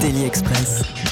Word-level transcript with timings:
Daily 0.00 0.24
Express. 0.24 1.09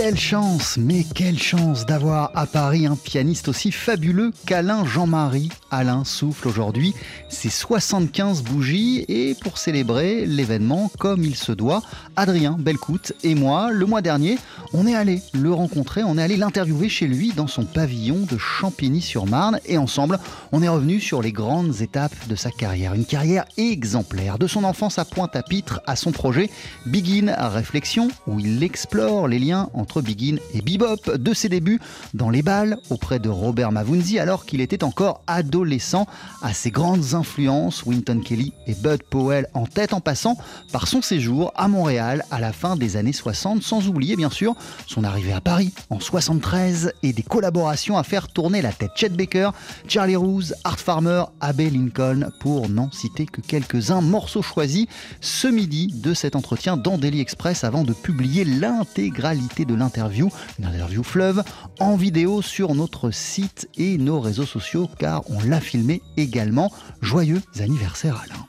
Quelle 0.00 0.16
chance, 0.16 0.76
mais 0.76 1.02
quelle 1.02 1.42
chance 1.42 1.84
d'avoir 1.84 2.30
à 2.36 2.46
Paris 2.46 2.86
un 2.86 2.94
pianiste 2.94 3.48
aussi 3.48 3.72
fabuleux 3.72 4.30
qu'Alain 4.46 4.84
Jean-Marie. 4.84 5.48
Alain 5.72 6.04
souffle 6.04 6.46
aujourd'hui 6.46 6.94
ses 7.28 7.50
75 7.50 8.44
bougies 8.44 9.04
et 9.08 9.34
pour 9.34 9.58
célébrer 9.58 10.24
l'événement 10.24 10.88
comme 11.00 11.24
il 11.24 11.34
se 11.34 11.50
doit, 11.50 11.82
Adrien 12.14 12.56
Belcout 12.60 13.12
et 13.24 13.34
moi, 13.34 13.72
le 13.72 13.86
mois 13.86 14.00
dernier, 14.00 14.38
on 14.72 14.86
est 14.86 14.94
allé 14.94 15.20
le 15.32 15.52
rencontrer, 15.52 16.04
on 16.04 16.16
est 16.16 16.22
allé 16.22 16.36
l'interviewer 16.36 16.88
chez 16.88 17.08
lui 17.08 17.32
dans 17.32 17.48
son 17.48 17.64
pavillon 17.64 18.20
de 18.30 18.38
Champigny-sur-Marne 18.38 19.58
et 19.66 19.78
ensemble, 19.78 20.20
on 20.52 20.62
est 20.62 20.68
revenu 20.68 21.00
sur 21.00 21.22
les 21.22 21.32
grandes 21.32 21.80
étapes 21.80 22.28
de 22.28 22.36
sa 22.36 22.52
carrière. 22.52 22.94
Une 22.94 23.04
carrière 23.04 23.46
exemplaire, 23.56 24.38
de 24.38 24.46
son 24.46 24.62
enfance 24.62 25.00
à 25.00 25.04
Pointe-à-Pitre 25.04 25.80
à 25.88 25.96
son 25.96 26.12
projet 26.12 26.50
Begin 26.86 27.28
à 27.28 27.48
Réflexion, 27.48 28.08
où 28.28 28.38
il 28.38 28.62
explore 28.62 29.26
les 29.26 29.40
liens 29.40 29.68
entre 29.74 29.87
Begin 29.96 30.36
et 30.54 30.62
Bebop, 30.62 31.16
de 31.16 31.34
ses 31.34 31.48
débuts 31.48 31.80
dans 32.14 32.30
les 32.30 32.42
balles 32.42 32.76
auprès 32.90 33.18
de 33.18 33.28
Robert 33.28 33.72
Mavunzi 33.72 34.18
alors 34.18 34.46
qu'il 34.46 34.60
était 34.60 34.84
encore 34.84 35.22
adolescent, 35.26 36.06
à 36.42 36.52
ses 36.52 36.70
grandes 36.70 37.14
influences, 37.14 37.84
Winton 37.84 38.20
Kelly 38.20 38.52
et 38.66 38.74
Bud 38.74 39.02
Powell 39.02 39.46
en 39.54 39.66
tête 39.66 39.92
en 39.92 40.00
passant 40.00 40.36
par 40.72 40.88
son 40.88 41.02
séjour 41.02 41.52
à 41.56 41.68
Montréal 41.68 42.24
à 42.30 42.40
la 42.40 42.52
fin 42.52 42.76
des 42.76 42.96
années 42.96 43.12
60, 43.12 43.62
sans 43.62 43.88
oublier 43.88 44.16
bien 44.16 44.30
sûr 44.30 44.54
son 44.86 45.04
arrivée 45.04 45.32
à 45.32 45.40
Paris 45.40 45.72
en 45.90 46.00
73 46.00 46.92
et 47.02 47.12
des 47.12 47.22
collaborations 47.22 47.98
à 47.98 48.02
faire 48.02 48.28
tourner 48.28 48.62
la 48.62 48.72
tête 48.72 48.92
Chet 48.94 49.10
Baker, 49.10 49.50
Charlie 49.86 50.16
Rouse, 50.16 50.54
Art 50.64 50.78
Farmer, 50.78 51.24
Abbey 51.40 51.70
Lincoln, 51.70 52.30
pour 52.40 52.68
n'en 52.68 52.90
citer 52.90 53.26
que 53.26 53.40
quelques-uns. 53.40 54.00
Morceaux 54.00 54.42
choisis 54.42 54.86
ce 55.20 55.48
midi 55.48 55.88
de 55.94 56.14
cet 56.14 56.36
entretien 56.36 56.76
dans 56.76 56.98
Daily 56.98 57.20
Express 57.20 57.64
avant 57.64 57.84
de 57.84 57.92
publier 57.92 58.44
l'intégralité 58.44 59.64
de 59.68 59.74
l'interview, 59.74 60.30
une 60.58 60.64
interview 60.64 61.04
fleuve, 61.04 61.44
en 61.78 61.94
vidéo 61.94 62.42
sur 62.42 62.74
notre 62.74 63.10
site 63.10 63.68
et 63.76 63.98
nos 63.98 64.18
réseaux 64.18 64.46
sociaux 64.46 64.88
car 64.98 65.22
on 65.30 65.40
l'a 65.46 65.60
filmé 65.60 66.02
également. 66.16 66.72
Joyeux 67.02 67.42
anniversaire 67.60 68.20
Alain. 68.24 68.44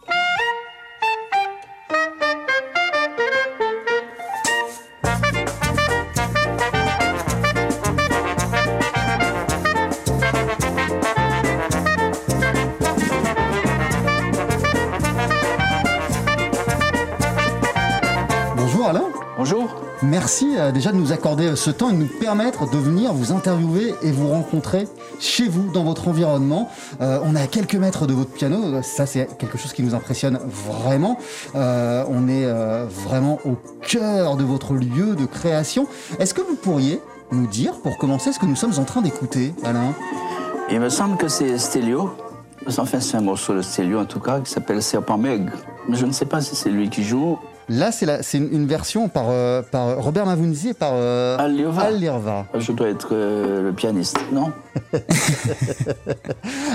Bonjour 18.56 18.88
Alain. 18.88 19.06
Bonjour. 19.38 19.89
Merci 20.02 20.56
euh, 20.58 20.72
déjà 20.72 20.94
de 20.94 20.98
nous 20.98 21.12
accorder 21.12 21.58
ce 21.58 21.70
temps 21.72 21.90
et 21.90 21.94
de 21.94 21.98
nous 21.98 22.08
permettre 22.08 22.70
de 22.70 22.78
venir 22.78 23.12
vous 23.14 23.34
interviewer 23.34 23.94
et 24.02 24.12
vous 24.12 24.30
rencontrer 24.30 24.88
chez 25.20 25.50
vous, 25.50 25.70
dans 25.74 25.84
votre 25.84 26.08
environnement. 26.08 26.70
Euh, 27.02 27.20
on 27.24 27.36
est 27.36 27.42
à 27.42 27.48
quelques 27.48 27.76
mètres 27.76 28.08
de 28.08 28.14
votre 28.14 28.32
piano, 28.32 28.82
ça 28.82 29.06
c'est 29.06 29.28
quelque 29.38 29.58
chose 29.58 29.74
qui 29.74 29.84
nous 29.84 29.96
impressionne 29.96 30.40
vraiment. 30.48 31.18
Euh, 31.56 32.06
on 32.08 32.30
est 32.30 32.48
vraiment 32.88 33.40
au 33.44 33.58
cœur 33.82 34.38
de 34.38 34.44
votre 34.46 34.74
lieu 34.74 35.16
de 35.16 35.26
création. 35.26 35.86
Est-ce 36.18 36.34
que 36.34 36.42
vous 36.42 36.56
pourriez 36.56 37.02
nous 37.32 37.48
dire, 37.48 37.74
pour 37.82 37.98
commencer, 37.98 38.32
ce 38.32 38.40
que 38.40 38.46
nous 38.46 38.56
sommes 38.56 38.80
en 38.80 38.86
train 38.86 39.02
d'écouter, 39.02 39.54
Alain? 39.66 39.94
Il 40.72 40.80
me 40.80 40.90
semble 40.90 41.18
que 41.18 41.28
c'est 41.28 41.58
Stelio. 41.58 42.12
Enfin, 42.78 43.00
c'est 43.00 43.18
un 43.18 43.22
morceau 43.22 43.54
de 43.54 43.62
Stelio 43.62 44.00
en 44.00 44.06
tout 44.06 44.20
cas 44.20 44.40
qui 44.40 44.52
s'appelle 44.52 44.82
Serpent 44.82 45.18
Maigre. 45.18 45.52
Mais 45.90 45.98
je 45.98 46.06
ne 46.06 46.12
sais 46.12 46.26
pas 46.26 46.40
si 46.40 46.56
c'est 46.56 46.70
lui 46.70 46.90
qui 46.90 47.04
joue. 47.04 47.38
Là, 47.70 47.92
c'est 47.92 48.38
une, 48.38 48.66
version 48.66 49.10
par, 49.10 49.26
euh, 49.30 49.62
par 49.62 50.02
Robert 50.02 50.26
Mavunzi 50.26 50.70
et 50.70 50.74
par 50.74 50.94
euh, 50.94 51.38
Al 51.38 51.56
Lirva. 51.56 51.84
Al 51.84 52.00
Lirva. 52.00 52.46
Je 52.56 52.72
dois 52.72 52.90
être 52.90 53.10
euh, 53.12 53.62
le 53.62 53.74
pianiste, 53.74 54.18
non 54.32 54.52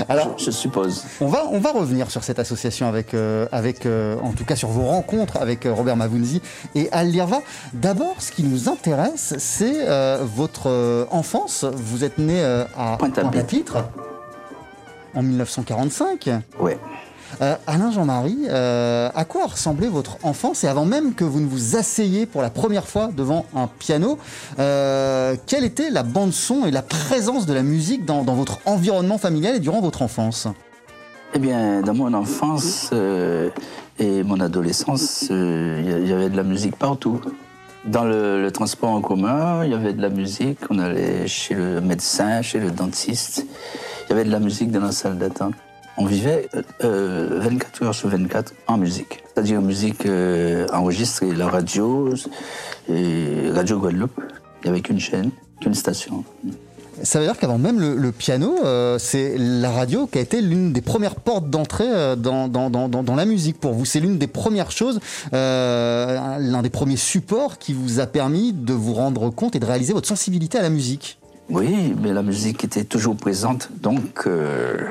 Alors, 0.09 0.37
Je 0.37 0.51
suppose. 0.51 1.03
On 1.19 1.27
va, 1.27 1.47
on 1.51 1.59
va 1.59 1.73
revenir 1.73 2.09
sur 2.09 2.23
cette 2.23 2.39
association 2.39 2.87
avec, 2.87 3.13
euh, 3.13 3.45
avec 3.51 3.85
en 3.85 4.31
tout 4.31 4.45
cas 4.45 4.55
sur 4.55 4.69
vos 4.69 4.83
rencontres 4.83 5.35
avec 5.41 5.67
Robert 5.69 5.97
Mavunzi 5.97 6.41
et 6.75 6.87
Al 6.93 7.09
Lirva. 7.09 7.41
D'abord, 7.73 8.15
ce 8.19 8.31
qui 8.31 8.43
nous 8.43 8.69
intéresse, 8.69 9.35
c'est 9.37 9.85
votre 10.23 11.07
enfance. 11.11 11.65
Vous 11.65 12.05
êtes 12.05 12.17
né 12.17 12.41
à 12.77 12.95
Pointe-à-Pitre. 12.97 13.89
en 15.13 15.23
1945. 15.23 16.29
Ouais. 16.59 16.77
Euh, 17.41 17.55
Alain 17.67 17.91
Jean-Marie, 17.91 18.45
euh, 18.47 19.09
à 19.13 19.25
quoi 19.25 19.45
ressemblait 19.45 19.87
votre 19.87 20.17
enfance 20.23 20.63
Et 20.63 20.67
avant 20.67 20.85
même 20.85 21.13
que 21.13 21.23
vous 21.23 21.39
ne 21.39 21.47
vous 21.47 21.75
asseyez 21.75 22.25
pour 22.25 22.41
la 22.41 22.49
première 22.49 22.87
fois 22.87 23.09
devant 23.15 23.45
un 23.55 23.67
piano, 23.67 24.17
euh, 24.59 25.35
quelle 25.45 25.63
était 25.63 25.89
la 25.89 26.03
bande-son 26.03 26.65
et 26.65 26.71
la 26.71 26.81
présence 26.81 27.45
de 27.45 27.53
la 27.53 27.63
musique 27.63 28.05
dans, 28.05 28.23
votre 28.23 28.59
environnement 28.65 29.17
familial 29.17 29.55
et 29.55 29.59
durant 29.59 29.81
votre 29.81 30.01
enfance? 30.01 30.47
Eh 31.33 31.39
bien, 31.39 31.81
dans 31.81 31.93
mon 31.93 32.13
enfance 32.13 32.91
et 33.99 34.23
mon 34.23 34.39
adolescence, 34.39 35.27
il 35.29 36.07
y 36.07 36.13
avait 36.13 36.29
de 36.29 36.37
la 36.37 36.43
musique 36.43 36.77
partout. 36.77 37.19
Dans 37.85 38.03
le 38.03 38.49
transport 38.51 38.89
en 38.89 39.01
commun, 39.01 39.63
il 39.63 39.71
y 39.71 39.73
avait 39.73 39.93
de 39.93 40.01
la 40.01 40.09
musique. 40.09 40.59
On 40.69 40.79
allait 40.79 41.27
chez 41.27 41.53
le 41.53 41.81
médecin, 41.81 42.41
chez 42.41 42.59
le 42.59 42.71
dentiste. 42.71 43.45
Il 44.05 44.09
y 44.09 44.13
avait 44.13 44.23
de 44.23 44.31
la 44.31 44.39
musique 44.39 44.71
dans 44.71 44.81
la 44.81 44.91
salle 44.91 45.17
d'attente. 45.17 45.53
On 45.97 46.05
vivait 46.05 46.49
euh, 46.83 47.39
24 47.41 47.83
heures 47.83 47.95
sur 47.95 48.09
24 48.09 48.53
en 48.67 48.77
musique. 48.77 49.23
C'est-à-dire 49.33 49.61
musique 49.61 50.05
euh, 50.05 50.67
enregistrée, 50.73 51.31
la 51.33 51.47
radio, 51.47 52.13
et 52.89 53.49
Radio 53.53 53.79
Guadeloupe. 53.79 54.19
Il 54.63 54.65
n'y 54.65 54.69
avait 54.71 54.81
qu'une 54.81 54.99
chaîne, 54.99 55.31
qu'une 55.61 55.73
station. 55.73 56.23
Ça 57.03 57.19
veut 57.19 57.25
dire 57.25 57.37
qu'avant 57.37 57.57
même 57.57 57.79
le, 57.79 57.95
le 57.95 58.11
piano, 58.11 58.55
euh, 58.63 58.97
c'est 58.99 59.35
la 59.37 59.69
radio 59.69 60.07
qui 60.07 60.17
a 60.17 60.21
été 60.21 60.41
l'une 60.41 60.71
des 60.73 60.81
premières 60.81 61.15
portes 61.15 61.49
d'entrée 61.49 61.83
euh, 61.87 62.15
dans, 62.15 62.47
dans, 62.47 62.69
dans, 62.69 62.87
dans- 62.89 63.03
dans 63.03 63.15
la 63.15 63.25
musique 63.25 63.59
pour 63.59 63.73
vous. 63.73 63.83
C'est 63.85 63.99
l'une 63.99 64.17
des 64.17 64.27
premières 64.27 64.71
choses, 64.71 64.99
euh, 65.33 66.37
l'un 66.39 66.61
des 66.61 66.69
premiers 66.69 66.95
supports 66.97 67.57
qui 67.57 67.73
vous 67.73 67.99
a 67.99 68.05
permis 68.07 68.53
de 68.53 68.73
vous 68.73 68.93
rendre 68.93 69.29
compte 69.29 69.55
et 69.55 69.59
de 69.59 69.65
réaliser 69.65 69.93
votre 69.93 70.07
sensibilité 70.07 70.57
à 70.57 70.61
la 70.61 70.69
musique. 70.69 71.19
Oui, 71.49 71.93
mais 72.01 72.11
la 72.13 72.23
musique 72.23 72.63
était 72.63 72.85
toujours 72.85 73.15
présente, 73.17 73.69
donc 73.81 74.23
euh, 74.25 74.77
euh, 74.77 74.87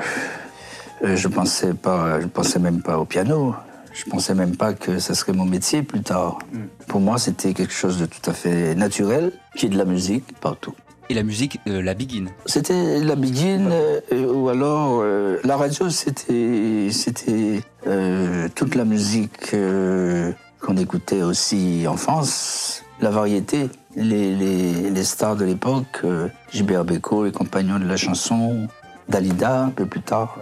je 1.03 1.27
pensais 1.27 1.73
pas, 1.73 2.19
je 2.21 2.27
pensais 2.27 2.59
même 2.59 2.81
pas 2.81 2.97
au 2.97 3.05
piano. 3.05 3.55
Je 3.93 4.03
pensais 4.09 4.35
même 4.35 4.57
pas 4.57 4.73
que 4.73 4.99
ça 4.99 5.15
serait 5.15 5.31
mon 5.31 5.45
métier 5.45 5.81
plus 5.81 6.01
tard. 6.01 6.39
Pour 6.87 6.99
moi, 6.99 7.17
c'était 7.17 7.53
quelque 7.53 7.71
chose 7.71 7.97
de 7.97 8.05
tout 8.05 8.29
à 8.29 8.33
fait 8.33 8.75
naturel, 8.75 9.31
qui 9.55 9.67
est 9.67 9.69
de 9.69 9.77
la 9.77 9.85
musique 9.85 10.37
partout. 10.41 10.73
Et 11.07 11.13
la 11.13 11.23
musique, 11.23 11.61
euh, 11.67 11.81
la 11.81 11.93
begin. 11.93 12.25
C'était 12.45 12.99
la 12.99 13.15
begin 13.15 13.69
euh, 13.71 14.33
ou 14.33 14.49
alors 14.49 14.99
euh, 15.01 15.37
la 15.45 15.55
radio, 15.55 15.89
c'était 15.89 16.89
c'était 16.91 17.61
euh, 17.87 18.49
toute 18.53 18.75
la 18.75 18.83
musique 18.83 19.53
euh, 19.53 20.33
qu'on 20.59 20.75
écoutait 20.75 21.21
aussi 21.21 21.85
en 21.87 21.95
France, 21.95 22.83
la 22.99 23.11
variété, 23.11 23.69
les, 23.95 24.35
les, 24.35 24.89
les 24.89 25.03
stars 25.03 25.35
de 25.37 25.45
l'époque, 25.45 26.01
euh, 26.03 26.27
Gilbert 26.51 26.83
Bécaud, 26.83 27.23
les 27.25 27.31
compagnons 27.31 27.79
de 27.79 27.85
la 27.85 27.97
chanson, 27.97 28.67
Dalida 29.07 29.61
un 29.65 29.69
peu 29.69 29.85
plus 29.85 30.01
tard. 30.01 30.37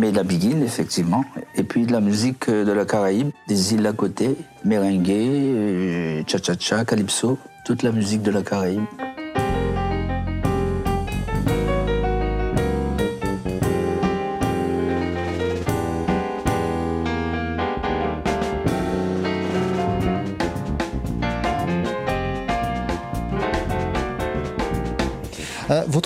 Mais 0.00 0.12
la 0.12 0.22
begin, 0.22 0.62
effectivement. 0.62 1.26
Et 1.56 1.62
puis 1.62 1.84
de 1.84 1.92
la 1.92 2.00
musique 2.00 2.48
euh, 2.48 2.64
de 2.64 2.72
la 2.72 2.86
Caraïbe, 2.86 3.32
des 3.48 3.74
îles 3.74 3.86
à 3.86 3.92
côté, 3.92 4.34
merengue, 4.64 5.10
euh, 5.10 6.22
cha-cha-cha, 6.26 6.86
calypso, 6.86 7.38
toute 7.66 7.82
la 7.82 7.92
musique 7.92 8.22
de 8.22 8.30
la 8.30 8.40
Caraïbe. 8.40 8.80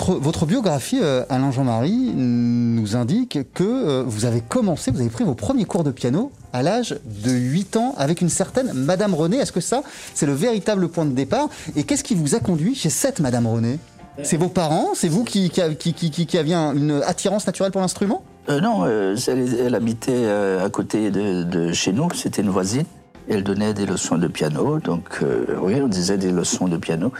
Votre, 0.03 0.45
biographie, 0.45 0.99
euh, 1.01 1.23
Alain 1.29 1.51
Jean-Marie, 1.51 2.11
nous 2.15 2.95
indique 2.95 3.39
que 3.53 3.63
euh, 3.63 4.03
vous 4.05 4.25
avez 4.25 4.41
commencé, 4.41 4.91
vous 4.91 4.99
avez 5.01 5.09
pris 5.09 5.23
vos 5.23 5.35
premiers 5.35 5.65
cours 5.65 5.83
de 5.83 5.91
piano 5.91 6.31
à 6.53 6.63
l'âge 6.63 6.97
de 7.05 7.31
8 7.31 7.77
ans 7.77 7.95
avec 7.97 8.21
une 8.21 8.29
certaine 8.29 8.71
Madame 8.73 9.13
René. 9.13 9.37
Est-ce 9.37 9.51
que 9.51 9.61
ça, 9.61 9.83
c'est 10.13 10.25
le 10.25 10.33
véritable 10.33 10.89
point 10.89 11.05
de 11.05 11.11
départ? 11.11 11.47
Et 11.75 11.83
qu'est-ce 11.83 12.03
qui 12.03 12.15
vous 12.15 12.35
a 12.35 12.39
conduit 12.39 12.75
chez 12.75 12.89
cette 12.89 13.19
Madame 13.19 13.47
René? 13.47 13.79
C'est 14.23 14.37
vos 14.37 14.47
parents? 14.49 14.89
C'est 14.93 15.09
vous 15.09 15.23
qui, 15.23 15.49
qui, 15.49 15.93
qui, 15.93 16.09
qui, 16.25 16.37
aviez 16.37 16.53
un- 16.55 16.73
une 16.73 17.01
attirance 17.05 17.45
naturelle 17.45 17.71
pour 17.71 17.81
l'instrument? 17.81 18.23
Euh, 18.49 18.61
non, 18.61 18.85
elle, 18.85 19.75
habitait 19.75 20.29
à 20.63 20.69
côté 20.69 21.11
de, 21.11 21.71
chez 21.73 21.91
nous, 21.91 22.07
c'était 22.13 22.41
une 22.41 22.49
voisine. 22.49 22.85
Elle 23.27 23.43
donnait 23.43 23.73
des 23.73 23.85
leçons 23.85 24.17
de 24.17 24.27
piano, 24.27 24.79
donc 24.79 25.21
oui, 25.61 25.81
on 25.81 25.87
disait 25.87 26.17
des 26.17 26.31
leçons 26.31 26.67
de 26.67 26.77
piano. 26.77 27.11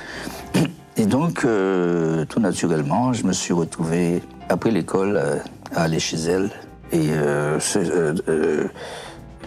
Et 0.97 1.05
donc, 1.05 1.43
euh, 1.43 2.23
tout 2.25 2.39
naturellement, 2.39 3.11
je 3.11 3.25
me 3.25 3.33
suis 3.33 3.53
retrouvé 3.53 4.21
après 4.47 4.71
l'école 4.71 5.17
euh, 5.17 5.35
à 5.73 5.83
aller 5.83 5.99
chez 5.99 6.17
elle. 6.17 6.49
Et 6.93 7.09
euh, 7.09 7.59
ce, 7.59 8.15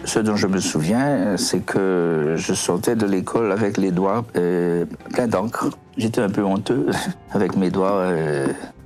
ce 0.05 0.19
dont 0.19 0.35
je 0.35 0.45
me 0.45 0.59
souviens, 0.59 1.37
c'est 1.37 1.61
que 1.61 2.35
je 2.37 2.53
sortais 2.53 2.95
de 2.95 3.07
l'école 3.07 3.51
avec 3.51 3.77
les 3.77 3.89
doigts 3.89 4.23
pleins 4.33 5.27
d'encre. 5.27 5.69
J'étais 5.97 6.21
un 6.21 6.29
peu 6.29 6.43
honteux 6.43 6.87
avec 7.31 7.55
mes 7.55 7.71
doigts 7.71 8.05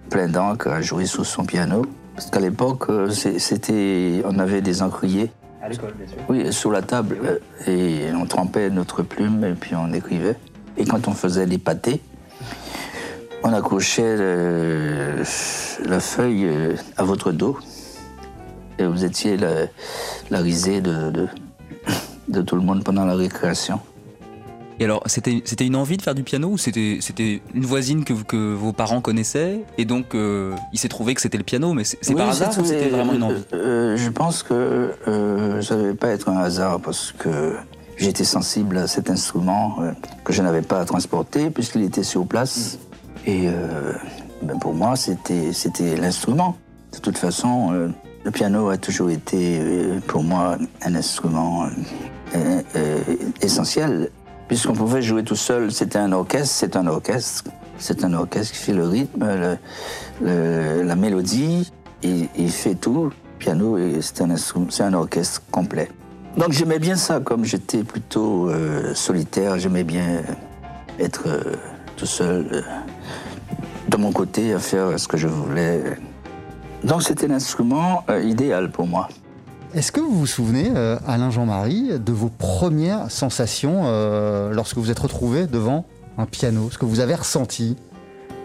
pleins 0.10 0.30
d'encre 0.30 0.70
à 0.70 0.82
jouer 0.82 1.06
sous 1.06 1.26
son 1.26 1.44
piano. 1.44 1.86
Parce 2.16 2.30
qu'à 2.30 2.40
l'époque, 2.40 2.86
c'était, 3.10 4.24
on 4.26 4.40
avait 4.40 4.62
des 4.62 4.82
encriers. 4.82 5.32
À 5.62 5.68
l'école, 5.68 5.94
bien 5.98 6.08
sûr. 6.08 6.18
Oui, 6.30 6.54
sur 6.54 6.72
la 6.72 6.82
table. 6.82 7.42
Et 7.68 8.04
on 8.16 8.26
trempait 8.26 8.70
notre 8.70 9.02
plume 9.02 9.44
et 9.44 9.54
puis 9.54 9.76
on 9.76 9.92
écrivait. 9.92 10.38
Et 10.78 10.86
quand 10.86 11.08
on 11.08 11.14
faisait 11.14 11.48
des 11.48 11.58
pâtés, 11.58 12.02
on 13.44 13.54
accrochait 13.54 14.18
le- 14.18 15.24
la 15.86 16.00
feuille 16.00 16.46
euh, 16.46 16.76
à 16.98 17.04
votre 17.04 17.32
dos. 17.32 17.58
Et 18.80 18.86
vous 18.86 19.04
étiez 19.06 19.38
la, 19.38 19.68
la 20.32 20.40
risée 20.40 20.82
de, 20.82 21.12
de, 21.12 21.28
de 22.30 22.42
tout 22.42 22.56
le 22.56 22.62
monde 22.62 22.84
pendant 22.84 23.06
la 23.06 23.16
récréation. 23.16 23.80
Et 24.80 24.86
alors, 24.86 25.04
c'était 25.06 25.44
une 25.66 25.76
envie 25.76 25.98
de 25.98 26.02
faire 26.02 26.16
du 26.16 26.24
piano 26.24 26.50
ou 26.50 26.58
c'était 26.58 27.00
une 27.54 27.66
voisine 27.66 28.04
que, 28.04 28.14
que 28.14 28.54
vos 28.56 28.74
parents 28.74 29.02
connaissaient 29.02 29.60
et 29.78 29.86
donc 29.86 30.16
euh, 30.16 30.56
il 30.74 30.80
s'est 30.80 30.90
trouvé 30.90 31.14
que 31.14 31.22
c'était 31.22 31.38
le 31.38 31.44
piano, 31.44 31.74
mais 31.74 31.84
c'est 31.84 32.00
Oui, 32.10 32.16
par 32.16 32.30
hasard 32.30 32.58
ou 32.60 32.66
c'était 32.66 32.90
vraiment 32.90 33.14
une 33.14 33.22
euh, 33.22 33.26
envie? 33.28 33.44
euh, 33.54 33.98
Je 33.98 34.10
pense 34.10 34.42
que 34.42 34.92
euh, 35.08 35.62
ça 35.62 35.76
ne 35.76 35.84
devait 35.84 35.94
pas 35.94 36.08
être 36.10 36.28
un 36.28 36.38
hasard 36.38 36.80
parce 36.82 37.12
que 37.12 37.54
j'étais 37.98 38.24
sensible 38.24 38.78
à 38.80 38.88
cet 38.88 39.12
instrument 39.12 39.76
euh, 39.82 39.92
que 40.24 40.34
je 40.34 40.42
n'avais 40.42 40.64
pas 40.64 40.80
à 40.80 40.86
transporter 40.86 41.52
puisqu'il 41.52 41.84
était 41.84 42.04
sur 42.04 42.26
place. 42.26 42.80
Et 43.26 43.48
euh, 43.48 43.94
ben, 44.42 44.60
pour 44.60 44.74
moi, 44.74 44.96
c'était 44.96 45.96
l'instrument. 45.96 46.58
De 46.94 47.00
toute 47.00 47.18
façon, 47.18 47.72
euh, 47.72 47.90
le 48.24 48.32
piano 48.32 48.70
a 48.70 48.78
toujours 48.78 49.10
été 49.10 49.60
euh, 49.60 50.00
pour 50.08 50.24
moi 50.24 50.58
un 50.84 50.96
instrument 50.96 51.68
essentiel. 53.42 54.10
Puisqu'on 54.48 54.74
pouvait 54.74 55.02
jouer 55.02 55.24
tout 55.24 55.36
seul, 55.36 55.72
c'était 55.72 56.00
un 56.00 56.12
orchestre, 56.12 56.54
c'est 56.54 56.76
un 56.76 56.88
orchestre. 56.88 57.50
C'est 57.80 58.04
un 58.04 58.14
orchestre 58.14 58.54
qui 58.54 58.60
fait 58.60 58.74
le 58.74 58.88
rythme, 58.88 59.58
la 60.22 60.96
mélodie, 60.96 61.72
il, 62.04 62.52
fait 62.52 62.76
tout. 62.76 63.06
Le 63.06 63.12
piano, 63.40 63.78
c'est 64.02 64.22
un, 64.22 64.94
orchestre 64.94 65.42
complet. 65.52 65.90
Donc 66.38 66.52
j'aimais 66.52 66.80
bien 66.80 66.96
ça, 66.96 67.20
comme 67.20 67.46
j'étais 67.46 67.84
plutôt 67.84 68.52
solitaire, 68.94 69.58
j'aimais 69.58 69.84
bien 69.84 70.22
être 71.00 71.28
tout 71.96 72.06
seul, 72.06 72.48
euh, 72.52 72.62
de 73.90 73.98
mon 73.98 74.12
côté, 74.12 74.54
à 74.54 74.60
faire 74.60 75.00
ce 75.00 75.08
que 75.08 75.18
je 75.18 75.28
voulais. 75.28 75.84
Donc 76.84 77.04
c'était 77.04 77.28
l'instrument 77.28 78.04
euh, 78.10 78.22
idéal 78.22 78.72
pour 78.72 78.88
moi. 78.88 79.08
Est-ce 79.74 79.92
que 79.92 80.00
vous 80.00 80.12
vous 80.12 80.28
souvenez, 80.28 80.72
euh, 80.76 80.98
Alain 81.08 81.32
Jean-Marie, 81.32 81.98
de 81.98 82.12
vos 82.12 82.30
premières 82.30 83.10
sensations 83.10 83.84
euh, 83.86 84.54
lorsque 84.54 84.78
vous 84.78 84.92
êtes 84.92 85.00
retrouvé 85.00 85.48
devant 85.48 85.86
un 86.18 86.26
piano? 86.26 86.70
Ce 86.70 86.78
que 86.78 86.86
vous 86.86 87.00
avez 87.00 87.16
ressenti? 87.16 87.76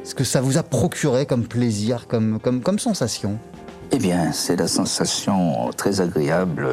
Ce 0.04 0.14
que 0.14 0.24
ça 0.24 0.40
vous 0.40 0.56
a 0.56 0.62
procuré 0.62 1.26
comme 1.26 1.46
plaisir, 1.46 2.06
comme, 2.06 2.38
comme, 2.40 2.62
comme 2.62 2.78
sensation? 2.78 3.38
Eh 3.90 3.98
bien, 3.98 4.32
c'est 4.32 4.56
la 4.56 4.68
sensation 4.68 5.70
très 5.76 6.00
agréable 6.00 6.66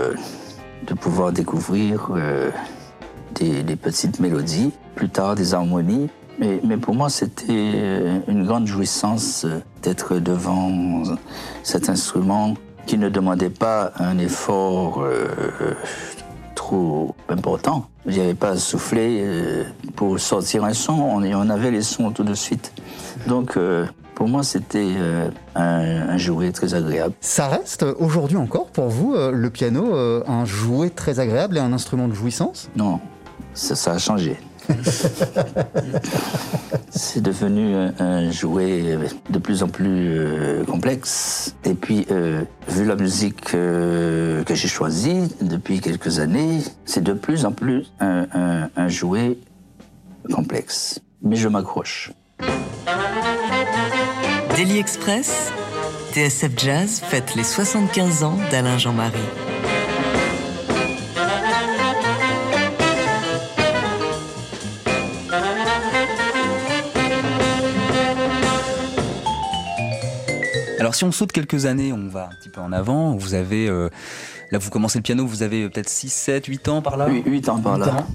de 0.87 0.93
pouvoir 0.93 1.33
découvrir 1.33 2.11
euh, 2.15 2.49
des, 3.33 3.63
des 3.63 3.75
petites 3.75 4.19
mélodies, 4.21 4.71
plus 4.95 5.09
tard 5.09 5.35
des 5.35 5.53
harmonies. 5.53 6.09
Mais, 6.37 6.59
mais 6.63 6.77
pour 6.77 6.95
moi, 6.95 7.09
c'était 7.09 7.45
euh, 7.49 8.19
une 8.27 8.45
grande 8.45 8.67
jouissance 8.67 9.45
euh, 9.45 9.59
d'être 9.83 10.19
devant 10.19 11.03
cet 11.63 11.87
instrument 11.89 12.55
qui 12.85 12.97
ne 12.97 13.09
demandait 13.09 13.49
pas 13.49 13.93
un 13.97 14.17
effort 14.17 15.01
euh, 15.01 15.27
trop 16.53 17.15
important. 17.29 17.87
Il 18.05 18.13
n'y 18.13 18.19
avait 18.19 18.33
pas 18.33 18.49
à 18.49 18.57
souffler 18.57 19.21
euh, 19.23 19.63
pour 19.95 20.19
sortir 20.19 20.65
un 20.65 20.73
son, 20.73 20.93
on, 20.93 21.23
on 21.23 21.49
avait 21.49 21.71
les 21.71 21.81
sons 21.81 22.11
tout 22.11 22.23
de 22.23 22.33
suite. 22.33 22.73
Donc, 23.27 23.55
euh, 23.55 23.85
pour 24.13 24.27
moi, 24.27 24.43
c'était 24.43 24.93
un, 25.55 26.09
un 26.09 26.17
jouet 26.17 26.51
très 26.51 26.73
agréable. 26.73 27.13
Ça 27.19 27.47
reste 27.47 27.85
aujourd'hui 27.99 28.37
encore 28.37 28.67
pour 28.67 28.87
vous, 28.87 29.13
le 29.13 29.49
piano, 29.49 29.93
un 29.93 30.45
jouet 30.45 30.89
très 30.89 31.19
agréable 31.19 31.57
et 31.57 31.59
un 31.59 31.73
instrument 31.73 32.07
de 32.07 32.13
jouissance? 32.13 32.69
Non, 32.77 33.01
ça, 33.53 33.75
ça 33.75 33.91
a 33.91 33.97
changé. 33.97 34.37
C'est 36.89 37.21
devenu 37.21 37.75
un, 37.75 37.93
un 37.99 38.31
jouet 38.31 38.97
de 39.29 39.37
plus 39.39 39.63
en 39.63 39.67
plus 39.67 40.17
euh, 40.17 40.63
complexe. 40.65 41.55
Et 41.65 41.73
puis, 41.73 42.05
euh, 42.11 42.43
vu 42.69 42.85
la 42.85 42.95
musique 42.95 43.53
euh, 43.53 44.43
que 44.43 44.55
j'ai 44.55 44.67
choisie 44.67 45.29
depuis 45.41 45.79
quelques 45.81 46.19
années, 46.19 46.59
c'est 46.85 47.03
de 47.03 47.13
plus 47.13 47.45
en 47.45 47.51
plus 47.51 47.91
un, 47.99 48.25
un- 48.33 48.69
un 48.75 48.87
jouet 48.87 49.37
complexe. 50.33 50.99
Mais 51.21 51.35
je 51.35 51.47
m'accroche. 51.47 52.11
Daily 54.55 54.77
Express, 54.79 55.51
TSF 56.13 56.51
Jazz 56.57 57.01
fête 57.03 57.35
les 57.35 57.43
75 57.43 58.23
ans 58.23 58.37
d'Alain 58.51 58.77
Jean-Marie. 58.77 59.19
Alors 70.95 70.99
si 70.99 71.03
on 71.03 71.11
saute 71.11 71.33
quelques 71.33 71.65
années, 71.65 71.91
on 71.91 72.07
va 72.07 72.29
un 72.31 72.35
petit 72.35 72.47
peu 72.47 72.61
en 72.61 72.71
avant. 72.71 73.17
Vous 73.17 73.33
avez 73.33 73.67
euh, 73.67 73.89
là 74.51 74.59
vous 74.59 74.69
commencez 74.69 74.97
le 74.97 75.03
piano, 75.03 75.27
vous 75.27 75.43
avez 75.43 75.67
peut-être 75.67 75.89
6, 75.89 76.07
7, 76.07 76.45
8 76.45 76.67
ans 76.69 76.81
par 76.81 76.95
là. 76.95 77.09
8, 77.09 77.49
ans 77.49 77.59
par 77.59 77.77
là. 77.77 77.95
ans. 77.95 78.07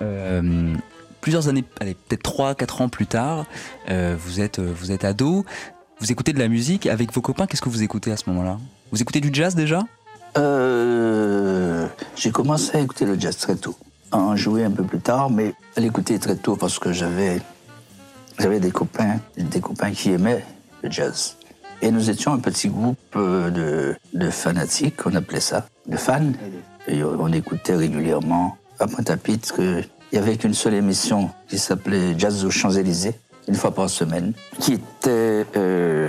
Euh, 0.00 0.74
plusieurs 1.20 1.48
années, 1.48 1.64
allez, 1.80 1.92
peut-être 1.92 2.22
3, 2.22 2.54
4 2.54 2.80
ans 2.80 2.88
plus 2.88 3.06
tard, 3.06 3.44
euh, 3.90 4.16
vous, 4.18 4.40
êtes, 4.40 4.58
euh, 4.58 4.72
vous 4.74 4.90
êtes 4.90 5.04
ado, 5.04 5.44
vous 6.00 6.10
écoutez 6.10 6.32
de 6.32 6.38
la 6.38 6.48
musique 6.48 6.86
avec 6.86 7.12
vos 7.12 7.20
copains, 7.20 7.46
qu'est-ce 7.46 7.60
que 7.60 7.68
vous 7.68 7.82
écoutez 7.82 8.10
à 8.10 8.16
ce 8.16 8.30
moment-là? 8.30 8.56
Vous 8.90 9.02
écoutez 9.02 9.20
du 9.20 9.28
jazz 9.30 9.54
déjà? 9.54 9.82
Euh, 10.38 11.86
j'ai 12.16 12.30
commencé 12.30 12.74
à 12.78 12.80
écouter 12.80 13.04
le 13.04 13.20
jazz 13.20 13.36
très 13.36 13.56
tôt. 13.56 13.76
À 14.10 14.16
en 14.16 14.34
jouer 14.34 14.64
un 14.64 14.70
peu 14.70 14.84
plus 14.84 15.00
tard, 15.00 15.28
mais 15.28 15.52
à 15.76 15.80
l'écouter 15.80 16.18
très 16.18 16.36
tôt 16.36 16.56
parce 16.56 16.78
que 16.78 16.90
j'avais, 16.90 17.42
j'avais 18.38 18.60
des 18.60 18.70
copains, 18.70 19.20
des 19.36 19.60
copains 19.60 19.90
qui 19.90 20.12
aimaient 20.12 20.42
le 20.82 20.90
jazz. 20.90 21.36
Et 21.82 21.90
nous 21.90 22.10
étions 22.10 22.32
un 22.32 22.38
petit 22.38 22.68
groupe 22.68 22.98
euh, 23.16 23.94
de, 24.12 24.30
fanatiques, 24.30 25.06
on 25.06 25.14
appelait 25.14 25.40
ça, 25.40 25.66
de 25.86 25.96
fans. 25.96 26.32
Et 26.86 27.02
on 27.02 27.28
écoutait 27.32 27.76
régulièrement. 27.76 28.56
À 28.78 28.86
Pointe-à-Pitre, 28.86 29.60
il 29.60 29.84
y 30.12 30.18
avait 30.18 30.36
qu'une 30.36 30.54
seule 30.54 30.74
émission 30.74 31.30
qui 31.48 31.58
s'appelait 31.58 32.18
Jazz 32.18 32.44
aux 32.44 32.50
Champs-Élysées, 32.50 33.14
une 33.48 33.54
fois 33.54 33.74
par 33.74 33.88
semaine, 33.88 34.32
qui 34.58 34.74
était 34.74 35.46
euh, 35.56 36.08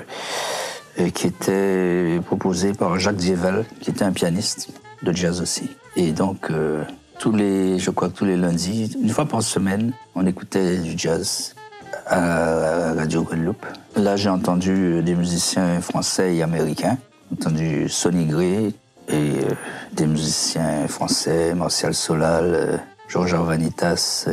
euh, 0.99 1.09
qui 1.13 1.27
était 1.27 2.19
proposé 2.25 2.73
par 2.73 2.97
Jacques 2.99 3.17
Dieval, 3.17 3.65
qui 3.81 3.91
était 3.91 4.03
un 4.03 4.11
pianiste 4.11 4.69
de 5.03 5.11
jazz 5.13 5.41
aussi. 5.41 5.69
Et 5.95 6.11
donc, 6.11 6.49
tous 7.19 7.31
les, 7.31 7.79
je 7.79 7.91
crois 7.91 8.09
que 8.09 8.15
tous 8.15 8.25
les 8.25 8.37
lundis, 8.37 8.97
une 9.01 9.09
fois 9.09 9.25
par 9.25 9.41
semaine, 9.41 9.93
on 10.15 10.25
écoutait 10.25 10.77
du 10.77 10.97
jazz 10.97 11.54
à 12.05 12.93
Radio 12.93 13.23
Guadeloupe. 13.23 13.65
Là, 13.95 14.15
j'ai 14.15 14.29
entendu 14.29 15.01
des 15.03 15.15
musiciens 15.15 15.81
français 15.81 16.35
et 16.35 16.43
américains. 16.43 16.97
J'ai 17.29 17.37
entendu 17.37 17.89
Sonny 17.89 18.25
Gray 18.25 18.73
et 19.07 19.11
euh, 19.11 19.49
des 19.93 20.07
musiciens 20.07 20.87
français, 20.87 21.53
Martial 21.55 21.93
Solal, 21.93 22.45
euh, 22.45 22.77
Georges 23.07 23.33
Arvanitas. 23.33 24.27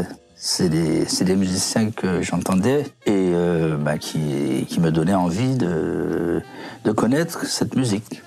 C'est 0.44 0.68
des, 0.68 1.36
musiciens 1.36 1.92
que 1.92 2.20
j'entendais 2.20 2.80
et 3.06 3.30
euh, 3.32 3.76
bah, 3.76 3.96
qui, 3.96 4.66
qui 4.68 4.80
me 4.80 4.90
donnaient 4.90 5.14
envie 5.14 5.54
de, 5.54 6.42
de 6.84 6.92
connaître 6.92 7.46
cette 7.46 7.76
musique. 7.76 8.22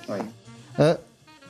Euh, 0.80 0.94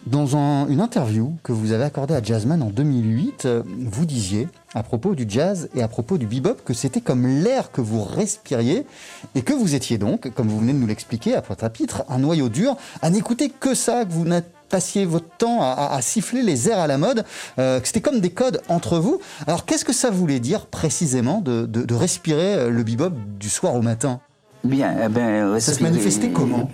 Dans 0.06 0.36
un- 0.36 0.68
une 0.68 0.80
interview 0.80 1.32
que 1.42 1.50
vous 1.50 1.72
avez 1.72 1.82
accordée 1.82 2.14
à 2.14 2.22
Jazzman 2.22 2.62
en 2.62 2.70
2008, 2.70 3.44
euh, 3.44 3.62
vous 3.66 4.06
disiez, 4.06 4.46
à 4.72 4.84
propos 4.84 5.16
du 5.16 5.24
jazz 5.28 5.68
et 5.74 5.82
à 5.82 5.88
propos 5.88 6.16
du 6.16 6.26
bebop, 6.26 6.62
que 6.64 6.74
c'était 6.74 7.00
comme 7.00 7.26
l'air 7.26 7.72
que 7.72 7.80
vous 7.80 8.04
respiriez 8.04 8.86
et 9.34 9.42
que 9.42 9.52
vous 9.52 9.74
étiez 9.74 9.98
donc, 9.98 10.30
comme 10.34 10.46
vous 10.46 10.60
venez 10.60 10.72
de 10.74 10.78
nous 10.78 10.86
l'expliquer 10.86 11.34
à 11.34 11.42
Pointe-à-Pitre, 11.42 12.04
un 12.08 12.18
noyau 12.18 12.48
dur, 12.48 12.76
à 13.02 13.10
n'écouter 13.10 13.48
que 13.50 13.74
ça, 13.74 14.04
que 14.04 14.12
vous 14.12 14.26
passiez 14.68 15.06
votre 15.06 15.28
temps 15.38 15.60
à, 15.62 15.66
à- 15.72 15.96
à 15.96 16.02
siffler 16.02 16.42
les 16.42 16.68
airs 16.68 16.78
à 16.78 16.86
la 16.86 16.98
mode, 16.98 17.24
euh, 17.58 17.80
que 17.80 17.86
c'était 17.88 18.00
comme 18.00 18.20
des 18.20 18.30
codes 18.30 18.60
entre 18.68 18.98
vous. 18.98 19.18
Alors 19.48 19.64
qu'est-ce 19.64 19.84
que 19.84 19.92
ça 19.92 20.10
voulait 20.10 20.38
dire 20.40 20.66
précisément 20.66 21.40
de, 21.40 21.66
de- 21.66 21.82
de 21.82 21.94
respirer 21.96 22.54
euh, 22.54 22.70
le 22.70 22.84
bebop 22.84 23.12
du 23.40 23.48
soir 23.48 23.74
au 23.74 23.82
matin? 23.82 24.20
Bien, 24.62 24.94
eh 25.04 25.08
ben, 25.08 25.58
Ça 25.58 25.72
se 25.72 25.82
manifestait 25.82 26.30
comment? 26.30 26.68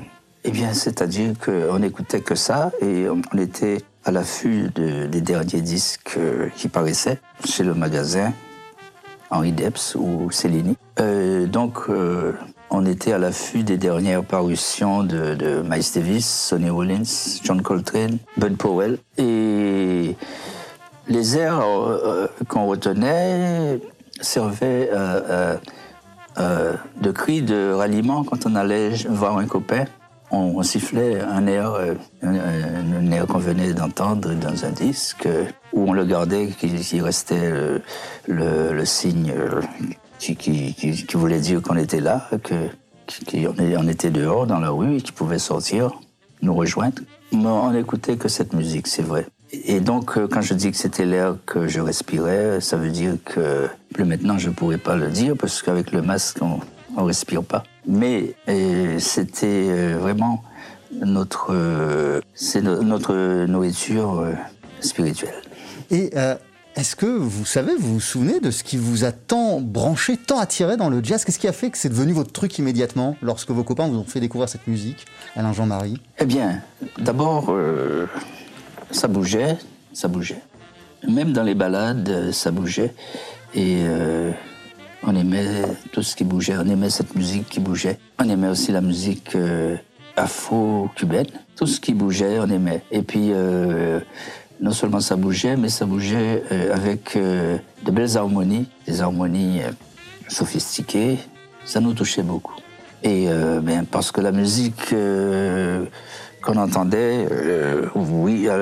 Eh 0.44 0.50
bien, 0.50 0.72
c'est-à-dire 0.74 1.34
qu'on 1.44 1.78
n'écoutait 1.78 2.20
que 2.20 2.34
ça 2.34 2.72
et 2.80 3.06
on 3.08 3.38
était 3.38 3.78
à 4.04 4.10
l'affût 4.10 4.70
de- 4.74 5.06
des 5.06 5.20
derniers 5.20 5.60
disques 5.60 6.14
euh, 6.18 6.48
qui 6.56 6.68
paraissaient 6.68 7.20
chez 7.44 7.62
le 7.62 7.74
magasin 7.74 8.32
Henri 9.30 9.52
Debs 9.52 9.94
ou 9.96 10.30
Cellini. 10.32 10.76
Euh, 10.98 11.46
donc, 11.46 11.78
euh, 11.88 12.32
on 12.70 12.84
était 12.86 13.12
à 13.12 13.18
l'affût 13.18 13.62
des 13.62 13.76
dernières 13.78 14.24
parutions 14.24 15.04
de, 15.04 15.34
de 15.34 15.62
Miles 15.62 15.84
Davis, 15.94 16.26
Sonny 16.28 16.70
Rollins, 16.70 17.38
John 17.44 17.62
Coltrane, 17.62 18.18
Bud 18.36 18.56
Powell. 18.56 18.98
Et 19.18 20.16
les 21.06 21.36
airs 21.38 21.62
qu'on 22.48 22.66
retenait 22.66 23.78
servaient 24.20 24.90
de 26.36 27.10
cri 27.10 27.42
de 27.42 27.72
ralliement 27.72 28.24
quand 28.24 28.46
on 28.46 28.54
allait 28.56 28.90
voir 29.08 29.36
un 29.38 29.46
copain. 29.46 29.84
On, 30.34 30.62
sifflait 30.62 31.20
un 31.20 31.46
air, 31.46 31.72
euh, 31.74 31.94
un, 32.22 33.26
qu'on 33.26 33.38
venait 33.38 33.74
d'entendre 33.74 34.32
dans 34.34 34.64
un 34.64 34.70
disque, 34.70 35.28
où 35.74 35.90
on 35.90 35.92
le 35.92 36.04
gardait, 36.06 36.48
qui, 36.58 36.74
qui 36.74 37.00
restait 37.02 37.52
le, 38.26 38.84
signe 38.86 39.30
euh, 39.36 39.60
qui, 40.18 40.34
qui- 40.36 40.72
qui- 40.74 41.16
voulait 41.16 41.38
dire 41.40 41.60
qu'on 41.60 41.76
était 41.76 42.00
là, 42.00 42.28
qu'on 42.48 42.70
on 43.78 43.88
était 43.88 44.10
dehors 44.10 44.46
dans 44.46 44.58
la 44.58 44.70
rue 44.70 44.96
et 44.96 45.00
qu'il 45.02 45.12
pouvait 45.14 45.38
sortir, 45.38 45.92
nous 46.40 46.54
rejoindre. 46.54 47.02
Mais 47.32 47.46
on 47.46 47.70
n'écoutait 47.72 48.16
que 48.16 48.28
cette 48.28 48.52
musique, 48.54 48.86
c'est 48.86 49.02
vrai. 49.02 49.26
Et 49.52 49.80
donc, 49.80 50.16
euh, 50.16 50.26
quand 50.28 50.40
je 50.40 50.54
dis 50.54 50.70
que 50.70 50.78
c'était 50.78 51.04
l'air 51.04 51.36
que 51.44 51.68
je 51.68 51.80
respirais, 51.80 52.60
ça 52.60 52.76
veut 52.78 52.90
dire 52.90 53.16
que 53.24 53.68
plus 53.92 54.04
maintenant, 54.06 54.38
je 54.38 54.48
ne 54.48 54.54
pourrais 54.54 54.78
pas 54.78 54.96
le 54.96 55.08
dire 55.08 55.34
parce 55.38 55.60
qu'avec 55.60 55.92
le 55.92 56.00
masque, 56.00 56.38
on 56.40 56.60
ne 56.96 57.02
respire 57.02 57.42
pas. 57.42 57.64
Mais 57.86 58.34
euh, 58.48 58.98
c'était 58.98 59.46
euh, 59.70 59.96
vraiment 59.98 60.42
notre, 60.92 61.48
euh, 61.50 62.20
c'est 62.34 62.60
no- 62.62 62.82
notre 62.82 63.46
nourriture 63.46 64.26
spirituelle. 64.80 65.34
Et 65.90 66.10
euh, 66.16 66.34
est-ce 66.76 66.96
que 66.96 67.06
vous 67.06 67.44
savez, 67.44 67.72
vous 67.78 67.94
vous 67.94 68.00
souvenez 68.00 68.40
de 68.40 68.50
ce 68.50 68.62
qui 68.64 68.76
vous 68.76 69.04
a 69.04 69.12
tant 69.12 69.60
branché, 69.60 70.16
tant 70.16 70.38
attiré 70.38 70.76
dans 70.76 70.88
le 70.90 71.02
jazz? 71.02 71.24
Qu'est-ce 71.24 71.38
qui 71.38 71.48
a 71.48 71.52
fait 71.52 71.70
que 71.70 71.78
c'est 71.78 71.88
devenu 71.88 72.12
votre 72.12 72.32
truc 72.32 72.58
immédiatement 72.58 73.16
lorsque 73.22 73.50
vos 73.50 73.64
copains 73.64 73.88
vous 73.88 73.98
ont 73.98 74.04
fait 74.04 74.20
découvrir 74.20 74.48
cette 74.48 74.66
musique, 74.66 75.06
Alain 75.36 75.52
Jean-Marie? 75.52 76.00
Eh 76.18 76.24
bien, 76.24 76.60
d'abord, 76.98 77.46
euh, 77.50 78.06
ça 78.90 79.08
bougeait, 79.08 79.56
ça 79.92 80.08
bougeait. 80.08 80.40
Même 81.08 81.32
dans 81.32 81.42
les 81.42 81.54
balades, 81.54 82.30
ça 82.32 82.50
bougeait. 82.50 82.94
Et 83.54 83.80
euh, 83.82 84.30
on 85.04 85.14
aimait 85.16 85.62
tout 85.92 86.02
ce 86.02 86.14
qui 86.14 86.24
bougeait. 86.24 86.56
On 86.56 86.68
aimait 86.68 86.90
cette 86.90 87.14
musique 87.14 87.48
qui 87.48 87.60
bougeait. 87.60 87.98
On 88.18 88.28
aimait 88.28 88.48
aussi 88.48 88.72
la 88.72 88.80
musique 88.80 89.34
euh, 89.34 89.76
afro-cubaine. 90.16 91.26
Tout 91.56 91.66
ce 91.66 91.80
qui 91.80 91.94
bougeait, 91.94 92.38
on 92.38 92.48
aimait. 92.48 92.82
Et 92.90 93.02
puis, 93.02 93.30
euh, 93.32 94.00
non 94.60 94.70
seulement 94.70 95.00
ça 95.00 95.16
bougeait, 95.16 95.56
mais 95.56 95.68
ça 95.68 95.86
bougeait 95.86 96.42
euh, 96.52 96.74
avec 96.74 97.16
de 97.16 97.90
belles 97.90 98.16
harmonies, 98.16 98.68
des 98.86 99.00
harmonies 99.00 99.60
sophistiquées. 100.28 101.18
Ça 101.64 101.80
nous 101.80 101.94
touchait 101.94 102.22
beaucoup. 102.22 102.54
Et 103.04 103.26
ben, 103.62 103.84
parce 103.84 104.12
que 104.12 104.20
la 104.20 104.30
musique 104.30 104.94
qu'on 106.40 106.56
entendait, 106.56 107.26
oui, 107.96 108.48
à 108.48 108.56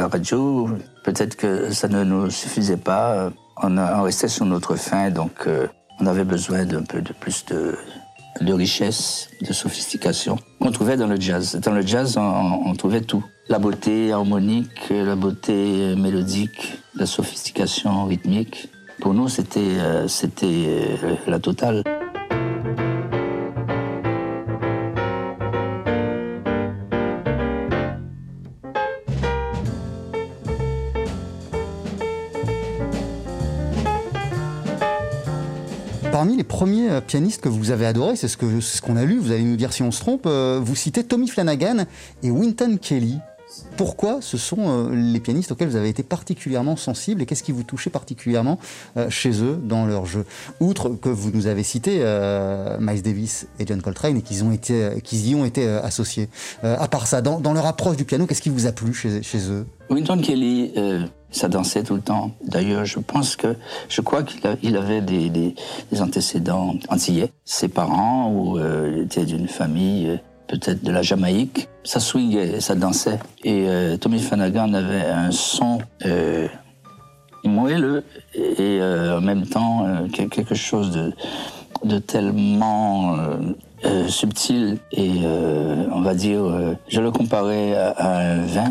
la 0.00 0.08
radio, 0.08 0.68
peut-être 1.04 1.36
que 1.36 1.70
ça 1.70 1.86
ne 1.86 2.02
nous 2.02 2.30
suffisait 2.30 2.76
pas. 2.76 3.30
On, 3.62 3.76
on 3.76 4.02
restait 4.02 4.28
sur 4.28 4.46
notre 4.46 4.76
faim, 4.76 5.10
donc 5.10 5.46
euh, 5.46 5.66
on 6.00 6.06
avait 6.06 6.24
besoin 6.24 6.64
d'un 6.64 6.82
peu 6.82 7.02
de 7.02 7.12
plus 7.12 7.44
de, 7.46 8.52
richesse, 8.52 9.28
de 9.42 9.52
sophistication 9.52 10.38
qu'on 10.60 10.70
trouvait 10.70 10.96
dans 10.96 11.06
le 11.06 11.20
jazz. 11.20 11.60
Dans 11.62 11.72
le 11.72 11.82
jazz, 11.82 12.16
on, 12.16 12.62
on 12.66 12.74
trouvait 12.74 13.02
tout. 13.02 13.24
La 13.48 13.58
beauté 13.58 14.12
harmonique, 14.12 14.90
la 14.90 15.16
beauté 15.16 15.94
mélodique, 15.96 16.78
la 16.94 17.06
sophistication 17.06 18.06
rythmique. 18.06 18.68
Pour 19.00 19.14
nous, 19.14 19.28
c'était 19.28 19.60
euh, 19.60 20.08
c'était 20.08 20.46
euh, 20.46 21.16
la 21.26 21.38
totale. 21.38 21.82
Premiers 36.60 36.90
euh, 36.90 37.00
pianistes 37.00 37.40
que 37.40 37.48
vous 37.48 37.70
avez 37.70 37.86
adorés, 37.86 38.16
c'est 38.16 38.28
ce 38.28 38.36
c'est 38.38 38.76
ce 38.76 38.82
qu'on 38.82 38.98
a 38.98 39.06
lu, 39.06 39.16
vous 39.16 39.32
allez 39.32 39.44
nous 39.44 39.56
dire 39.56 39.72
si 39.72 39.82
on 39.82 39.90
se 39.90 39.98
trompe, 39.98 40.24
euh, 40.26 40.60
vous 40.62 40.74
citez 40.74 41.02
Tommy 41.04 41.26
Flanagan 41.26 41.86
et 42.22 42.30
Wynton 42.30 42.76
Kelly. 42.76 43.16
Pourquoi 43.78 44.18
ce 44.20 44.36
sont 44.36 44.58
euh, 44.68 44.94
les 44.94 45.20
pianistes 45.20 45.52
auxquels 45.52 45.70
vous 45.70 45.76
avez 45.76 45.88
été 45.88 46.02
particulièrement 46.02 46.76
sensibles 46.76 47.22
et 47.22 47.24
qu'est-ce 47.24 47.42
qui 47.42 47.52
vous 47.52 47.62
touchait 47.62 47.88
particulièrement 47.88 48.58
chez 49.08 49.42
eux 49.42 49.58
dans 49.62 49.86
leur 49.86 50.04
jeu? 50.04 50.26
Outre 50.60 50.90
que 50.90 51.08
vous 51.08 51.30
nous 51.30 51.46
avez 51.46 51.62
cité 51.62 52.04
Miles 52.78 53.00
Davis 53.00 53.46
et 53.58 53.66
John 53.66 53.80
Coltrane 53.80 54.18
et 54.18 54.20
qu'ils 54.20 55.28
y 55.28 55.34
ont 55.34 55.46
été 55.46 55.66
associés. 55.66 56.28
Euh, 56.62 56.76
à 56.78 56.88
part 56.88 57.06
ça, 57.06 57.22
dans, 57.22 57.54
leur 57.54 57.64
approche 57.64 57.96
du 57.96 58.04
piano, 58.04 58.26
qu'est-ce 58.26 58.42
qui 58.42 58.50
vous 58.50 58.66
a 58.66 58.72
plu 58.72 58.92
chez, 58.92 59.22
eux? 59.48 59.66
Winton 59.88 60.20
Kelly, 60.20 60.74
ça 61.30 61.48
dansait 61.48 61.82
tout 61.82 61.94
le 61.94 62.00
temps. 62.00 62.32
D'ailleurs, 62.44 62.84
je 62.84 62.98
pense 62.98 63.36
que, 63.36 63.56
je 63.88 64.00
crois 64.00 64.22
qu'il 64.22 64.40
il 64.62 64.76
avait 64.76 65.00
des, 65.00 65.54
antécédents 66.00 66.74
antillais. 66.88 67.32
Ses 67.44 67.68
parents 67.68 68.30
ou 68.32 68.58
euh, 68.58 69.04
étaient 69.04 69.24
d'une 69.24 69.48
famille 69.48 70.08
euh, 70.08 70.16
peut-être 70.48 70.82
de 70.82 70.90
la 70.90 71.02
Jamaïque. 71.02 71.68
Ça 71.84 72.00
swingait, 72.00 72.60
ça 72.60 72.74
dansait. 72.74 73.18
Et 73.44 73.66
euh, 73.68 73.96
Tommy 73.96 74.18
Flanagan 74.18 74.74
avait 74.74 75.06
un 75.06 75.30
son 75.30 75.78
euh, 76.04 76.48
moelleux 77.44 78.04
et 78.34 78.80
en 78.82 79.22
même 79.22 79.46
temps 79.46 79.86
quel- 80.12 80.28
quelque 80.28 80.54
chose 80.54 80.90
de, 81.84 81.98
tellement 81.98 83.16
subtil 84.08 84.76
et 84.92 85.10
on 85.90 86.02
va 86.02 86.14
dire, 86.14 86.42
je 86.88 87.00
le 87.00 87.10
comparais 87.10 87.74
à 87.74 88.18
un 88.18 88.44
vin 88.44 88.70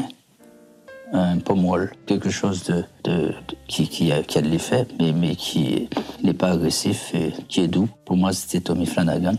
un 1.11 1.37
pommol, 1.39 1.91
quelque 2.05 2.29
chose 2.29 2.63
de, 2.65 2.83
de- 3.03 3.27
de- 3.29 3.33
qui, 3.67 3.87
qui 3.87 4.11
a, 4.11 4.21
qui 4.23 4.37
a 4.37 4.41
de 4.41 4.47
l'effet, 4.47 4.85
mais, 4.99 5.11
mais 5.11 5.35
qui 5.35 5.89
n'est 6.23 6.33
pas 6.33 6.51
agressif 6.51 7.13
et 7.15 7.33
qui 7.47 7.61
est 7.61 7.67
doux. 7.67 7.89
Pour 8.05 8.15
moi, 8.17 8.31
c'était 8.33 8.61
Tommy 8.61 8.85
Flanagan. 8.85 9.35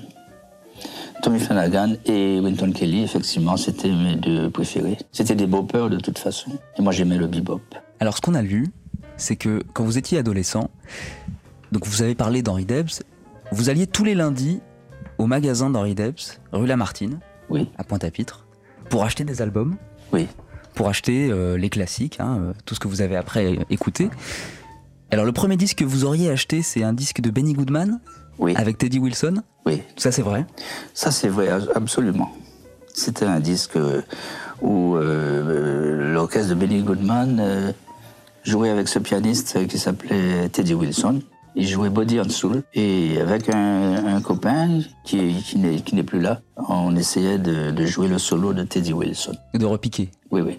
Tommy 1.23 1.39
Flanagan 1.39 1.95
et 2.07 2.41
Winton 2.41 2.73
Kelly, 2.73 3.03
effectivement, 3.03 3.57
c'était 3.57 3.91
mes 3.91 4.17
deux 4.17 4.51
préférés. 4.51 4.97
C'était 5.13 5.35
des 5.35 5.47
boppers 5.47 5.91
de 5.91 5.99
toute 5.99 6.19
façon. 6.19 6.51
Et 6.79 6.83
moi, 6.83 6.93
j'aimais 6.93 7.19
le 7.19 7.27
bebop. 7.27 7.61
Alors, 8.01 8.17
ce 8.17 8.23
qu'on 8.23 8.35
a 8.35 8.43
lu, 8.43 8.69
c'est 9.17 9.37
que 9.37 9.63
quand 9.75 9.85
vous 9.85 9.99
étiez 9.99 10.19
adolescent, 10.19 10.71
donc 11.73 11.87
vous 11.87 12.01
avez 12.03 12.15
parlé 12.15 12.43
d'Henri 12.43 12.65
Debs, 12.65 13.03
vous 13.53 13.69
alliez 13.69 13.87
tous 13.87 14.03
les 14.05 14.15
lundis 14.15 14.61
au 15.19 15.27
magasin 15.27 15.69
d'Henri 15.69 15.95
Debs, 15.95 16.41
rue 16.53 16.67
Lamartine, 16.67 17.21
Oui, 17.51 17.69
à 17.77 17.85
Pointe-à-Pitre, 17.85 18.47
pour 18.89 19.05
acheter 19.05 19.25
des 19.25 19.43
albums, 19.43 19.77
oui. 20.13 20.27
Pour 20.75 20.89
acheter 20.89 21.29
euh, 21.31 21.57
les 21.57 21.69
classiques, 21.71 22.19
hein, 22.21 22.39
euh, 22.41 22.53
tout 22.65 22.75
ce 22.75 22.81
que 22.81 22.89
vous 22.89 23.01
avez 23.03 23.17
après 23.17 23.59
écouté. 23.71 24.11
Alors, 25.11 25.25
le 25.25 25.33
premier 25.33 25.57
disque 25.57 25.79
que 25.79 25.85
vous 25.85 26.05
auriez 26.05 26.31
acheté, 26.31 26.63
c'est 26.63 26.83
un 26.85 26.93
disque 26.93 27.21
de 27.21 27.31
Benny 27.31 27.53
Goodman, 27.55 28.01
Oui, 28.39 28.55
avec 28.57 28.79
Teddy 28.79 28.99
Wilson. 28.99 29.43
oui. 29.67 29.83
Ça, 29.97 30.13
c'est 30.13 30.23
vrai? 30.23 30.47
Ça, 30.95 31.11
c'est 31.11 31.29
vrai, 31.29 31.49
absolument. 31.75 32.31
C'était 32.95 33.27
un 33.27 33.41
disque 33.41 33.77
où 34.63 34.97
euh, 34.97 36.13
l'orchestre 36.13 36.51
de 36.51 36.55
Benny 36.55 36.83
Goodman 36.83 37.39
euh, 37.41 37.73
jouait 38.45 38.71
avec 38.71 38.89
ce 38.89 38.99
pianiste 38.99 39.67
qui 39.69 39.79
s'appelait 39.79 40.49
Teddy 40.49 40.75
Wilson. 40.75 41.23
Il 41.57 41.67
jouait 41.67 41.91
Body 41.91 42.21
and 42.21 42.29
Soul. 42.29 42.63
Et 42.75 43.19
avec 43.21 43.49
un, 43.49 44.07
un 44.07 44.21
copain 44.21 44.81
qui, 45.05 45.35
qui 45.35 45.59
n'est 45.59 45.81
qui 45.81 45.95
n'est 45.95 46.03
plus 46.03 46.21
là, 46.21 46.41
on 46.69 46.95
essayait 46.97 47.39
de, 47.39 47.71
de 47.71 47.87
jouer 47.87 48.09
le 48.09 48.19
solo 48.19 48.53
de 48.53 48.63
Teddy 48.63 48.93
Wilson. 48.93 49.33
Et 49.55 49.59
de 49.59 49.67
repiquer. 49.67 50.11
Oui, 50.31 50.41
oui. 50.41 50.59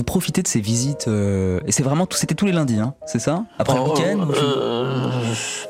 Vous 0.00 0.04
profitez 0.04 0.40
de 0.42 0.48
ces 0.48 0.60
visites, 0.62 1.08
euh, 1.08 1.60
et 1.66 1.72
c'est 1.72 1.82
vraiment, 1.82 2.06
tout- 2.06 2.16
c'était 2.16 2.34
tous 2.34 2.46
les 2.46 2.52
lundis, 2.52 2.78
hein, 2.78 2.94
c'est 3.04 3.18
ça? 3.18 3.44
Après 3.58 3.74
le 3.76 3.82
Oh, 3.84 3.92
week-end 3.92 4.28
euh, 4.34 5.10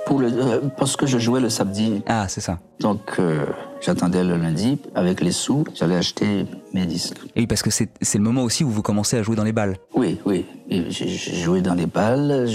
pour 0.07 0.21
le, 0.21 0.29
euh, 0.33 0.61
Parce 0.79 0.95
que 0.97 1.05
je 1.05 1.19
jouais 1.19 1.41
le 1.41 1.51
samedi. 1.51 2.01
Ah, 2.07 2.27
c'est 2.29 2.41
ça. 2.41 2.61
Donc, 2.79 3.01
euh, 3.19 3.45
j'attendais 3.81 4.23
le 4.23 4.37
lundi. 4.37 4.79
Avec 4.95 5.21
les 5.21 5.33
sous, 5.33 5.65
j'allais 5.75 5.97
acheter 5.97 6.47
mes 6.73 6.87
disques. 6.87 7.17
Et 7.35 7.41
oui, 7.41 7.47
parce 7.49 7.63
que 7.63 7.71
c'est 7.71 7.89
le 8.15 8.21
moment 8.23 8.45
aussi 8.45 8.63
où 8.63 8.71
vous 8.71 8.83
commencez 8.83 9.17
à 9.19 9.23
jouer 9.25 9.35
dans 9.35 9.43
les 9.43 9.53
balles. 9.53 9.77
Oui, 9.97 10.21
oui. 10.25 10.47
J'ai 10.71 11.09
joué 11.43 11.61
dans 11.63 11.75
les 11.75 11.87
balles. 11.87 12.47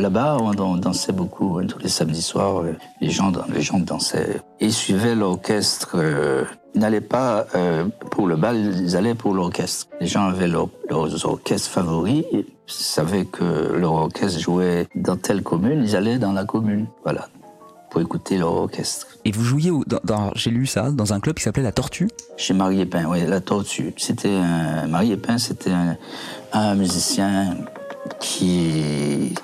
Là-bas, 0.00 0.36
on, 0.40 0.76
dansait 0.76 1.12
beaucoup. 1.12 1.58
hein, 1.58 1.66
tous 1.66 1.78
les 1.80 1.88
samedis 1.88 2.22
soirs, 2.22 2.62
euh, 2.62 2.74
les 3.00 3.10
gens, 3.10 3.32
les 3.52 3.62
gens 3.62 3.78
dansaient. 3.80 4.40
Ils 4.60 4.72
suivaient 4.72 5.14
l'orchestre. 5.16 5.92
euh, 5.96 6.44
ils 6.74 6.80
n'allaient 6.80 7.00
pas 7.00 7.46
euh, 7.54 7.86
pour 8.10 8.26
le 8.26 8.36
bal, 8.36 8.56
ils 8.56 8.96
allaient 8.96 9.14
pour 9.14 9.34
l'orchestre. 9.34 9.86
Les 10.00 10.06
gens 10.06 10.24
avaient 10.26 10.46
leur- 10.46 10.68
leurs 10.90 11.26
orchestres 11.26 11.70
favoris. 11.70 12.24
Ils 12.32 12.44
savaient 12.66 13.24
que 13.24 13.72
leur 13.76 13.94
orchestre 13.94 14.38
jouait 14.38 14.86
dans 14.94 15.16
telle 15.16 15.42
commune. 15.42 15.82
Ils 15.82 15.96
allaient 15.96 16.18
dans 16.18 16.32
la 16.32 16.44
commune. 16.44 16.86
Voilà. 17.02 17.28
Pour 17.90 18.00
écouter 18.00 18.36
leur 18.38 18.52
orchestre. 18.52 19.06
Et 19.24 19.30
vous 19.32 19.42
jouiez, 19.44 19.70
au- 19.70 19.84
dans, 19.86 20.00
dans- 20.04 20.30
j'ai 20.34 20.50
lu 20.50 20.66
ça, 20.66 20.90
dans 20.90 21.12
un 21.12 21.20
club 21.20 21.36
qui 21.36 21.42
s'appelait 21.44 21.62
La 21.62 21.72
Tortue. 21.72 22.08
Chez 22.36 22.52
Marie 22.52 22.80
Epin, 22.82 23.06
oui, 23.08 23.24
la 23.26 23.40
tortue. 23.40 23.94
C'était 23.96 24.38
Marie 24.88 25.12
Epin, 25.12 25.38
c'était 25.38 25.70
un, 25.72 25.96
un 26.52 26.74
musicien 26.74 27.56
qui 28.20 29.34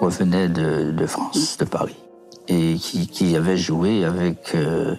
revenait 0.00 0.48
de, 0.48 0.90
de 0.92 1.06
France, 1.06 1.56
de 1.58 1.64
Paris, 1.64 1.96
et 2.48 2.74
qui, 2.74 3.06
qui 3.06 3.36
avait 3.36 3.56
joué 3.56 4.04
avec 4.04 4.54
euh, 4.54 4.94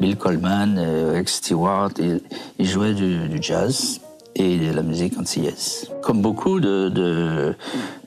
Bill 0.00 0.16
Coleman, 0.16 0.76
euh, 0.78 1.12
Rex 1.14 1.34
Stewart. 1.36 1.90
et 1.98 2.22
il 2.58 2.66
jouait 2.66 2.94
du, 2.94 3.28
du 3.28 3.38
jazz 3.42 4.00
et 4.34 4.58
de 4.58 4.72
la 4.72 4.82
musique 4.82 5.18
antillaise. 5.18 5.90
Comme 6.02 6.20
beaucoup 6.22 6.60
de, 6.60 6.88
de, 6.88 7.54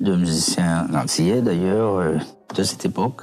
de 0.02 0.16
musiciens 0.16 0.88
antillais, 0.94 1.42
d'ailleurs, 1.42 1.96
euh, 1.98 2.18
de 2.56 2.64
cette 2.64 2.86
époque, 2.86 3.22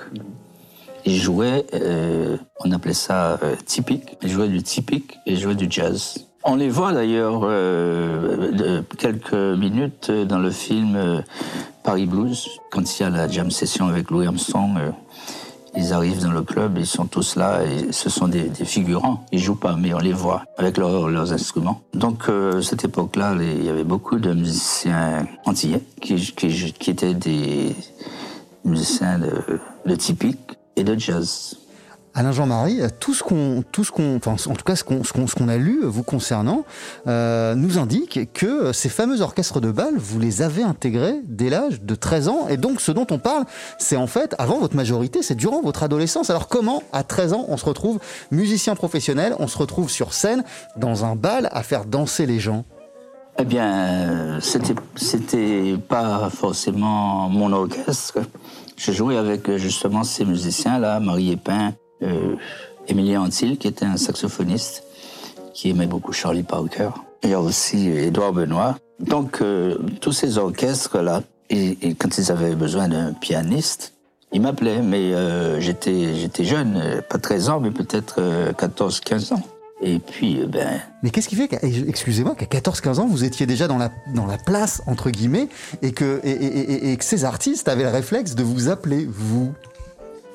il 1.07 1.17
jouait, 1.17 1.65
euh, 1.73 2.37
on 2.65 2.73
appelait 2.73 2.93
ça 2.93 3.39
euh, 3.43 3.55
typique. 3.65 4.19
Il 4.23 4.29
jouait 4.29 4.49
du 4.49 4.63
typique 4.63 5.19
et 5.25 5.37
jouait 5.37 5.55
du 5.55 5.69
jazz. 5.71 6.27
On 6.45 6.57
les 6.57 6.69
voit 6.69 6.93
d'ailleurs 6.93 7.43
euh, 7.45 8.83
quelques 8.99 9.33
minutes 9.33 10.11
dans 10.11 10.39
le 10.39 10.51
film 10.51 10.97
euh, 10.97 11.21
Paris 11.85 12.07
Blues, 12.07 12.49
quand 12.71 12.99
il 12.99 13.03
y 13.03 13.07
a 13.07 13.11
la 13.11 13.29
jam 13.29 13.51
session 13.51 13.87
avec 13.87 14.11
Louis 14.11 14.27
Armstrong. 14.27 14.79
ils 15.77 15.93
arrivent 15.93 16.23
dans 16.23 16.33
le 16.33 16.43
club, 16.43 16.77
ils 16.79 16.87
sont 16.87 17.07
tous 17.07 17.37
là, 17.37 17.63
et 17.65 17.93
ce 17.93 18.11
sont 18.11 18.27
des, 18.27 18.51
figurants. 18.65 19.25
Ils 19.31 19.39
jouent 19.39 19.59
pas, 19.59 19.77
mais 19.77 19.95
on 19.95 19.99
les 19.99 20.13
voit 20.13 20.43
avec 20.57 20.77
leurs- 20.77 21.33
instruments. 21.33 21.83
Donc, 21.95 22.25
cette 22.63 22.85
époque-là, 22.85 23.35
il 23.41 23.65
y 23.65 23.69
avait 23.69 23.85
beaucoup 23.85 24.19
de 24.19 24.33
musiciens 24.33 25.27
antillais 25.45 25.83
qui 26.01 26.91
étaient 26.91 27.15
des 27.15 27.75
musiciens 28.65 29.19
de, 29.19 29.61
de 29.85 29.95
typique 29.95 30.57
et 30.77 30.85
de 30.85 30.99
jazz. 30.99 31.57
Alain 32.19 32.33
Jean-Marie, 32.33 32.81
tout 32.99 33.13
ce 33.13 33.23
qu'on, 33.23 33.63
tout 33.73 33.85
ce 33.85 33.93
qu'on, 33.93 34.17
enfin, 34.17 34.37
en 34.51 34.55
tout 34.55 34.65
cas 34.65 34.75
ce 34.75 34.83
qu'on, 34.83 35.05
ce 35.05 35.13
qu'on, 35.13 35.27
ce 35.27 35.35
qu'on 35.35 35.49
a 35.49 35.59
lu 35.59 35.81
vous 35.85 36.03
concernant, 36.03 36.65
euh, 37.07 37.55
nous 37.55 37.77
indique 37.77 38.33
que 38.33 38.73
ces 38.73 38.89
fameux 38.89 39.21
orchestres 39.21 39.61
de 39.61 39.71
bal, 39.71 39.93
vous 39.99 40.19
les 40.19 40.41
avez 40.41 40.63
intégrés 40.63 41.21
dès 41.25 41.51
l'âge 41.51 41.83
de 41.83 41.95
13 41.95 42.29
ans, 42.29 42.49
et 42.49 42.57
donc 42.57 42.81
ce 42.81 42.91
dont 42.91 43.07
on 43.11 43.19
parle, 43.19 43.45
c'est 43.79 43.97
en 43.97 44.07
fait 44.07 44.35
avant 44.39 44.59
votre 44.59 44.77
majorité, 44.77 45.23
c'est 45.23 45.35
durant 45.35 45.61
votre 45.61 45.83
adolescence. 45.83 46.31
Alors 46.31 46.49
comment, 46.49 46.83
à 46.91 47.03
13 47.03 47.35
ans, 47.35 47.45
on 47.49 47.59
se 47.59 47.67
retrouve 47.67 47.99
musicien 48.31 48.75
professionnel, 48.77 49.35
on 49.39 49.47
se 49.47 49.59
retrouve 49.59 49.91
sur 49.91 50.15
scène 50.15 50.43
dans 50.79 51.05
un 51.05 51.17
bal 51.17 51.51
à 51.53 51.63
faire 51.63 51.85
danser 51.85 52.25
les 52.25 52.41
gens? 52.41 52.65
Eh 53.39 53.45
bien, 53.45 53.67
euh, 53.67 54.41
c'était 54.41 54.75
c'était 54.95 55.77
pas 55.87 56.31
forcément 56.31 57.29
mon 57.29 57.53
orchestre. 57.53 58.21
Je 58.77 58.93
jouais 58.93 59.17
avec 59.17 59.49
euh, 59.49 59.59
justement 59.59 60.05
ces 60.05 60.25
musiciens-là, 60.25 61.01
Marie 61.01 61.33
Epin, 61.33 61.73
euh, 62.03 62.37
Antil, 63.19 63.59
qui 63.59 63.69
était 63.69 63.85
un 63.85 63.97
saxophoniste, 63.97 64.85
qui 65.55 65.71
aimait 65.71 65.87
beaucoup 65.87 66.13
Charlie 66.13 66.43
Parker. 66.43 66.91
Il 67.23 67.31
y 67.31 67.35
a 67.35 67.41
aussi 67.41 67.89
Édouard 67.89 68.33
Benoît. 68.33 68.77
Donc, 69.01 69.43
euh, 69.43 69.77
tous 70.01 70.13
ces 70.13 70.39
orchestres-là, 70.39 71.23
quand 71.51 72.19
ils 72.19 72.33
avaient 72.33 72.55
besoin 72.55 72.89
d'un 72.89 73.13
pianiste, 73.13 73.93
ils 74.33 74.41
m'appelaient, 74.41 74.83
mais 74.83 75.15
euh, 75.15 75.61
j'étais 75.61 76.45
jeune, 76.45 76.77
euh, 76.77 77.01
pas 77.03 77.19
13 77.19 77.49
ans, 77.51 77.61
mais 77.61 77.71
peut-être 77.71 78.21
14-15 78.53 79.35
ans. 79.35 79.43
Et 79.83 79.99
puis, 79.99 80.41
euh, 80.41 80.47
ben, 80.47 80.81
Mais 81.03 81.11
qu'est-ce 81.11 81.29
qui 81.29 81.37
fait, 81.37 81.49
qu'à- 81.49 81.59
excusez-moi, 81.63 82.35
qu'à 82.35 82.47
14-15 82.47 82.99
ans, 82.99 83.07
vous 83.07 83.25
étiez 83.25 83.45
déjà 83.47 83.69
dans 83.69 83.77
la, 83.79 83.91
dans 84.15 84.25
la 84.27 84.39
place, 84.39 84.81
entre 84.87 85.11
guillemets, 85.11 85.49
et 85.83 85.93
que, 85.93 86.21
et, 86.25 86.31
et- 86.31 86.93
et- 86.93 86.97
que 86.97 87.05
ces 87.05 87.25
artistes 87.27 87.69
avaient 87.69 87.83
le 87.85 87.91
réflexe 87.91 88.35
de 88.35 88.43
vous 88.43 88.69
appeler, 88.71 89.07
vous? 89.09 89.53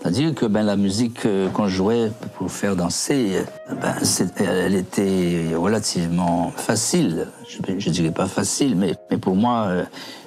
C'est-à-dire 0.01 0.33
que 0.33 0.45
ben, 0.47 0.63
la 0.63 0.75
musique 0.77 1.25
euh, 1.25 1.47
qu'on 1.49 1.67
jouait 1.67 2.11
pour 2.35 2.51
faire 2.51 2.75
danser, 2.75 3.37
euh, 3.69 3.73
ben, 3.75 3.95
elle 4.39 4.75
était 4.75 5.51
relativement 5.55 6.51
facile. 6.51 7.27
Je 7.47 7.87
ne 7.89 7.93
dirais 7.93 8.11
pas 8.11 8.27
facile, 8.27 8.75
mais, 8.75 8.95
mais 9.09 9.17
pour 9.17 9.35
moi, 9.35 9.65
euh, 9.67 9.83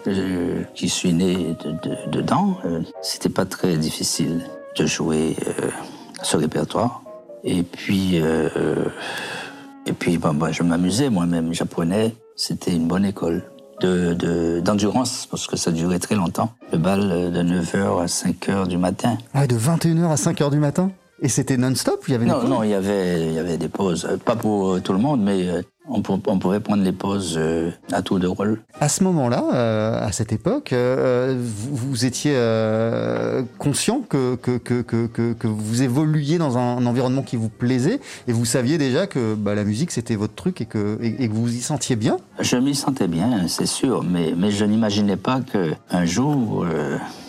euh, 0.08 0.62
qui 0.74 0.88
suis 0.88 1.12
né 1.12 1.56
de- 1.64 1.70
de- 1.88 2.10
dedans, 2.10 2.56
euh, 2.64 2.80
c'était 3.02 3.28
pas 3.28 3.46
très 3.46 3.76
difficile 3.76 4.44
de 4.76 4.86
jouer 4.86 5.36
ce 6.22 6.36
répertoire. 6.36 7.03
Et 7.44 7.62
puis, 7.62 8.20
euh, 8.20 8.48
puis 9.98 10.18
ben, 10.18 10.32
ben, 10.34 10.50
je 10.50 10.62
m'amusais 10.62 11.10
moi-même, 11.10 11.52
j'apprenais. 11.52 12.14
C'était 12.36 12.72
une 12.74 12.88
bonne 12.88 13.04
école 13.04 13.42
de- 13.80 14.14
de- 14.14 14.60
d'endurance, 14.60 15.26
parce 15.30 15.46
que 15.46 15.56
ça 15.56 15.70
durait 15.70 15.98
très 15.98 16.14
longtemps. 16.14 16.52
Le 16.72 16.78
bal 16.78 17.00
euh, 17.10 17.30
de 17.30 17.42
9h 17.42 18.02
à 18.02 18.06
5h 18.06 18.66
du 18.66 18.78
matin. 18.78 19.18
Ouais, 19.34 19.46
de 19.46 19.56
21h 19.56 20.10
à 20.10 20.16
5h 20.16 20.50
du 20.50 20.58
matin? 20.58 20.90
Et 21.24 21.28
c'était 21.28 21.56
non-stop 21.56 22.04
Il 22.06 22.12
y 22.12 22.14
avait 22.16 22.26
des 22.26 22.30
Non, 22.30 22.40
pauses 22.40 22.50
non, 22.50 22.62
il 22.62 22.70
y 22.70 22.74
avait, 22.74 23.26
il 23.28 23.32
y 23.32 23.38
avait 23.38 23.56
des 23.56 23.68
pauses. 23.68 24.06
Euh, 24.08 24.18
Pas 24.18 24.36
pour 24.36 24.74
euh, 24.74 24.80
tout 24.80 24.92
le 24.92 24.98
monde, 24.98 25.22
mais 25.22 25.48
euh, 25.48 25.62
on, 25.88 26.02
pou- 26.02 26.20
on 26.26 26.38
pouvait 26.38 26.60
prendre 26.60 26.82
les 26.84 26.92
pauses 26.92 27.40
à 27.92 28.02
tour 28.02 28.18
de 28.18 28.26
rôle. 28.26 28.60
À 28.78 28.90
ce 28.90 29.02
moment-là, 29.04 29.42
euh, 29.54 30.06
à 30.06 30.12
cette 30.12 30.32
époque, 30.34 30.74
euh, 30.74 31.34
vous, 31.38 31.74
vous 31.76 32.04
étiez 32.04 32.32
euh, 32.34 33.42
conscient 33.58 34.00
que, 34.06 34.34
que, 34.36 34.58
que, 34.58 34.82
que, 34.82 35.06
que- 35.32 35.46
vous 35.46 35.80
évoluiez 35.82 36.36
dans 36.36 36.58
un, 36.58 36.76
un 36.76 36.84
environnement 36.86 37.22
qui 37.22 37.36
vous 37.36 37.48
plaisait 37.48 38.00
et 38.28 38.32
vous 38.32 38.44
saviez 38.44 38.76
déjà 38.76 39.06
que 39.06 39.34
bah, 39.34 39.54
la 39.54 39.64
musique 39.64 39.92
c'était 39.92 40.16
votre 40.16 40.34
truc 40.34 40.60
et 40.60 40.66
que, 40.66 40.98
et, 41.02 41.24
et 41.24 41.28
que 41.28 41.32
vous 41.34 41.54
y 41.54 41.60
sentiez 41.60 41.96
bien? 41.96 42.18
Je 42.40 42.56
m'y 42.58 42.74
sentais 42.74 43.08
bien, 43.08 43.48
c'est 43.48 43.66
sûr, 43.66 44.02
mais, 44.02 44.34
mais 44.36 44.50
je 44.50 44.64
n'imaginais 44.66 45.16
pas 45.16 45.40
que 45.40 45.72
un 45.90 46.04
jour, 46.04 46.66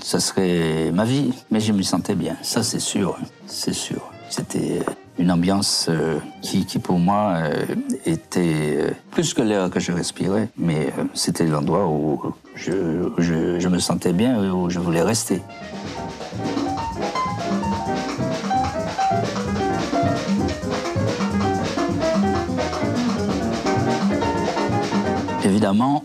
ça 0.06 0.20
serait 0.20 0.92
ma 0.94 1.04
vie. 1.04 1.34
Mais 1.50 1.60
je 1.60 1.74
m'y 1.74 1.84
sentais 1.84 2.14
bien, 2.14 2.38
ça 2.44 2.62
c'est 2.62 2.80
sûr, 2.80 3.18
c'est 3.48 3.74
sûr. 3.74 4.12
C'était 4.30 4.80
euh, 4.80 4.92
une 5.18 5.32
ambiance 5.32 5.88
euh, 5.90 6.20
qui, 6.42 6.64
pour 6.78 7.00
moi 7.00 7.34
euh, 7.38 7.66
était 8.06 8.94
plus 9.10 9.34
que 9.34 9.42
l'air 9.42 9.72
que 9.72 9.80
je 9.80 9.92
respirais, 9.92 10.50
mais 10.58 10.94
c'était 11.16 11.48
l'endroit 11.48 11.88
où 11.88 12.22
je, 12.54 12.72
où 12.72 13.14
je, 13.18 13.60
je 13.60 13.68
me 13.68 13.80
sentais 13.80 14.14
bien 14.14 14.44
et 14.44 14.50
où 14.50 14.70
je 14.70 14.80
voulais 14.80 15.02
rester. 15.02 15.42
Évidemment, 25.44 26.04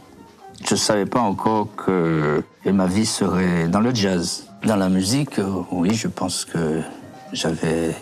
je 0.71 0.77
ne 0.77 0.79
savais 0.79 1.07
pas 1.07 1.19
encore 1.19 1.67
que 1.75 2.45
ma 2.65 2.87
vie 2.87 3.05
serait 3.05 3.67
dans 3.67 3.81
le 3.81 3.93
jazz. 3.93 4.47
Dans 4.65 4.77
la 4.77 4.89
musique, 4.89 5.41
euh, 5.41 5.63
oui, 5.73 5.95
je 5.95 6.07
pense 6.07 6.45
que 6.45 6.81
j'avais 7.33 7.93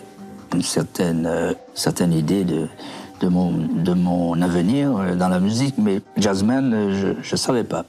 une 0.53 0.61
certaine, 0.61 1.25
euh, 1.25 1.53
certaine 1.73 2.13
idée 2.13 2.43
de, 2.43 2.67
de, 3.21 3.27
mon, 3.27 3.53
de 3.53 3.93
mon 3.95 4.39
avenir 4.43 4.95
euh, 4.95 5.15
dans 5.15 5.29
la 5.29 5.39
musique, 5.39 5.79
mais 5.79 5.99
jazzman, 6.17 6.91
je 6.93 7.31
ne 7.31 7.37
savais 7.37 7.63
pas. 7.63 7.85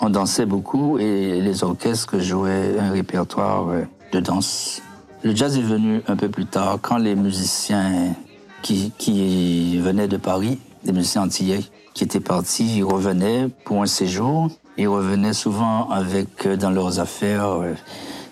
On 0.00 0.08
dansait 0.08 0.46
beaucoup 0.46 0.98
et 0.98 1.42
les 1.42 1.62
orchestres 1.62 2.18
jouaient 2.18 2.78
un 2.78 2.90
répertoire 2.90 3.66
de 4.12 4.20
danse. 4.20 4.80
Le 5.22 5.36
jazz 5.36 5.58
est 5.58 5.60
venu 5.60 6.00
un 6.08 6.16
peu 6.16 6.30
plus 6.30 6.46
tard, 6.46 6.78
quand 6.80 6.96
les 6.96 7.16
musiciens 7.16 8.14
qui, 8.62 8.94
qui 8.96 9.76
venaient 9.78 10.08
de 10.08 10.16
Paris, 10.16 10.58
des 10.84 10.92
musiciens 10.92 11.24
antillais 11.24 11.60
qui 11.94 12.04
étaient 12.04 12.20
partis, 12.20 12.78
ils 12.78 12.84
revenaient 12.84 13.48
pour 13.64 13.82
un 13.82 13.86
séjour. 13.86 14.48
Ils 14.78 14.88
revenaient 14.88 15.34
souvent 15.34 15.90
avec 15.90 16.46
euh, 16.46 16.56
dans 16.56 16.70
leurs 16.70 16.98
affaires 17.00 17.62
euh, 17.62 17.74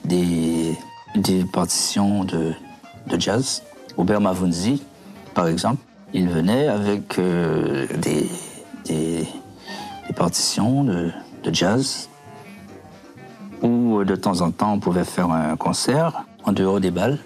des, 0.05 0.77
partitions 1.53 2.25
de, 2.25 2.55
jazz. 3.19 3.63
Robert 3.97 4.21
Mavunzi, 4.21 4.83
par 5.35 5.49
exemple, 5.49 5.83
il 6.15 6.29
venait 6.29 6.69
avec 6.69 7.19
euh, 7.19 7.87
des, 7.99 8.27
partitions 10.17 10.85
de, 10.85 11.13
jazz 11.53 12.09
euh, 13.63 14.05
de 14.05 14.17
temps 14.17 14.41
en 14.41 14.51
temps 14.51 14.73
on 14.73 14.81
pouvait 14.81 15.05
faire 15.05 15.31
un 15.31 15.57
concert 15.57 16.25
en 16.45 16.53
dehors 16.53 16.81
des 16.81 16.91
balles. 16.91 17.19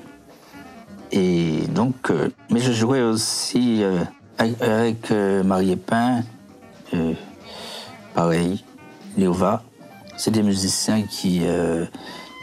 Et 1.12 1.60
donc, 1.68 2.12
mais 2.50 2.60
je 2.60 2.72
jouais 2.72 3.02
aussi 3.02 3.84
avec, 4.38 5.10
euh, 5.10 5.42
Marie 5.42 5.72
Epin, 5.72 6.22
euh, 6.92 7.12
pareil. 8.14 8.64
Léova, 9.16 9.62
c'est 10.16 10.30
des 10.30 10.42
musiciens 10.42 11.02
qui, 11.02 11.42
euh, 11.44 11.84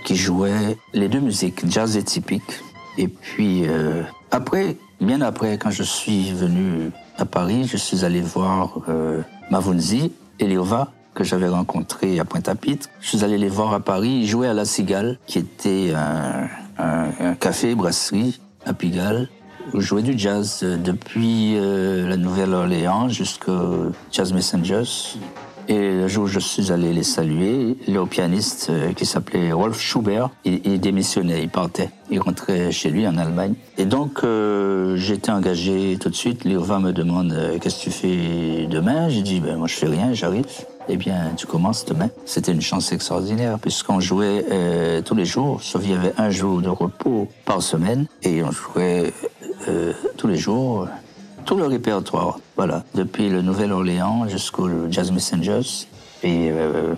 qui 0.05 0.15
jouaient 0.15 0.77
les 0.93 1.09
deux 1.09 1.19
musiques, 1.19 1.69
jazz 1.69 1.97
et 1.97 2.03
typique. 2.03 2.61
Et 2.97 3.07
puis, 3.07 3.67
euh, 3.67 4.03
après, 4.31 4.77
bien 4.99 5.21
après, 5.21 5.57
quand 5.57 5.71
je 5.71 5.83
suis 5.83 6.31
venu 6.31 6.91
à 7.17 7.25
Paris, 7.25 7.65
je 7.67 7.77
suis 7.77 8.05
allé 8.05 8.21
voir 8.21 8.79
euh, 8.89 9.21
Mavunzi 9.49 10.11
et 10.39 10.47
Léova, 10.47 10.91
que 11.13 11.23
j'avais 11.25 11.49
rencontré 11.49 12.19
à 12.19 12.25
Pointe-à-Pitre. 12.25 12.89
Je 13.01 13.09
suis 13.09 13.23
allé 13.25 13.37
les 13.37 13.49
voir 13.49 13.73
à 13.73 13.81
Paris. 13.81 14.25
Jouaient 14.27 14.47
à 14.47 14.53
La 14.53 14.63
Cigale, 14.65 15.19
qui 15.27 15.39
était 15.39 15.93
un, 15.93 16.47
un, 16.77 17.09
un 17.19 17.33
café, 17.35 17.75
brasserie 17.75 18.39
à 18.65 18.73
Pigalle. 18.73 19.27
Jouaient 19.73 20.01
du 20.01 20.17
jazz 20.17 20.61
euh, 20.63 20.75
depuis 20.75 21.53
euh, 21.55 22.07
la 22.07 22.17
Nouvelle-Orléans 22.17 23.07
jusqu'au 23.07 23.91
Jazz 24.11 24.33
Messengers. 24.33 24.83
Et 25.69 25.91
le 25.91 26.07
jour 26.09 26.25
où 26.25 26.27
je 26.27 26.39
suis 26.39 26.73
allé 26.73 26.91
les 26.91 27.03
saluer, 27.03 27.77
le 27.87 28.05
pianiste 28.05 28.67
euh, 28.69 28.91
qui 28.91 29.05
s'appelait 29.05 29.53
Rolf 29.53 29.79
Schubert, 29.79 30.29
il, 30.43 30.59
il, 30.65 30.81
démissionnait, 30.81 31.43
il 31.43 31.49
partait. 31.49 31.89
Il 32.09 32.19
rentrait 32.19 32.71
chez 32.73 32.89
lui 32.89 33.07
en 33.07 33.17
Allemagne. 33.17 33.53
Et 33.77 33.85
donc, 33.85 34.25
j'étais 34.95 35.31
engagé 35.31 35.97
tout 35.99 36.09
de 36.09 36.15
suite. 36.15 36.43
Léova 36.43 36.79
me 36.79 36.91
demande 36.91 37.33
Qu'est-ce 37.61 37.77
que 37.77 37.83
tu 37.83 37.91
fais 37.91 38.67
demain? 38.69 39.07
J'ai 39.07 39.21
dit 39.21 39.39
ben, 39.39 39.55
Moi, 39.55 39.67
je 39.67 39.75
fais 39.75 39.87
rien, 39.87 40.13
j'arrive. 40.13 40.45
Eh 40.89 40.97
bien, 40.97 41.31
tu 41.37 41.47
commences 41.47 41.85
demain. 41.85 42.09
C'était 42.25 42.51
une 42.51 42.61
chance 42.61 42.91
extraordinaire, 42.91 43.57
puisqu'on 43.59 44.01
jouait 44.01 44.43
tous 45.05 45.15
les 45.15 45.25
jours, 45.25 45.63
sauf 45.63 45.81
qu'il 45.81 45.91
y 45.91 45.95
avait 45.95 46.13
un 46.17 46.29
jour 46.29 46.61
de 46.61 46.69
repos 46.69 47.29
par 47.45 47.61
semaine, 47.61 48.07
et 48.23 48.43
on 48.43 48.51
jouait 48.51 49.13
euh, 49.67 49.93
tous 50.17 50.27
les 50.27 50.37
jours 50.37 50.87
tout 51.45 51.57
le 51.57 51.65
répertoire, 51.65 52.39
voilà, 52.55 52.83
depuis 52.95 53.29
le 53.29 53.41
Nouvelle-Orléans 53.41 54.27
jusqu'au 54.27 54.69
Jazz 54.89 55.11
Messengers, 55.11 55.87
et 56.23 56.49
euh, 56.51 56.93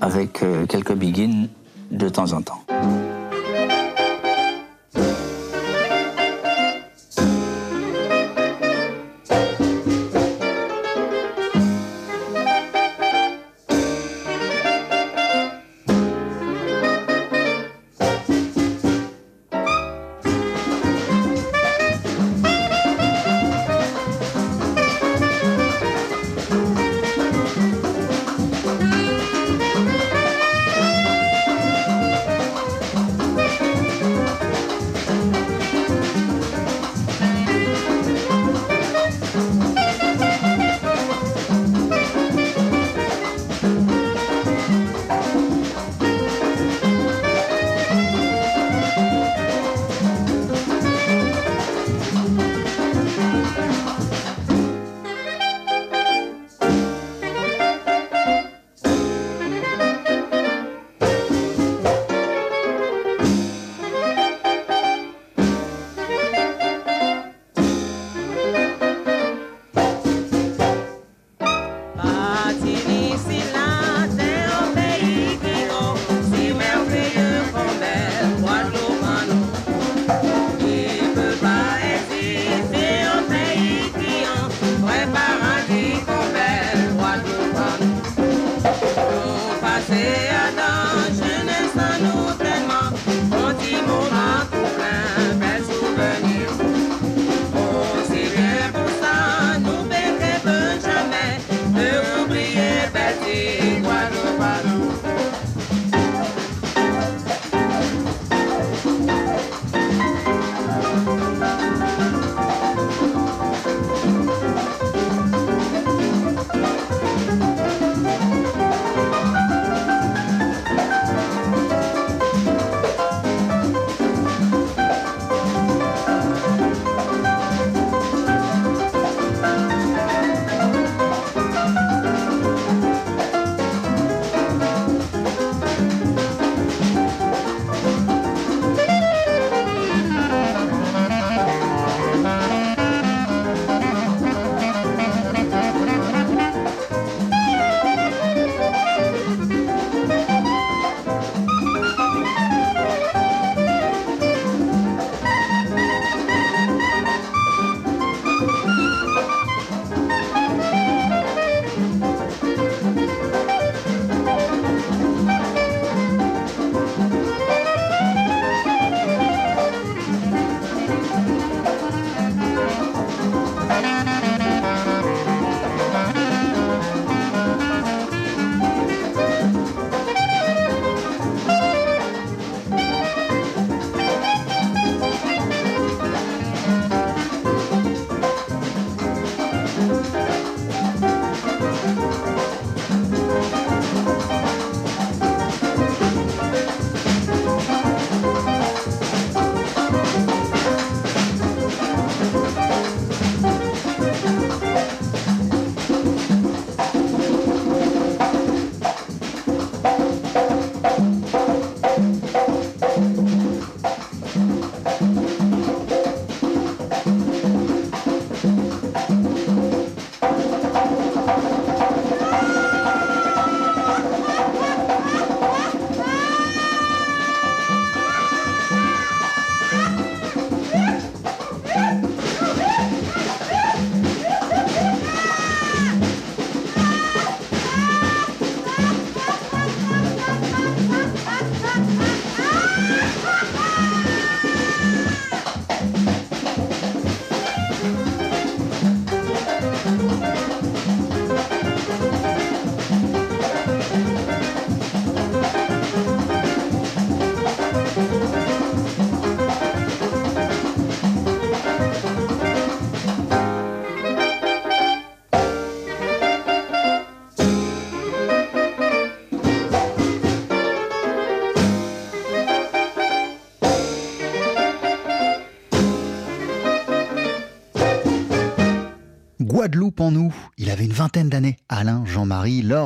avec 0.00 0.42
euh, 0.42 0.66
quelques 0.66 0.94
begins 0.94 1.46
de 1.90 2.08
temps 2.08 2.32
en 2.32 2.42
temps. 2.42 2.62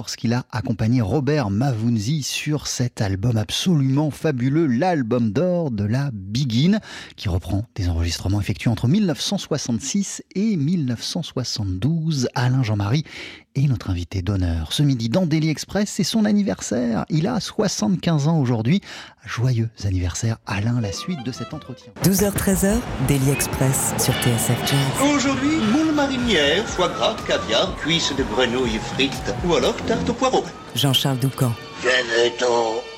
Lorsqu'il 0.04 0.34
a 0.34 0.44
accompagné 0.52 1.00
Robert 1.00 1.48
Mavunzi 1.48 2.22
sur 2.22 2.66
cet 2.66 3.00
album 3.00 3.38
absolument 3.38 4.10
fabuleux, 4.10 4.66
l'album 4.66 5.32
d'or 5.32 5.70
de 5.70 5.84
la 5.84 6.10
Begin, 6.12 6.78
qui 7.16 7.30
reprend 7.30 7.64
des 7.74 7.88
enregistrements 7.88 8.38
effectués 8.38 8.68
entre 8.68 8.86
1966 8.86 10.22
et 10.34 10.58
1972. 10.58 12.28
Alain 12.34 12.62
Jean-Marie 12.62 13.04
est 13.54 13.68
notre 13.68 13.90
invité 13.90 14.22
d'honneur. 14.22 14.72
Ce 14.72 14.82
midi 14.82 15.08
dans 15.08 15.26
Daily 15.26 15.48
Express, 15.48 15.90
c'est 15.90 16.04
son 16.04 16.24
anniversaire. 16.24 17.04
Il 17.08 17.26
a 17.26 17.40
75 17.40 18.28
ans 18.28 18.38
aujourd'hui. 18.38 18.80
Joyeux 19.24 19.70
anniversaire 19.84 20.38
Alain, 20.46 20.80
la 20.80 20.92
suite 20.92 21.22
de 21.24 21.32
cet 21.32 21.54
entretien. 21.54 21.92
12h-13h, 22.02 22.78
Daily 23.08 23.30
Express 23.30 23.94
sur 23.98 24.14
TSF 24.14 24.58
Jazz. 24.66 25.12
Aujourd'hui, 25.14 25.56
moule 25.72 25.94
marinière, 25.94 26.66
foie 26.66 26.88
gras, 26.88 27.16
caviar, 27.26 27.74
cuisses 27.76 28.12
de 28.16 28.24
grenouille 28.24 28.78
frites 28.94 29.34
ou 29.46 29.54
alors 29.54 29.76
tarte 29.86 30.08
au 30.10 30.14
poireau. 30.14 30.44
Jean-Charles 30.74 31.18
Doucan. 31.18 31.52
Venez-t'en. 31.82 32.93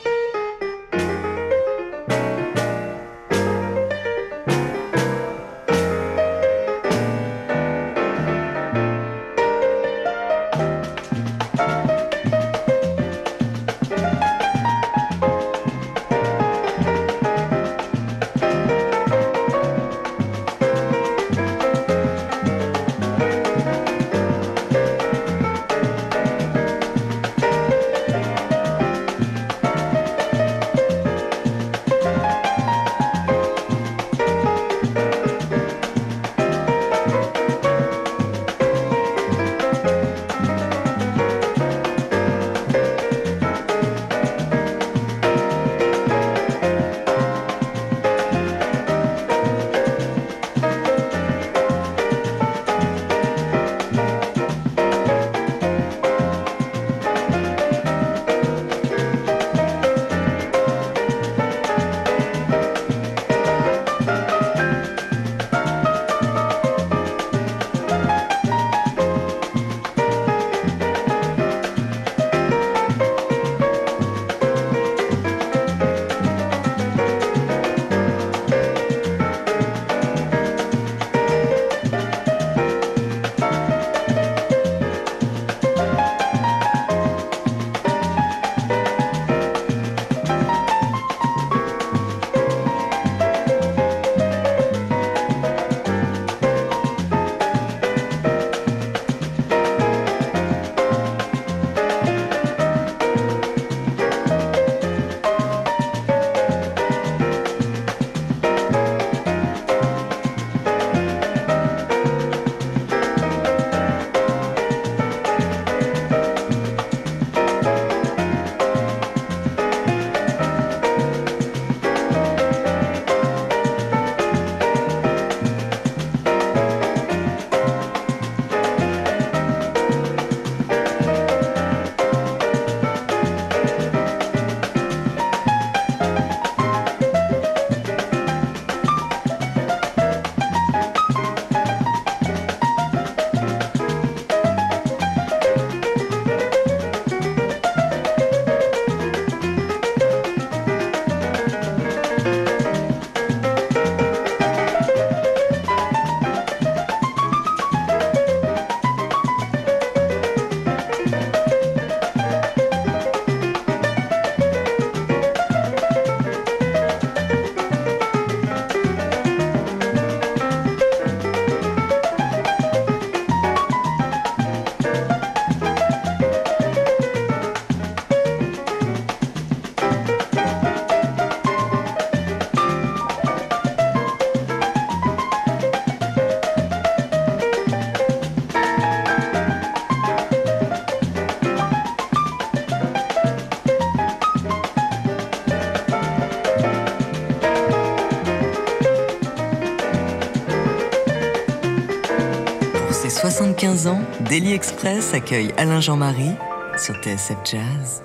Daily 204.39 204.53
Express 204.53 205.15
accueille 205.15 205.51
Alain 205.57 205.81
Jean-Marie 205.81 206.33
sur 206.77 206.95
TSF 206.97 207.39
Jazz. 207.43 208.03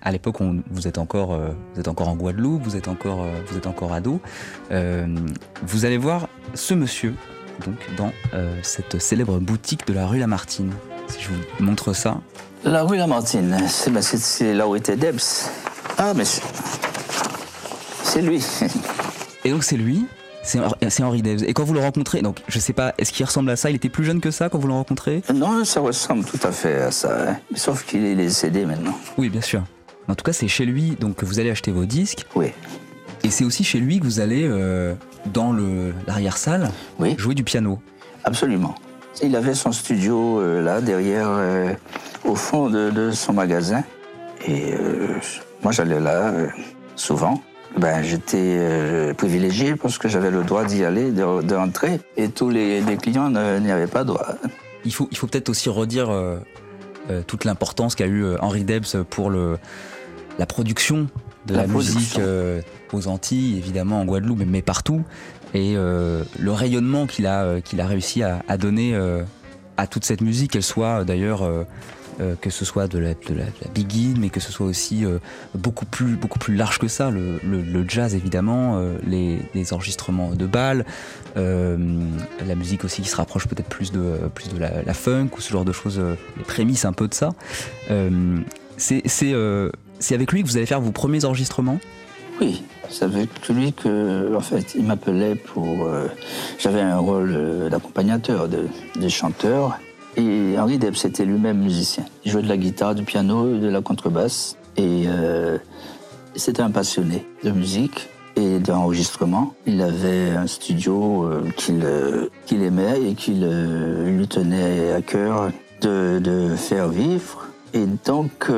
À 0.00 0.12
l'époque, 0.12 0.40
on- 0.40 0.62
vous 0.70 0.86
êtes 0.86 0.98
encore, 0.98 1.32
euh, 1.34 1.48
vous 1.74 1.80
êtes 1.80 1.88
encore 1.88 2.06
en 2.06 2.14
Guadeloupe, 2.14 2.62
vous 2.62 2.76
êtes 2.76 2.86
encore, 2.86 3.22
euh, 3.24 3.32
vous 3.48 3.56
êtes 3.56 3.66
encore 3.66 3.92
ado. 3.92 4.20
Euh, 4.70 5.08
vous 5.64 5.84
allez 5.84 5.98
voir 5.98 6.28
ce 6.54 6.74
monsieur, 6.74 7.12
donc 7.66 7.74
dans 7.96 8.12
euh, 8.34 8.56
cette 8.62 9.00
célèbre 9.00 9.40
boutique 9.40 9.84
de 9.88 9.94
la 9.94 10.06
rue 10.06 10.20
Lamartine. 10.20 10.70
Si 11.08 11.20
je 11.22 11.28
vous 11.30 11.64
montre 11.64 11.92
ça, 11.92 12.20
La 12.62 12.84
rue 12.84 12.96
Lamartine, 12.96 13.58
c'est 13.66 14.00
c'est- 14.00 14.16
c'est 14.18 14.54
là 14.54 14.68
où 14.68 14.76
était 14.76 14.94
Debs. 14.96 15.18
Ah, 15.98 16.12
mais 16.14 16.24
c'est- 16.24 16.42
c'est 18.04 18.22
lui. 18.22 18.44
et 19.44 19.50
donc 19.50 19.64
c'est 19.64 19.76
lui. 19.76 20.06
C'est 20.48 20.60
c'est 20.88 21.02
Henri 21.02 21.20
Debs. 21.22 21.42
Et 21.46 21.52
quand 21.52 21.64
vous 21.64 21.74
le 21.74 21.80
rencontrez, 21.80 22.22
donc 22.22 22.38
je 22.48 22.58
sais 22.58 22.72
pas, 22.72 22.94
est-ce 22.96 23.12
qu'il 23.12 23.26
ressemble 23.26 23.50
à 23.50 23.56
ça? 23.56 23.68
Il 23.70 23.76
était 23.76 23.90
plus 23.90 24.04
jeune 24.04 24.20
que 24.20 24.30
ça 24.30 24.48
quand 24.48 24.58
vous 24.58 24.66
le 24.68 24.72
rencontrez? 24.72 25.22
Non, 25.34 25.62
ça 25.64 25.80
ressemble 25.80 26.24
tout 26.24 26.40
à 26.42 26.50
fait 26.52 26.76
à 26.76 26.90
ça. 26.90 27.30
hein. 27.32 27.36
Sauf 27.54 27.84
qu'il 27.84 28.04
est 28.04 28.14
décédé 28.16 28.64
maintenant. 28.64 28.94
Oui, 29.18 29.28
bien 29.28 29.42
sûr. 29.42 29.62
En 30.08 30.14
tout 30.14 30.24
cas, 30.24 30.32
c'est 30.32 30.48
chez 30.48 30.64
lui 30.64 30.96
donc 30.98 31.16
que 31.16 31.26
vous 31.26 31.38
allez 31.38 31.50
acheter 31.50 31.70
vos 31.70 31.84
disques. 31.84 32.24
Oui. 32.34 32.46
Et 33.24 33.30
c'est 33.30 33.44
aussi 33.44 33.62
chez 33.62 33.78
lui 33.78 34.00
que 34.00 34.04
vous 34.04 34.20
allez 34.20 34.44
euh, 34.48 34.94
dans 35.34 35.52
le- 35.52 35.92
l'arrière-salle 36.06 36.70
Oui. 36.98 37.14
jouer 37.18 37.34
du 37.34 37.44
piano. 37.44 37.78
Absolument. 38.24 38.74
Il 39.22 39.36
avait 39.36 39.54
son 39.54 39.72
studio 39.72 40.40
euh, 40.40 40.62
là, 40.62 40.80
derrière, 40.80 41.26
euh, 41.28 41.72
au 42.24 42.34
fond 42.36 42.70
de, 42.70 42.88
de 42.90 43.10
son 43.10 43.32
magasin. 43.34 43.82
Et 44.46 44.72
euh, 44.72 45.08
moi, 45.62 45.72
j'allais 45.72 46.00
là 46.00 46.28
euh, 46.28 46.46
souvent. 46.96 47.42
Ben, 47.78 48.02
j'étais 48.02 48.56
euh, 48.58 49.14
privilégié 49.14 49.76
parce 49.76 49.98
que 49.98 50.08
j'avais 50.08 50.32
le 50.32 50.42
droit 50.42 50.64
d'y 50.64 50.84
aller, 50.84 51.12
de, 51.12 51.42
de 51.42 51.54
rentrer. 51.54 52.00
Et 52.16 52.28
tous 52.28 52.50
les, 52.50 52.80
les 52.80 52.96
clients 52.96 53.30
n'y 53.30 53.70
avaient 53.70 53.86
pas 53.86 54.02
droit. 54.02 54.26
il 54.84 54.92
faut, 54.92 55.06
il 55.12 55.16
faut 55.16 55.28
peut-être 55.28 55.48
aussi 55.48 55.68
redire 55.68 56.10
euh, 56.10 56.38
euh, 57.10 57.22
toute 57.24 57.44
l'importance 57.44 57.94
qu'a 57.94 58.06
eu 58.06 58.36
Henri 58.40 58.64
Debs 58.64 59.04
pour 59.08 59.30
le, 59.30 59.58
la 60.38 60.46
production 60.46 61.08
de 61.46 61.54
la, 61.54 61.62
La 61.62 61.66
musique 61.68 62.20
aux 62.92 63.06
Antilles, 63.06 63.58
évidemment 63.58 64.00
en 64.00 64.04
Guadeloupe, 64.04 64.42
mais, 64.44 64.62
partout. 64.62 65.04
Et 65.54 65.74
le 65.74 66.50
rayonnement 66.50 67.06
qu'il 67.06 67.26
a, 67.26 67.60
qu'il 67.60 67.80
a 67.80 67.86
réussi 67.86 68.22
à, 68.22 68.42
à 68.48 68.58
donner 68.58 68.98
à 69.76 69.86
toute 69.86 70.04
cette 70.04 70.20
musique, 70.20 70.50
qu'elle 70.52 70.62
soit 70.62 71.04
d'ailleurs, 71.04 71.48
euh, 72.20 72.34
que 72.40 72.50
ce 72.50 72.64
soit 72.64 72.88
de 72.88 72.98
la, 72.98 73.14
de 73.14 73.28
la, 73.28 73.44
de 73.44 73.60
la 73.64 73.70
big 73.72 73.92
in, 73.94 74.18
mais 74.18 74.28
que 74.28 74.40
ce 74.40 74.50
soit 74.50 74.66
aussi 74.66 75.04
euh, 75.04 75.18
beaucoup, 75.54 75.86
plus, 75.86 76.16
beaucoup 76.16 76.40
plus 76.40 76.56
large 76.56 76.78
que 76.78 76.88
ça. 76.88 77.10
Le, 77.10 77.84
jazz, 77.86 78.14
évidemment, 78.16 78.78
euh, 78.78 78.96
les, 79.06 79.72
enregistrements 79.72 80.30
de 80.30 80.46
balles, 80.46 80.84
la 81.36 82.54
musique 82.56 82.84
aussi 82.84 83.02
qui 83.02 83.08
se 83.08 83.16
rapproche 83.16 83.46
peut-être 83.46 83.68
plus 83.68 83.92
de, 83.92 84.16
plus 84.34 84.48
de 84.48 84.58
la, 84.58 84.94
funk 84.94 85.28
ou 85.36 85.40
ce 85.40 85.52
genre 85.52 85.64
de 85.64 85.72
choses, 85.72 86.00
les 86.36 86.44
prémices 86.44 86.84
un 86.84 86.92
peu 86.92 87.06
de 87.06 87.14
ça. 87.14 87.34
C'est 88.76 90.14
avec 90.14 90.32
lui 90.32 90.42
que 90.42 90.48
vous 90.48 90.56
allez 90.56 90.66
faire 90.66 90.80
vos 90.80 90.92
premiers 90.92 91.24
enregistrements? 91.24 91.78
Oui, 92.40 92.62
c'est 92.88 93.04
avec 93.04 93.48
lui 93.48 93.72
que, 93.72 94.34
en 94.34 94.40
fait, 94.40 94.74
il 94.74 94.84
m'appelait 94.84 95.34
pour. 95.34 95.88
J'avais 96.58 96.80
un 96.80 96.98
rôle 96.98 97.68
d'accompagnateur 97.70 98.48
de, 98.48 98.66
des 98.96 99.10
chanteurs. 99.10 99.78
Et 100.16 100.58
Henri 100.58 100.78
Debs 100.78 101.04
était 101.04 101.24
lui-même 101.24 101.58
musicien. 101.58 102.04
Il 102.24 102.32
jouait 102.32 102.42
de 102.42 102.48
la 102.48 102.56
guitare, 102.56 102.94
du 102.94 103.04
piano, 103.04 103.56
de 103.56 103.68
la 103.68 103.80
contrebasse. 103.80 104.56
Et 104.76 105.04
euh, 105.06 105.58
c'était 106.36 106.62
un 106.62 106.70
passionné 106.70 107.26
de 107.44 107.50
musique 107.50 108.08
et 108.36 108.58
d'enregistrement. 108.60 109.54
Il 109.66 109.82
avait 109.82 110.30
un 110.30 110.46
studio 110.46 111.24
euh, 111.24 111.42
qu'il 111.56 111.82
euh, 111.84 112.28
qu'il 112.46 112.62
aimait 112.62 113.02
et 113.02 113.14
qu'il 113.14 113.44
lui 113.44 114.28
tenait 114.28 114.92
à 114.92 115.02
cœur 115.02 115.50
de, 115.80 116.54
faire 116.56 116.88
vivre. 116.88 117.46
Et 117.74 117.84
donc, 118.06 118.50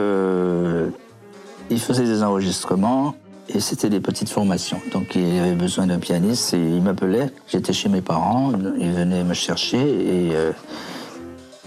il 1.70 1.80
faisait 1.80 2.04
des 2.04 2.22
enregistrements 2.22 3.14
et 3.48 3.60
c'était 3.60 3.90
des 3.90 4.00
petites 4.00 4.28
formations. 4.28 4.80
Donc 4.92 5.16
il 5.16 5.38
avait 5.40 5.54
besoin 5.54 5.86
d'un 5.86 5.98
pianiste 5.98 6.54
et 6.54 6.58
il 6.58 6.82
m'appelait. 6.82 7.30
J'étais 7.48 7.72
chez 7.72 7.88
mes 7.88 8.00
parents, 8.00 8.52
il 8.78 8.92
venait 8.92 9.24
me 9.24 9.34
chercher 9.34 9.78
et 9.80 10.32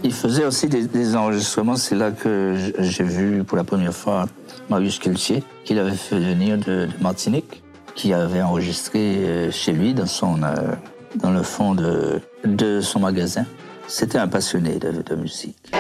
il 0.03 0.13
faisait 0.13 0.45
aussi 0.45 0.67
des, 0.67 1.15
enregistrements. 1.15 1.75
C'est 1.75 1.95
là 1.95 2.11
que 2.11 2.55
j'ai 2.79 3.03
vu 3.03 3.43
pour 3.43 3.57
la 3.57 3.63
première 3.63 3.93
fois 3.93 4.25
Marius 4.69 4.99
Cultier, 4.99 5.43
qu'il 5.63 5.79
avait 5.79 5.91
fait 5.91 6.19
venir 6.19 6.57
de, 6.57 6.87
Martinique, 7.01 7.63
qui 7.95 8.13
avait 8.13 8.41
enregistré 8.41 8.99
euh, 8.99 9.51
chez 9.51 9.71
lui 9.71 9.93
dans, 9.93 10.05
son, 10.05 10.41
euh, 10.43 10.73
dans 11.15 11.31
le 11.31 11.43
fond 11.43 11.75
de, 11.75 12.81
son 12.81 12.99
magasin. 12.99 13.45
C'était 13.87 14.17
un 14.17 14.27
passionné 14.27 14.79
de 14.79 15.15
musique. 15.15 15.73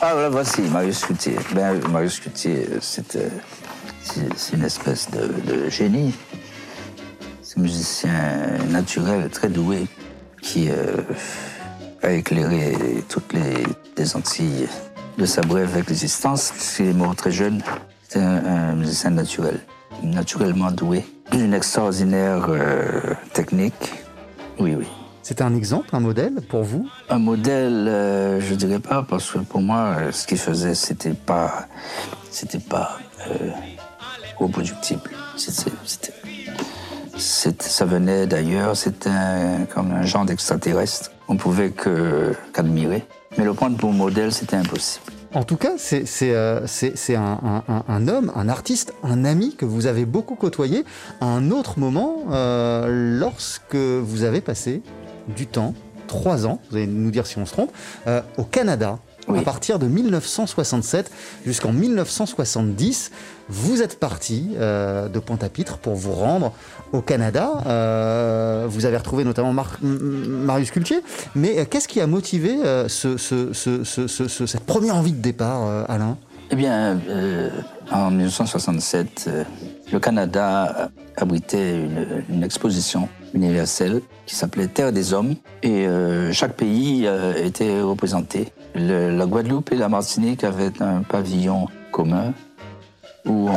Ah 0.00 0.12
voilà, 0.14 0.28
voici 0.30 0.62
Marius 0.62 1.04
Coutier. 1.04 1.36
Ben, 1.54 1.78
Marius 1.88 2.20
Coutier, 2.20 2.66
c'est 2.80 3.16
euh, 3.16 3.28
c'est- 4.02 4.54
une 4.56 4.64
espèce 4.64 5.08
de, 5.10 5.68
génie. 5.68 6.14
C'est 7.42 7.58
un 7.58 7.62
musicien 7.62 8.12
naturel, 8.70 9.28
très 9.30 9.48
doué, 9.48 9.86
qui 10.40 10.70
euh, 10.70 11.02
a 12.02 12.12
éclairé 12.12 12.76
toutes 13.08 13.32
les, 13.32 13.64
les 13.96 14.16
Antilles 14.16 14.68
de 15.18 15.26
sa 15.26 15.42
brève 15.42 15.76
existence. 15.76 16.52
Il 16.78 16.86
est 16.86 16.92
mort 16.94 17.14
très 17.14 17.32
jeune. 17.32 17.62
C'est 18.08 18.20
un, 18.20 18.44
un 18.44 18.74
musicien 18.74 19.10
naturel, 19.10 19.60
naturellement 20.02 20.70
doué, 20.70 21.04
d'une 21.32 21.52
extraordinaire 21.52 22.46
euh, 22.48 23.14
technique. 23.34 23.92
Oui, 24.58 24.74
oui. 24.78 24.86
C'est 25.22 25.42
un 25.42 25.54
exemple, 25.54 25.88
un 25.92 26.00
modèle 26.00 26.40
pour 26.48 26.62
vous? 26.62 26.88
Un 27.08 27.18
modèle, 27.18 27.86
euh, 27.88 28.40
je 28.40 28.54
dirais 28.54 28.78
pas, 28.78 29.02
parce 29.02 29.30
que 29.30 29.38
pour 29.38 29.60
moi, 29.60 29.96
euh, 29.98 30.12
ce 30.12 30.26
qu'il 30.26 30.38
faisait, 30.38 30.74
c'était 30.74 31.14
pas, 31.14 31.66
c'était 32.30 32.58
pas 32.58 32.98
euh, 33.28 33.50
reproductible. 34.38 35.10
C'était, 35.36 36.12
ça 37.68 37.84
venait 37.84 38.26
d'ailleurs, 38.26 38.76
c'était 38.76 39.10
comme 39.74 39.92
un 39.92 40.02
genre 40.02 40.24
d'extraterrestre. 40.24 41.10
On 41.28 41.36
pouvait 41.36 41.70
qu'admirer. 41.70 43.04
Mais 43.36 43.44
le 43.44 43.52
prendre 43.52 43.76
pour 43.76 43.92
modèle, 43.92 44.32
c'était 44.32 44.56
impossible. 44.56 45.12
En 45.32 45.44
tout 45.44 45.56
cas, 45.56 45.74
c'est 45.78 46.04
euh, 46.22 46.66
un 47.88 48.08
homme, 48.08 48.32
un 48.34 48.48
artiste, 48.48 48.94
un 49.04 49.24
ami 49.24 49.54
que 49.54 49.64
vous 49.64 49.86
avez 49.86 50.04
beaucoup 50.04 50.34
côtoyé 50.34 50.84
à 51.20 51.26
un 51.26 51.52
autre 51.52 51.78
moment 51.78 52.24
euh, 52.32 53.18
lorsque 53.18 53.76
vous 53.76 54.24
avez 54.24 54.40
passé 54.40 54.82
du 55.28 55.46
temps, 55.46 55.74
trois 56.06 56.46
ans, 56.46 56.60
vous 56.70 56.76
allez 56.76 56.86
nous 56.86 57.10
dire 57.10 57.26
si 57.26 57.38
on 57.38 57.46
se 57.46 57.52
trompe, 57.52 57.70
euh, 58.06 58.20
au 58.36 58.44
Canada. 58.44 58.98
Oui. 59.28 59.38
À 59.38 59.42
partir 59.42 59.78
de 59.78 59.86
1967 59.86 61.10
jusqu'en 61.46 61.72
1970, 61.72 63.10
vous 63.48 63.82
êtes 63.82 63.98
parti 64.00 64.50
euh, 64.58 65.08
de 65.08 65.18
Pointe-à-Pitre 65.18 65.78
pour 65.78 65.94
vous 65.94 66.12
rendre 66.12 66.52
au 66.92 67.00
Canada. 67.00 67.50
Euh, 67.66 68.66
vous 68.68 68.86
avez 68.86 68.96
retrouvé 68.96 69.24
notamment 69.24 69.52
Mar- 69.52 69.78
Marius 69.82 70.70
Cultier. 70.70 71.00
Mais 71.36 71.64
qu'est-ce 71.66 71.86
qui 71.86 72.00
a 72.00 72.06
motivé 72.06 72.56
ce- 72.88 73.16
ce- 73.16 73.52
ce- 73.52 73.84
ce- 73.84 74.06
ce- 74.08 74.28
ce- 74.28 74.46
cette 74.46 74.64
première 74.64 74.96
envie 74.96 75.12
de 75.12 75.20
départ, 75.22 75.84
Alain? 75.88 76.16
Eh 76.50 76.56
bien, 76.56 76.98
en 77.92 78.10
1967, 78.10 79.26
euh, 79.28 79.44
le 79.92 80.00
Canada 80.00 80.90
abritait 81.16 81.76
une, 81.76 82.24
une 82.28 82.42
exposition 82.42 83.08
universelle 83.34 84.02
qui 84.26 84.34
s'appelait 84.34 84.66
Terre 84.66 84.92
des 84.92 85.12
Hommes 85.12 85.34
et 85.62 85.86
euh, 85.86 86.32
chaque 86.32 86.54
pays 86.54 87.04
euh, 87.06 87.44
était 87.44 87.80
représenté. 87.80 88.48
La 88.74 89.26
Guadeloupe 89.26 89.72
et 89.72 89.76
la 89.76 89.88
Martinique 89.88 90.44
avaient 90.44 90.80
un 90.80 91.02
pavillon 91.02 91.66
commun 91.90 92.32
où 93.26 93.48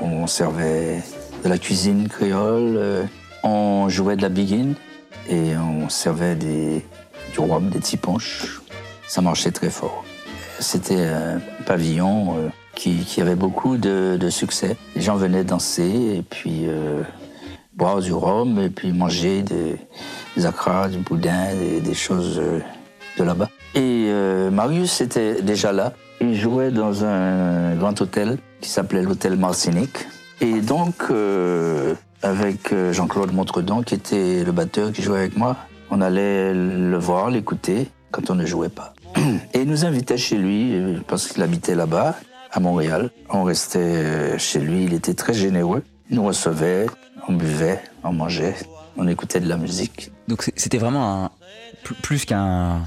on, 0.00 0.26
servait 0.26 1.02
de 1.44 1.48
la 1.48 1.58
cuisine 1.58 2.08
créole, 2.08 2.74
euh, 2.76 3.04
on 3.42 3.88
jouait 3.88 4.16
de 4.16 4.22
la 4.22 4.28
biguine 4.28 4.74
et 5.28 5.56
on 5.56 5.88
servait 5.88 6.36
du 6.36 6.82
rhum, 7.38 7.70
des 7.70 7.78
petits 7.78 7.96
punch. 7.96 8.60
Ça 9.06 9.22
marchait 9.22 9.50
très 9.50 9.70
fort. 9.70 10.04
C'était 10.58 11.04
un 11.04 11.40
pavillon 11.64 12.50
qui, 12.74 13.04
avait 13.20 13.34
beaucoup 13.34 13.76
de, 13.76 14.28
succès. 14.30 14.76
Les 14.94 15.02
gens 15.02 15.16
venaient 15.16 15.44
danser 15.44 16.16
et 16.18 16.22
puis 16.22 16.66
boire 17.80 18.00
du 18.00 18.12
rhum 18.12 18.60
et 18.60 18.68
puis 18.68 18.92
manger 18.92 19.40
des, 19.40 19.76
des 20.36 20.44
acras, 20.44 20.88
du 20.88 20.98
boudin, 20.98 21.46
des, 21.82 21.94
choses 21.94 22.38
euh, 22.38 22.60
de 23.18 23.24
là-bas. 23.24 23.48
Et 23.74 24.04
euh, 24.08 24.50
Marius 24.50 25.00
était 25.00 25.40
déjà 25.40 25.72
là. 25.72 25.94
Il 26.20 26.38
jouait 26.38 26.70
dans 26.70 27.06
un 27.06 27.74
grand 27.76 27.98
hôtel 27.98 28.36
qui 28.60 28.68
s'appelait 28.68 29.02
l'hôtel 29.02 29.36
Martinique. 29.36 30.06
Et 30.42 30.60
donc, 30.60 30.94
euh, 31.10 31.94
avec 32.22 32.70
euh, 32.74 32.92
Jean-Claude 32.92 33.32
Montredon, 33.32 33.82
qui 33.82 33.94
était 33.94 34.44
le 34.44 34.52
batteur 34.52 34.92
qui 34.92 35.00
jouait 35.00 35.20
avec 35.20 35.38
moi, 35.38 35.56
on 35.90 36.02
allait 36.02 36.52
le 36.52 36.98
voir, 36.98 37.30
l'écouter 37.30 37.88
quand 38.10 38.28
on 38.28 38.34
ne 38.34 38.44
jouait 38.44 38.68
pas. 38.68 38.92
Et 39.54 39.62
il 39.62 39.68
nous 39.68 39.86
invitait 39.86 40.18
chez 40.18 40.36
lui, 40.36 41.00
parce 41.08 41.28
qu'il 41.28 41.42
habitait 41.42 41.74
là-bas, 41.74 42.14
à 42.52 42.60
Montréal. 42.60 43.10
On 43.30 43.44
restait 43.44 44.38
chez 44.38 44.58
lui, 44.58 44.84
il 44.84 44.92
était 44.92 45.14
très 45.14 45.32
généreux. 45.32 45.82
Il 46.10 46.16
nous 46.16 46.24
recevait, 46.24 46.86
on 47.28 47.32
buvait, 47.34 47.80
on 48.04 48.12
mangeait, 48.12 48.54
on 48.96 49.06
écoutait 49.08 49.40
de 49.40 49.48
la 49.48 49.56
musique. 49.56 50.10
Donc 50.28 50.50
c'était 50.56 50.78
vraiment 50.78 51.24
un, 51.24 51.30
plus- 52.02 52.24
qu'un 52.24 52.80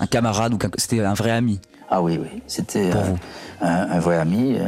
un 0.00 0.06
camarade 0.06 0.52
ou 0.54 0.58
c'était 0.76 1.00
un 1.00 1.14
vrai 1.14 1.30
ami. 1.30 1.60
Ah 1.90 2.02
oui, 2.02 2.18
oui, 2.20 2.42
c'était 2.46 2.90
un, 3.60 3.98
vrai 4.00 4.18
ami, 4.18 4.58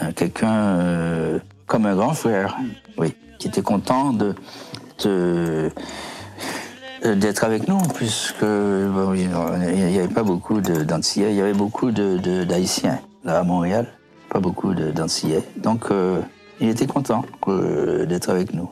un- 0.00 0.12
quelqu'un 0.12 0.52
euh, 0.54 1.38
comme 1.66 1.86
un 1.86 1.94
grand 1.94 2.12
frère, 2.14 2.56
oui, 2.98 3.14
qui 3.38 3.48
était 3.48 3.62
content 3.62 4.12
de 4.12 4.34
de- 5.04 5.70
euh, 7.04 7.14
d'être 7.14 7.44
avec 7.44 7.68
nous, 7.68 7.78
puisque 7.94 8.40
bon, 8.44 9.12
il 9.14 9.28
n'y 9.28 9.98
avait 9.98 10.08
pas 10.08 10.22
beaucoup 10.22 10.60
de- 10.60 10.82
d'Antillais, 10.84 11.30
il 11.30 11.36
y 11.36 11.40
avait 11.40 11.52
beaucoup 11.54 11.90
de- 11.90 12.16
de- 12.18 12.44
d'Haïtiens 12.44 12.98
là 13.24 13.38
à 13.38 13.42
Montréal, 13.42 13.86
pas 14.30 14.40
beaucoup 14.40 14.74
de- 14.74 14.90
d'Antillais. 14.90 15.44
Donc 15.56 15.86
euh, 15.90 16.20
il 16.58 16.68
était 16.68 16.86
content 16.86 17.24
euh, 17.48 18.06
d'être 18.06 18.30
avec 18.30 18.54
nous. 18.54 18.70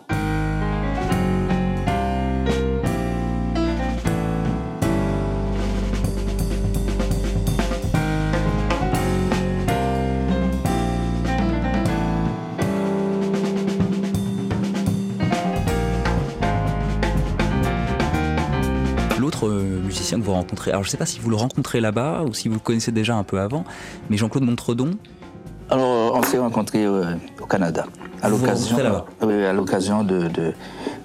L'autre 19.19 19.47
euh, 19.47 19.83
musicien 19.85 20.19
que 20.19 20.25
vous 20.25 20.33
rencontrez, 20.33 20.71
alors 20.71 20.85
je 20.85 20.89
ne 20.89 20.91
sais 20.91 20.97
pas 20.97 21.05
si 21.05 21.21
vous 21.21 21.29
le 21.29 21.37
rencontrez 21.37 21.83
là-bas 21.83 22.23
ou 22.27 22.33
si 22.33 22.49
vous 22.49 22.55
le 22.55 22.61
connaissez 22.61 22.93
déjà 22.93 23.15
un 23.15 23.25
peu 23.25 23.41
avant, 23.41 23.65
mais 24.09 24.17
Jean-Claude 24.17 24.45
Montredon, 24.45 24.93
on 26.25 26.27
s'est 26.27 26.39
rencontrés 26.39 26.87
euh, 26.87 27.05
au 27.43 27.45
Canada 27.45 27.85
à 28.23 28.31
l'occasion, 28.31 28.77
oui, 29.23 29.45
à 29.45 29.53
l'occasion 29.53 30.03
de, 30.05 30.29
de, 30.29 30.55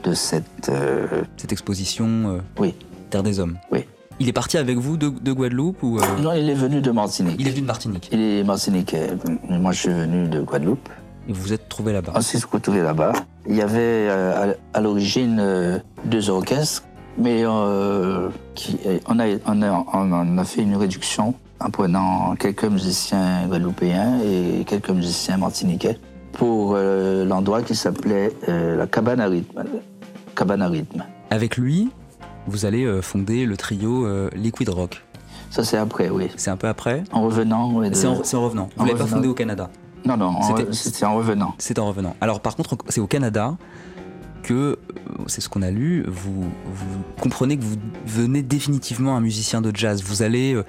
de 0.06 0.14
cette, 0.14 0.70
euh, 0.70 1.24
Cette 1.36 1.52
exposition 1.52 2.06
euh, 2.08 2.38
oui, 2.58 2.74
Terre 3.10 3.24
des 3.24 3.40
Hommes? 3.42 3.58
oui. 3.72 3.86
Il 4.22 4.28
est 4.30 4.34
parti 4.34 4.58
avec 4.58 4.78
vous 4.78 4.96
de, 4.98 5.10
de 5.10 5.32
Guadeloupe 5.34 5.82
ou 5.84 5.98
euh, 5.98 6.02
Non, 6.22 6.32
il 6.34 6.50
est 6.50 6.54
venu 6.54 6.80
de 6.82 6.92
Martinique. 6.92 7.36
il 7.40 7.48
est 7.48 7.52
venu 7.52 7.62
de 7.62 7.68
Martinique 7.68 8.10
Il 8.14 8.22
est 8.22 8.44
martiniquais. 8.46 9.08
Moi, 9.50 9.72
je 9.74 9.80
suis 9.80 9.90
venu 9.90 10.28
de 10.30 10.42
Guadeloupe. 10.42 10.88
et 11.28 11.34
vous 11.34 11.42
vous 11.42 11.54
êtes 11.54 11.68
trouvé 11.70 11.92
là-bas? 11.94 12.14
On 12.16 12.22
s'est 12.22 12.40
retrouvés 12.50 12.82
là-bas. 12.82 13.12
Il 13.48 13.56
y 13.56 13.62
avait 13.62 13.78
euh, 14.10 14.54
à, 14.74 14.78
à 14.78 14.82
l'origine 14.82 15.38
euh, 15.42 15.80
deux 16.06 16.30
orchestres, 16.30 16.84
mais 17.18 17.44
euh, 17.46 18.30
qui, 18.56 18.78
on, 19.08 19.20
a, 19.20 19.26
on, 19.46 19.62
a, 19.62 19.86
on 19.94 20.38
a 20.38 20.44
fait 20.46 20.62
une 20.64 20.76
réduction 20.78 21.34
en 21.60 21.70
prenant 21.70 22.36
quelques 22.36 22.66
musiciens 22.66 23.48
guadeloupéens 23.48 24.20
et 24.24 24.64
quelques 24.66 24.90
musiciens 24.90 25.38
martiniquais 25.38 26.00
pour 26.34 26.74
euh, 26.76 27.26
l'endroit 27.26 27.62
qui 27.62 27.76
s'appelait 27.76 28.32
euh, 28.48 28.78
la 28.78 28.88
cabane 28.88 29.20
à 29.20 29.28
rythme. 29.28 29.64
Cabane 30.36 30.62
à 30.62 30.68
rythme. 30.68 31.04
Avec 31.30 31.58
lui, 31.58 31.90
vous 32.48 32.66
allez 32.66 32.86
euh, 32.86 33.02
fonder 33.02 33.46
le 33.46 33.58
trio 33.58 34.08
Liquid 34.36 34.70
Rock. 34.70 35.04
Ça, 35.50 35.64
c'est 35.64 35.78
après, 35.78 36.10
oui. 36.10 36.28
C'est 36.38 36.52
un 36.52 36.58
peu 36.58 36.68
après. 36.68 37.04
En 37.12 37.24
revenant. 37.24 37.72
oui, 37.74 37.90
de- 37.90 37.96
C'est 37.96 38.06
en, 38.08 38.14
revenant. 38.44 38.70
Vous 38.76 38.84
en 38.84 38.86
l'avez 38.86 38.98
pas 38.98 39.08
fondé 39.08 39.28
au 39.28 39.34
Canada. 39.34 39.70
Non, 40.06 40.16
non, 40.16 40.32
c'était 40.72 41.06
en 41.06 41.16
revenant. 41.16 41.54
C'est 41.58 41.78
en 41.78 41.88
revenant. 41.88 42.16
Alors 42.22 42.40
par 42.40 42.56
contre, 42.56 42.78
c'est 42.88 43.02
au 43.02 43.08
Canada 43.08 43.58
que, 44.50 44.54
euh, 44.54 44.78
c'est 45.28 45.42
ce 45.42 45.50
qu'on 45.50 45.62
a 45.62 45.70
lu, 45.70 46.04
vous, 46.08 46.42
vous 46.44 46.98
comprenez 47.22 47.56
que 47.58 47.64
vous 47.64 47.76
devenez 48.08 48.42
définitivement 48.42 49.16
un 49.16 49.22
musicien 49.22 49.62
de 49.62 49.72
jazz. 49.76 50.02
Vous 50.04 50.24
allez 50.24 50.54
euh, 50.56 50.64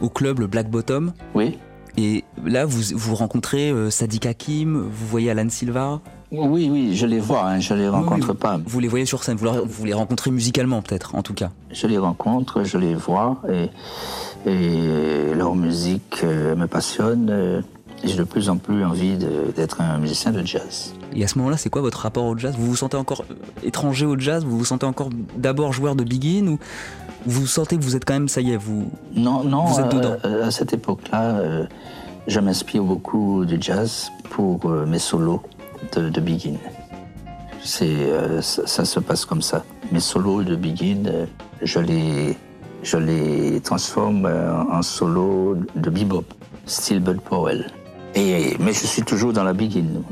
au 0.00 0.08
club 0.08 0.40
le 0.40 0.46
Black 0.46 0.70
Bottom 0.70 1.12
Oui. 1.34 1.58
et 1.98 2.24
là 2.44 2.64
vous, 2.64 2.80
vous 2.94 3.14
rencontrez 3.14 3.70
euh, 3.70 3.90
Sadiq 3.90 4.24
Hakim, 4.26 4.74
vous 4.76 5.06
voyez 5.06 5.30
Alan 5.30 5.48
Silva, 5.50 6.00
Oui, 6.32 6.68
oui, 6.72 6.96
je 6.96 7.04
les 7.06 7.20
vois, 7.20 7.44
hein, 7.46 7.60
je 7.60 7.74
les 7.74 7.88
rencontre 7.88 8.30
oui. 8.30 8.36
pas. 8.38 8.58
vous 8.64 8.80
les 8.80 8.88
voyez 8.88 9.04
sur 9.06 9.22
scène, 9.22 9.36
vous, 9.36 9.44
leur- 9.44 9.66
vous 9.66 9.84
les 9.84 9.92
rencontrez 9.92 10.30
musicalement 10.30 10.80
peut-être 10.80 11.14
en 11.14 11.22
tout 11.22 11.34
cas. 11.34 11.50
Je 11.70 11.86
les 11.86 11.98
rencontre, 11.98 12.64
je 12.64 12.78
les 12.78 12.94
vois 12.94 13.42
et, 13.52 13.68
et 14.50 15.34
leur 15.34 15.54
musique 15.54 16.20
euh, 16.24 16.56
me 16.56 16.66
passionne. 16.66 17.62
Et 18.06 18.10
J'ai 18.10 18.16
de 18.18 18.24
plus 18.24 18.48
en 18.48 18.56
plus 18.56 18.84
envie 18.84 19.16
d'être 19.56 19.80
un 19.80 19.98
musicien 19.98 20.32
de 20.32 20.44
jazz. 20.46 20.94
Et 21.14 21.24
à 21.24 21.28
ce 21.28 21.38
moment-là, 21.38 21.56
c'est 21.56 21.70
quoi 21.70 21.82
votre 21.82 22.00
rapport 22.00 22.24
au 22.24 22.36
jazz? 22.36 22.54
Vous 22.58 22.66
vous 22.66 22.76
sentez 22.76 22.96
encore 22.96 23.24
euh, 23.30 23.34
étranger 23.62 24.06
au 24.06 24.18
jazz? 24.18 24.44
Vous 24.44 24.56
vous 24.58 24.64
sentez 24.64 24.86
encore 24.86 25.10
d'abord 25.36 25.72
joueur 25.72 25.94
de 25.96 26.04
begin? 26.04 26.46
Ou 26.48 26.58
vous 27.26 27.46
sentez 27.46 27.76
que 27.76 27.82
vous 27.82 27.96
êtes 27.96 28.04
quand 28.04 28.14
même, 28.14 28.28
ça 28.28 28.40
y 28.40 28.52
est, 28.52 28.56
vous... 28.56 28.90
Non, 29.14 29.42
non, 29.44 29.64
Vous 29.64 29.80
êtes 29.80 29.86
euh, 29.86 29.98
dedans? 29.98 30.16
euh, 30.24 30.46
à 30.46 30.50
cette 30.50 30.72
époque-là, 30.72 31.38
euh, 31.38 31.66
je 32.28 32.38
m'inspire 32.40 32.82
beaucoup 32.84 33.44
du 33.44 33.56
jazz 33.60 34.10
pour 34.30 34.60
euh, 34.66 34.86
mes 34.86 34.98
solos 34.98 35.42
de, 35.96 36.08
de 36.08 36.20
begin. 36.20 36.54
C'est, 37.62 38.08
ça, 38.42 38.64
ça 38.66 38.84
se 38.84 39.00
passe 39.00 39.24
comme 39.24 39.42
ça. 39.42 39.64
Mes 39.90 39.98
solos 39.98 40.44
de 40.44 40.54
begin, 40.54 41.26
je 41.62 41.80
les, 41.80 42.36
je 42.84 42.96
les 42.96 43.60
transforme 43.60 44.24
en 44.70 44.82
solos 44.82 45.56
de 45.74 45.90
bebop, 45.90 46.24
style 46.66 47.00
Bud 47.00 47.20
Powell. 47.20 47.66
Et, 48.16 48.56
mais 48.58 48.72
je 48.72 48.86
suis 48.86 49.02
toujours 49.02 49.34
dans 49.34 49.44
la 49.44 49.52
begin, 49.52 50.02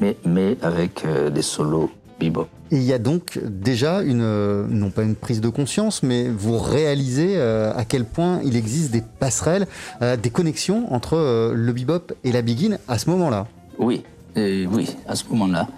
mais, 0.00 0.16
mais 0.26 0.56
avec 0.60 1.04
euh, 1.04 1.30
des 1.30 1.42
solos 1.42 1.88
bebop. 2.18 2.48
Et 2.72 2.76
il 2.76 2.82
y 2.82 2.92
a 2.92 2.98
donc 2.98 3.38
déjà 3.44 4.02
une, 4.02 4.22
euh, 4.22 4.66
non 4.68 4.90
pas 4.90 5.04
une 5.04 5.14
prise 5.14 5.40
de 5.40 5.48
conscience, 5.48 6.02
mais 6.02 6.28
vous 6.28 6.58
réalisez 6.58 7.34
euh, 7.36 7.72
à 7.76 7.84
quel 7.84 8.04
point 8.04 8.40
il 8.44 8.56
existe 8.56 8.90
des 8.90 9.02
passerelles, 9.02 9.68
des 10.00 10.30
connexions 10.30 10.92
entre 10.92 11.52
le 11.54 11.72
bebop 11.72 12.12
et 12.24 12.32
la 12.32 12.42
begin 12.42 12.78
à 12.88 12.98
ce 12.98 13.08
moment-là. 13.10 13.46
Oui, 13.78 14.02
oui, 14.36 14.96
à 15.06 15.14
ce 15.14 15.24
moment-là. 15.30 15.68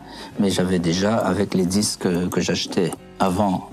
Mais 0.40 0.48
j'avais 0.48 0.78
déjà, 0.78 1.16
avec 1.16 1.54
les 1.54 1.66
disques 1.66 2.08
que, 2.30 2.40
j'achetais 2.40 2.90
avant 3.18 3.70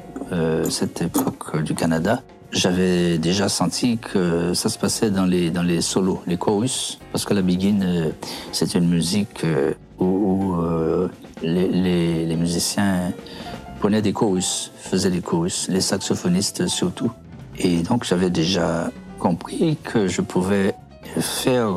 cette 0.69 1.01
époque 1.01 1.61
du 1.61 1.73
Canada, 1.73 2.21
j'avais 2.53 3.17
déjà 3.17 3.49
senti 3.49 3.97
que 3.97 4.53
ça 4.53 4.69
se 4.69 4.77
passait 4.77 5.09
dans 5.09 5.25
les, 5.25 5.49
dans 5.49 5.63
les 5.63 5.81
solos, 5.81 6.21
les 6.27 6.37
chorus. 6.37 6.99
Parce 7.11 7.25
que 7.25 7.33
la 7.33 7.41
begin, 7.41 7.81
euh, 7.81 8.11
c'est 8.51 8.75
une 8.75 8.87
musique 8.87 9.43
euh, 9.43 9.73
où, 9.99 10.55
euh, 10.55 11.07
les, 11.41 12.35
musiciens 12.35 13.11
prenaient 13.79 14.01
des 14.01 14.13
chorus, 14.13 14.71
faisaient 14.77 15.09
des 15.09 15.21
chorus, 15.21 15.67
les 15.69 15.81
saxophonistes 15.81 16.67
surtout. 16.67 17.11
Et 17.57 17.81
donc 17.81 18.03
j'avais 18.03 18.29
déjà 18.29 18.91
compris 19.19 19.77
que 19.83 20.07
je 20.07 20.21
pouvais 20.21 20.73
faire 21.19 21.71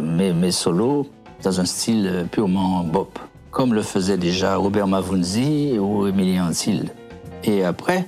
mes, 0.00 0.32
mes 0.32 0.50
solos 0.50 1.08
dans 1.42 1.60
un 1.60 1.64
style 1.64 2.26
purement 2.30 2.82
bop, 2.84 3.18
comme 3.50 3.74
le 3.74 3.82
faisait 3.82 4.16
déjà 4.16 4.56
Robert 4.56 4.86
Mavunzi 4.86 5.78
ou 5.78 6.06
Emilien 6.06 6.48
Antil. 6.48 6.90
Et 7.44 7.64
après, 7.64 8.06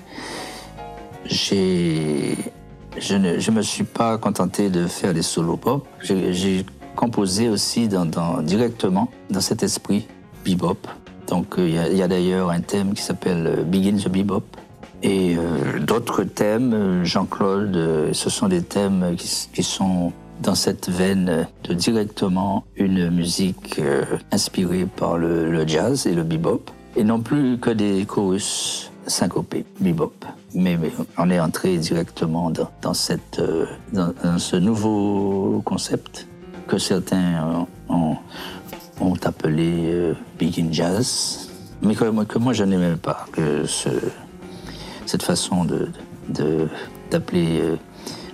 je 1.27 3.15
ne 3.17 3.51
me 3.51 3.63
suis 3.63 3.85
pas 3.85 4.19
contenté 4.19 4.71
de 4.71 4.87
faire 4.87 5.15
des 5.15 5.23
solos 5.23 5.57
pop. 5.57 5.87
J'ai 6.01 6.65
composé 6.97 7.49
aussi 7.49 7.89
dans, 7.89 8.41
directement 8.43 9.11
dans 9.31 9.41
cet 9.41 9.63
esprit 9.63 10.07
bebop. 10.45 10.79
Donc 11.27 11.59
euh, 11.59 11.67
il 11.91 11.97
y 11.97 12.03
a- 12.03 12.09
d'ailleurs 12.09 12.51
un 12.51 12.61
thème 12.61 12.93
qui 12.93 13.03
s'appelle 13.03 13.47
euh, 13.47 13.63
Begin 13.65 13.97
the 13.97 14.09
Bebop. 14.09 14.43
Et 15.03 15.37
euh, 15.37 15.81
d'autres 15.81 16.23
thèmes, 16.25 17.03
Jean-Claude, 17.05 18.11
ce 18.13 18.31
sont 18.31 18.49
des 18.49 18.63
thèmes 18.63 19.17
qui, 19.17 19.63
sont 19.63 20.13
dans 20.43 20.55
cette 20.55 20.89
veine 20.89 21.47
de 21.65 21.75
directement 21.75 22.65
une 22.77 23.11
musique 23.11 23.81
inspirée 24.33 24.87
par 24.87 25.19
le, 25.19 25.51
le 25.51 25.67
jazz 25.67 26.07
et 26.07 26.15
le 26.15 26.23
bebop, 26.25 26.71
et 26.97 27.05
non 27.05 27.21
plus 27.21 27.59
que 27.59 27.71
des 27.71 28.05
chorus 28.07 28.91
syncopés, 29.07 29.65
bebop. 29.81 30.13
Mais, 30.55 30.77
mais 30.77 30.93
on 31.19 31.31
est 31.31 31.41
entré 31.41 31.77
directement 31.79 32.51
dans, 32.83 32.95
cette, 32.95 33.39
euh, 33.39 33.67
dans, 33.93 34.13
ce 34.39 34.57
nouveau 34.57 35.63
concept 35.65 36.27
que 36.67 36.79
certains 36.79 37.67
ont, 37.89 38.17
appelé 39.25 39.73
euh, 39.85 40.15
Begin 40.39 40.69
Jazz, 40.71 41.51
mais 41.83 41.95
que, 41.95 42.05
moi- 42.39 42.53
je 42.53 42.65
n'aimais 42.65 42.97
pas, 42.97 43.27
que 43.33 43.67
ce, 43.67 43.89
cette 45.07 45.23
façon 45.23 45.65
de, 45.65 45.89
d'appeler 47.11 47.61
euh, 47.61 47.77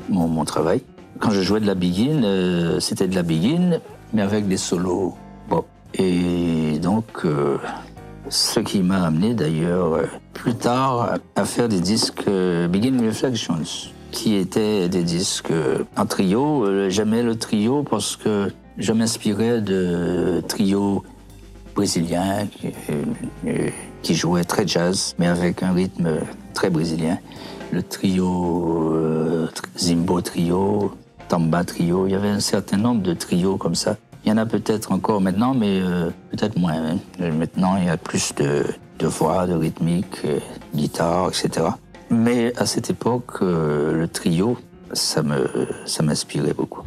mon, 0.08 0.44
travail. 0.44 0.82
Quand 1.18 1.30
je 1.30 1.42
jouais 1.42 1.60
de 1.60 1.66
la 1.66 1.74
begin, 1.74 2.22
euh, 2.24 2.80
c'était 2.80 3.08
de 3.08 3.14
la 3.14 3.22
begin, 3.22 3.80
mais 4.12 4.22
avec 4.22 4.48
des 4.48 4.56
solos 4.56 5.14
pop. 5.48 5.66
Et 5.94 6.78
donc, 6.78 7.26
ce 8.28 8.60
qui 8.60 8.80
m'a 8.80 9.02
amené 9.02 9.34
d'ailleurs 9.34 9.98
plus 10.40 10.54
tard 10.54 11.16
à 11.36 11.44
faire 11.44 11.68
des 11.68 11.80
disques 11.80 12.24
euh, 12.26 12.66
Begin 12.66 12.98
Reflections, 13.04 13.60
qui 14.10 14.36
étaient 14.36 14.88
des 14.88 15.02
disques 15.02 15.50
euh, 15.50 15.84
en 15.96 16.06
trio. 16.06 16.64
Euh, 16.64 16.88
J'aimais 16.88 17.22
le 17.22 17.36
trio 17.36 17.82
parce 17.82 18.16
que 18.16 18.50
je 18.78 18.92
m'inspirais 18.92 19.60
de 19.60 20.42
trios 20.48 21.04
brésiliens 21.74 22.46
qui, 22.46 22.68
euh, 22.88 23.04
euh, 23.46 23.70
jouaient 24.14 24.44
très 24.44 24.66
jazz, 24.66 25.14
mais 25.18 25.26
avec 25.26 25.62
un 25.62 25.72
rythme 25.72 26.08
très 26.54 26.70
brésilien. 26.70 27.18
Le 27.70 27.82
trio 27.82 28.92
euh, 28.94 29.46
tr- 29.48 29.78
Zimbo 29.78 30.20
Trio, 30.22 30.92
Tamba 31.28 31.64
Trio, 31.64 32.06
il 32.06 32.12
y 32.12 32.14
avait 32.14 32.30
un 32.30 32.40
certain 32.40 32.78
nombre 32.78 33.02
de 33.02 33.12
trios 33.12 33.56
comme 33.58 33.74
ça. 33.74 33.96
Il 34.24 34.30
y 34.30 34.32
en 34.32 34.36
a 34.38 34.46
peut-être 34.46 34.90
encore 34.90 35.20
maintenant, 35.20 35.54
mais 35.54 35.80
euh, 35.82 36.10
peut-être 36.30 36.58
moins. 36.58 36.74
hein. 36.74 36.96
Euh, 37.20 37.30
Maintenant, 37.32 37.76
il 37.76 37.84
y 37.84 37.88
a 37.90 37.96
plus 37.96 38.34
de, 38.36 38.64
de 39.00 39.06
voix, 39.06 39.46
de 39.46 39.54
rythmique, 39.54 40.20
euh, 40.24 40.38
guitare, 40.74 41.28
etc. 41.28 41.66
Mais 42.10 42.52
à 42.56 42.66
cette 42.66 42.90
époque, 42.90 43.42
euh, 43.42 43.92
le 43.92 44.08
trio, 44.08 44.58
ça 44.92 45.22
m'inspirait 45.22 46.52
beaucoup. 46.52 46.82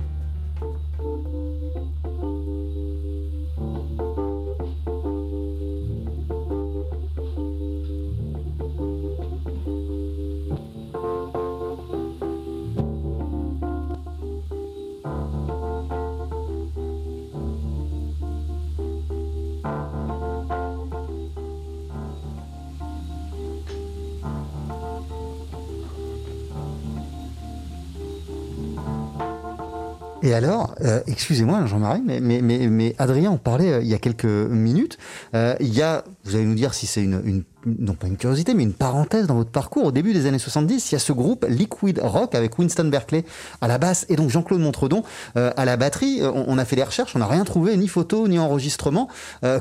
Et 30.34 30.36
alors, 30.36 30.74
euh, 30.82 31.00
excusez-moi 31.06 31.68
Jean-Marie, 31.68 32.02
mais, 32.04 32.96
Adrien 32.98 33.30
en 33.30 33.38
parlait 33.38 33.72
euh, 33.72 33.82
il 33.84 33.88
y 33.88 33.94
a 33.94 34.00
quelques 34.00 34.26
minutes. 34.26 34.98
Euh, 35.36 35.54
il 35.60 35.72
y 35.72 35.84
a, 35.84 36.04
vous 36.24 36.34
allez 36.34 36.46
nous 36.46 36.56
dire 36.56 36.74
si 36.74 36.88
c'est 36.88 37.04
une, 37.04 37.44
non 37.68 37.94
pas 37.94 38.08
une 38.08 38.18
curiosité, 38.18 38.56
mais 38.56 38.64
une 38.64 38.74
parenthèse 38.74 39.28
dans 39.28 39.36
votre 39.36 39.52
parcours. 39.52 39.86
Au 39.86 39.92
début 39.92 40.12
des 40.12 40.26
années 40.26 40.40
70, 40.40 40.90
il 40.90 40.94
y 40.94 40.96
a 40.96 41.00
ce 41.00 41.14
groupe 41.14 41.46
Liquid 41.48 42.00
Rock 42.02 42.34
avec 42.34 42.58
Winston 42.58 42.86
Berkeley 42.86 43.26
à 43.62 43.68
la 43.68 43.78
basse 43.78 44.08
et 44.10 44.16
donc 44.16 44.32
Jean-Claude 44.32 44.60
Montredon 44.60 45.04
à 45.36 45.66
la 45.66 45.78
batterie. 45.78 46.22
On, 46.24 46.46
on, 46.48 46.58
a 46.58 46.66
fait 46.66 46.78
des 46.78 46.84
recherches, 46.84 47.16
on 47.16 47.20
n'a 47.20 47.28
rien 47.28 47.44
trouvé, 47.44 47.78
ni 47.78 47.88
photo, 47.88 48.28
ni 48.28 48.40
enregistrement. 48.40 49.10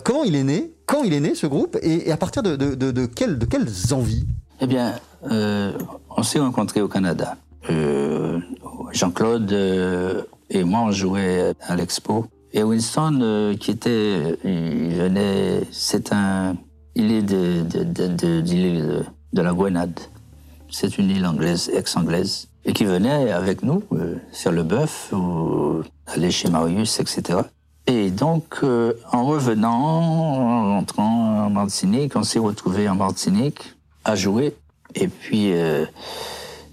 comment 0.04 0.24
il 0.24 0.34
est 0.34 0.44
né? 0.44 0.72
Quand 0.86 1.02
il 1.02 1.12
est 1.12 1.20
né 1.20 1.34
ce 1.34 1.46
groupe? 1.46 1.76
Et, 1.82 2.10
à 2.10 2.16
partir 2.16 2.42
de 2.42 3.06
quelles 3.06 3.92
envies? 3.92 4.24
Eh 4.62 4.66
bien, 4.66 4.94
on 5.22 6.22
s'est 6.22 6.38
rencontrés 6.38 6.80
au 6.80 6.88
Canada. 6.88 7.36
Jean-Claude 8.92 9.52
et 10.54 10.64
moi, 10.64 10.80
on 10.80 10.90
jouait 10.90 11.54
à 11.62 11.76
l'expo. 11.76 12.26
Et 12.52 12.62
Winston, 12.62 13.20
euh, 13.22 13.56
qui 13.56 13.70
était, 13.70 14.36
il 14.44 14.94
venait, 14.94 15.62
c'est 15.70 16.12
un, 16.12 16.54
il 16.94 17.10
est 17.10 17.22
de, 17.22 17.62
de, 17.62 17.84
de, 17.84 19.02
de, 19.32 19.42
la 19.42 19.52
Grenade. 19.54 19.98
C'est 20.70 20.98
une 20.98 21.08
île 21.08 21.24
anglaise, 21.24 21.70
ex-anglaise. 21.74 22.48
Et 22.66 22.74
qui 22.74 22.84
venait 22.84 23.32
avec 23.32 23.62
nous 23.62 23.82
euh, 23.92 24.16
faire 24.32 24.52
le 24.52 24.62
bœuf 24.62 25.10
ou 25.12 25.82
aller 26.06 26.30
chez 26.30 26.50
Marius, 26.50 27.00
etc. 27.00 27.40
Et 27.86 28.10
donc, 28.10 28.58
euh, 28.62 28.92
en 29.10 29.24
revenant, 29.24 29.70
en 29.72 30.74
rentrant 30.76 31.46
en 31.46 31.50
Martinique, 31.50 32.14
on 32.14 32.22
s'est 32.22 32.38
retrouvé 32.38 32.88
en 32.88 32.94
Martinique 32.94 33.74
à 34.04 34.14
jouer. 34.14 34.54
Et 34.94 35.08
puis, 35.08 35.52
euh, 35.54 35.86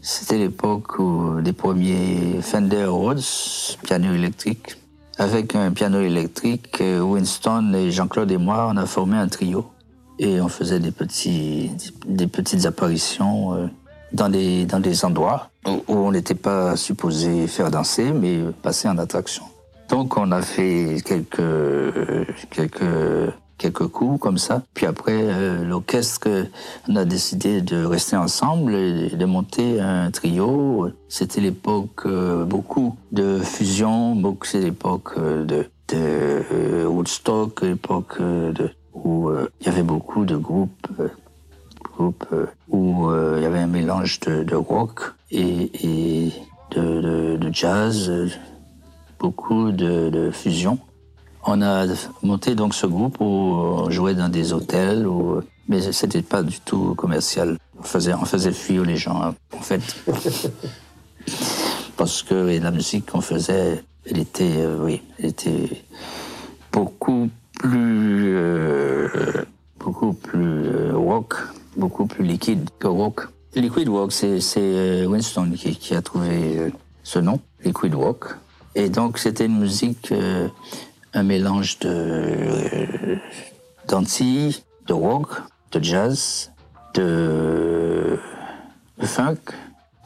c'était 0.09 0.39
l'époque 0.39 0.97
des 1.43 1.53
premiers 1.53 2.41
Fender 2.41 2.85
Rhodes, 2.85 3.21
piano 3.83 4.11
électrique. 4.11 4.77
Avec 5.19 5.53
un 5.53 5.71
piano 5.71 6.01
électrique, 6.01 6.81
Winston 6.81 7.73
et 7.75 7.91
Jean-Claude 7.91 8.31
et 8.31 8.37
moi, 8.37 8.69
on 8.73 8.77
a 8.77 8.87
formé 8.87 9.17
un 9.17 9.27
trio. 9.27 9.69
Et 10.17 10.41
on 10.41 10.47
faisait 10.47 10.79
des, 10.79 10.89
petits, 10.89 11.69
des 12.07 12.25
petites 12.25 12.65
apparitions 12.65 13.53
euh, 13.53 13.67
dans 14.11 14.29
des, 14.29 14.65
dans 14.65 14.79
des 14.79 15.05
endroits 15.05 15.51
où 15.65 15.83
on 15.87 16.11
n'était 16.11 16.33
pas 16.33 16.75
supposé 16.75 17.45
faire 17.45 17.69
danser, 17.69 18.11
mais 18.11 18.39
passer 18.63 18.87
en 18.87 18.97
attraction. 18.97 19.43
Donc 19.89 20.17
on 20.17 20.31
a 20.31 20.41
fait 20.41 21.03
quelques, 21.05 22.25
quelques 22.49 23.31
quelques 23.59 23.87
coups 23.87 24.19
comme 24.19 24.39
ça. 24.39 24.63
Puis 24.73 24.87
après, 24.87 25.21
euh, 25.21 25.63
l'orchestre, 25.63 26.47
on 26.87 26.95
a 26.95 27.05
décidé 27.05 27.61
de 27.61 27.85
rester 27.85 28.15
ensemble 28.15 28.73
et 28.73 29.09
de 29.09 29.25
monter 29.25 29.79
un 29.79 30.09
trio. 30.09 30.89
C'était 31.09 31.41
l'époque 31.41 32.05
euh, 32.07 32.45
beaucoup 32.45 32.95
de 33.11 33.39
fusion, 33.39 34.15
beaucoup 34.15 34.47
c'est 34.47 34.61
l'époque 34.61 35.11
euh, 35.17 35.45
de, 35.45 35.65
Woodstock, 36.85 37.61
l'époque 37.61 38.19
où 38.93 39.31
il 39.59 39.65
y 39.65 39.69
avait 39.69 39.81
beaucoup 39.81 40.23
de 40.23 40.35
groupes, 40.35 40.87
groupes 41.83 42.27
où 42.69 43.09
il 43.35 43.41
y 43.41 43.45
avait 43.45 43.57
un 43.59 43.67
mélange 43.67 44.19
de, 44.19 44.55
rock 44.55 45.13
et, 45.31 46.31
de, 46.75 47.49
jazz, 47.51 48.11
beaucoup 49.17 49.71
de 49.71 50.29
fusion. 50.31 50.77
On 51.45 51.61
a 51.61 51.85
monté 52.21 52.55
donc 52.55 52.73
ce 52.73 52.85
groupe 52.85 53.17
où 53.19 53.25
on 53.25 53.89
jouait 53.89 54.13
dans 54.13 54.29
des 54.29 54.53
hôtels, 54.53 55.07
où, 55.07 55.41
mais 55.67 55.91
c'était 55.91 56.21
pas 56.21 56.43
du 56.43 56.59
tout 56.59 56.95
commercial. 56.95 57.57
On 57.79 57.83
faisait, 57.83 58.13
on 58.13 58.25
faisait 58.25 58.51
fuir 58.51 58.83
les 58.83 58.97
gens, 58.97 59.21
hein, 59.21 59.35
en 59.55 59.61
fait. 59.61 59.81
Parce 61.97 62.23
que 62.23 62.59
la 62.59 62.71
musique 62.71 63.11
qu'on 63.11 63.21
faisait, 63.21 63.83
elle 64.05 64.17
était, 64.17 64.57
euh, 64.57 64.77
oui, 64.81 65.01
elle 65.19 65.27
était 65.27 65.83
beaucoup 66.71 67.29
plus, 67.59 68.35
euh, 68.35 69.43
beaucoup 69.79 70.13
plus 70.13 70.65
euh, 70.65 70.91
rock, 70.95 71.35
beaucoup 71.77 72.05
plus 72.05 72.23
liquide 72.23 72.69
que 72.79 72.87
rock. 72.87 73.27
Liquid 73.55 73.89
Rock, 73.89 74.11
c'est 74.11 75.05
Winston 75.07 75.51
qui, 75.57 75.75
qui, 75.75 75.95
a 75.95 76.01
trouvé 76.03 76.71
ce 77.03 77.17
nom, 77.17 77.39
Liquid 77.63 77.95
Rock. 77.95 78.35
Et 78.75 78.89
donc 78.89 79.17
c'était 79.17 79.47
une 79.47 79.59
musique 79.59 80.13
un 81.13 81.23
mélange 81.23 81.79
de 81.79 83.17
d'antilles, 83.87 84.63
de 84.87 84.93
rock, 84.93 85.29
de 85.71 85.83
jazz, 85.83 86.51
de, 86.93 88.19
de, 88.99 89.05
funk, 89.05 89.37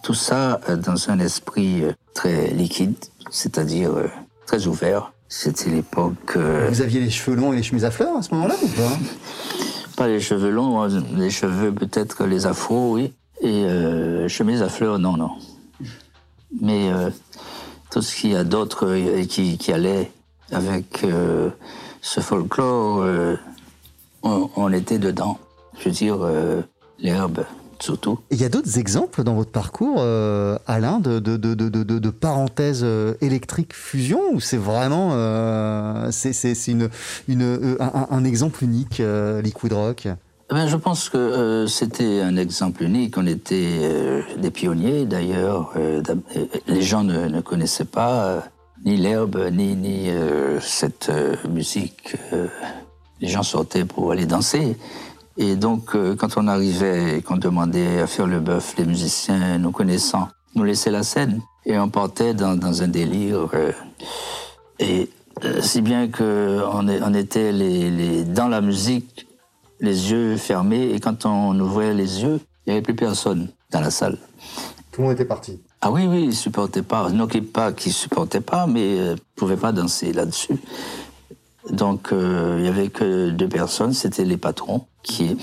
tout 0.04 0.14
ça 0.14 0.62
euh, 0.70 0.78
dans 0.78 1.10
un 1.10 1.20
esprit 1.20 1.84
euh, 1.84 1.91
très 2.14 2.47
liquide, 2.51 2.95
c'est-à-dire 3.30 3.91
euh, 3.91 4.08
très 4.45 4.68
ouvert. 4.68 5.12
C'était 5.28 5.70
l'époque. 5.70 6.38
Vous 6.38 6.82
aviez 6.82 6.99
les 6.99 7.10
cheveux 7.10 7.36
longs 7.36 7.54
et 7.54 7.56
les 7.56 7.64
chemises 7.64 7.86
à 7.86 7.91
fleurs 7.91 8.16
à 8.16 8.22
ce 8.22 8.34
moment-là 8.36 8.56
ou 8.62 8.68
pas? 8.68 8.97
Pas 9.97 10.08
les 10.08 10.20
cheveux 10.20 10.49
longs, 10.49 10.88
les 11.16 11.30
cheveux 11.30 11.72
peut-être 11.72 12.26
les 12.26 12.45
afros, 12.45 12.93
oui. 12.93 13.14
Et 13.41 13.66
euh, 13.66 14.28
chemises 14.28 14.62
à 14.62 14.70
fleurs, 14.70 14.99
non, 14.99 15.18
non. 15.18 15.32
Mais 16.62 16.91
euh, 16.91 17.10
tout 17.91 18.01
ce 18.01 18.16
qu'il 18.16 18.32
y 18.32 18.36
a 18.36 18.43
d'autre 18.43 18.95
qui, 19.28 19.58
qui 19.58 19.74
allait 19.74 20.12
avec 20.51 21.03
euh, 21.03 21.49
ce 22.01 22.19
folklore, 22.19 23.01
euh, 23.01 23.35
on, 24.23 24.49
on, 24.55 24.71
était 24.71 24.99
dedans. 24.99 25.37
Je 25.79 25.85
veux 25.85 25.91
dire, 25.91 26.17
euh, 26.21 26.61
l'herbe, 26.99 27.45
surtout. 27.79 28.19
Il 28.31 28.41
y 28.41 28.45
a 28.45 28.49
d'autres 28.49 28.77
exemples 28.77 29.23
dans 29.23 29.33
votre 29.33 29.51
parcours, 29.51 30.01
Alain, 30.67 30.99
de, 30.99 31.19
de, 31.19 31.37
de, 31.37 31.53
de 31.55 32.09
parenthèses 32.09 32.85
électriques 33.21 33.73
fusion, 33.73 34.21
ou 34.33 34.39
c'est 34.39 34.57
vraiment 34.57 35.11
c'est 36.11 36.31
une, 36.67 36.89
une, 37.27 37.77
un, 37.79 38.07
un, 38.09 38.23
exemple 38.23 38.63
unique, 38.63 39.01
Liquid 39.43 39.73
Rock? 39.73 40.07
Eh 40.51 40.55
ben, 40.55 40.67
je 40.67 40.75
pense 40.75 41.09
que 41.09 41.17
euh, 41.17 41.67
c'était 41.67 42.21
un 42.21 42.35
exemple 42.35 42.83
unique. 42.83 43.17
On 43.17 43.25
était 43.25 43.79
euh, 43.81 44.21
des 44.37 44.51
pionniers 44.51 45.05
d'ailleurs. 45.05 45.71
Euh, 45.77 46.03
les 46.67 46.81
gens 46.81 47.03
ne, 47.03 47.27
ne 47.27 47.41
connaissaient 47.41 47.85
pas 47.85 48.43
ni 48.86 48.97
l'herbe, 48.97 49.49
ni, 49.51 49.75
ni 49.75 50.09
euh, 50.09 50.59
cette 50.59 51.09
euh, 51.09 51.36
musique. 51.49 52.15
Euh, 52.34 52.47
les 53.21 53.27
gens 53.27 53.43
sortaient 53.43 53.86
pour 53.86 54.11
aller 54.11 54.25
danser. 54.25 54.77
Et 55.38 55.55
donc, 55.55 55.97
quand 56.17 56.38
on 56.38 56.47
arrivait 56.47 57.17
et 57.17 57.21
qu'on 57.23 57.38
demandait 57.38 58.01
à 58.01 58.05
faire 58.05 58.27
le 58.27 58.39
bœuf, 58.39 58.75
les 58.77 58.86
musiciens, 58.86 59.57
nous 59.57 59.71
connaissant, 59.71 60.27
nous 60.53 60.63
laissaient 60.63 60.91
la 60.91 61.01
scène. 61.01 61.41
Et 61.65 61.79
on 61.79 61.89
partait 61.89 62.36
dans, 62.36 62.84
un 62.84 62.88
délire. 62.88 63.49
Et 64.77 65.09
si 65.61 65.81
bien 65.81 66.07
qu'on 66.11 66.88
on 66.88 67.13
était 67.15 67.51
dans 68.25 68.47
la 68.47 68.61
musique, 68.61 69.25
les 69.79 70.11
yeux 70.11 70.38
fermés. 70.38 70.91
Et 70.93 70.99
quand 70.99 71.25
on 71.25 71.59
ouvrait 71.59 71.93
les 71.93 72.21
yeux, 72.21 72.39
il 72.65 72.69
n'y 72.69 72.73
avait 72.73 72.81
plus 72.81 72.95
personne 72.95 73.49
dans 73.71 73.81
la 73.81 73.91
salle. 73.91 74.17
Tout 74.91 75.01
le 75.01 75.07
monde 75.07 75.13
était 75.13 75.25
parti. 75.25 75.59
Ah 75.86 75.91
oui, 75.91 76.07
oui, 76.07 76.23
ils 76.27 76.36
supportaient 76.36 76.81
pas. 76.81 77.09
Non, 77.09 77.27
pas 77.27 77.73
qu'ils 77.73 77.91
supportaient 77.91 78.39
pas, 78.39 78.67
mais 78.67 78.99
euh, 78.99 79.15
pouvaient 79.36 79.57
pas 79.57 79.73
danser 79.73 80.13
là-dessus. 80.13 80.55
Donc, 81.71 82.13
euh, 82.13 82.55
il 82.57 82.65
y 82.65 82.69
avait 82.69 82.88
que 82.88 83.31
deux 83.31 83.49
personnes, 83.49 83.91
c'était 83.91 84.23
les 84.23 84.38
patrons 84.38 84.86
qui, 85.01 85.36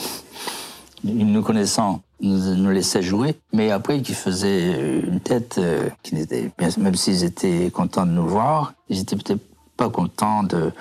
nous 1.05 1.43
connaissant, 1.43 2.01
nous, 2.23 2.71
laissaient 2.71 3.03
jouer, 3.03 3.37
mais 3.53 3.71
après 3.71 4.01
qui 4.01 4.15
faisaient 4.15 5.03
une 5.07 5.21
tête 5.21 5.57
euh, 5.59 5.91
qui 6.03 6.15
n'était, 6.15 6.51
même 6.79 6.95
s'ils 6.95 7.23
étaient 7.23 7.71
contents 7.71 8.07
de 8.07 8.13
nous 8.13 8.27
voir, 8.27 8.73
ils 8.89 9.01
étaient 9.01 9.17
peut-être 9.17 9.45
pas 9.77 9.91
contents 9.91 10.43
de, 10.43 10.73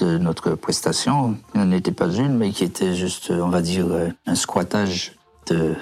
de 0.00 0.18
notre 0.18 0.50
prestation. 0.50 1.34
Il 1.54 1.62
n'en 1.62 1.70
était 1.70 1.92
pas 1.92 2.10
une, 2.10 2.36
mais 2.36 2.50
qui 2.50 2.64
était 2.64 2.94
juste, 2.94 3.30
on 3.30 3.48
va 3.48 3.62
dire, 3.62 3.86
un 4.26 4.34
squattage 4.34 5.16
de, 5.46 5.76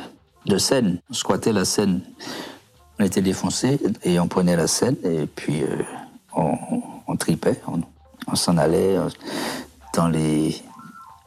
de 0.46 0.58
scène. 0.58 1.00
On 1.10 1.14
squattait 1.14 1.52
la 1.52 1.64
scène 1.64 2.02
on 2.98 3.04
était 3.04 3.22
défoncé 3.22 3.78
et 4.04 4.18
on 4.18 4.28
prenait 4.28 4.56
la 4.56 4.66
scène 4.66 4.96
et 5.04 5.26
puis 5.26 5.62
euh, 5.62 5.82
on, 6.34 6.56
on, 7.06 7.16
tripait, 7.16 7.60
on, 8.26 8.34
s'en 8.34 8.56
allait 8.56 8.96
euh, 8.96 9.08
dans 9.94 10.08
les, 10.08 10.62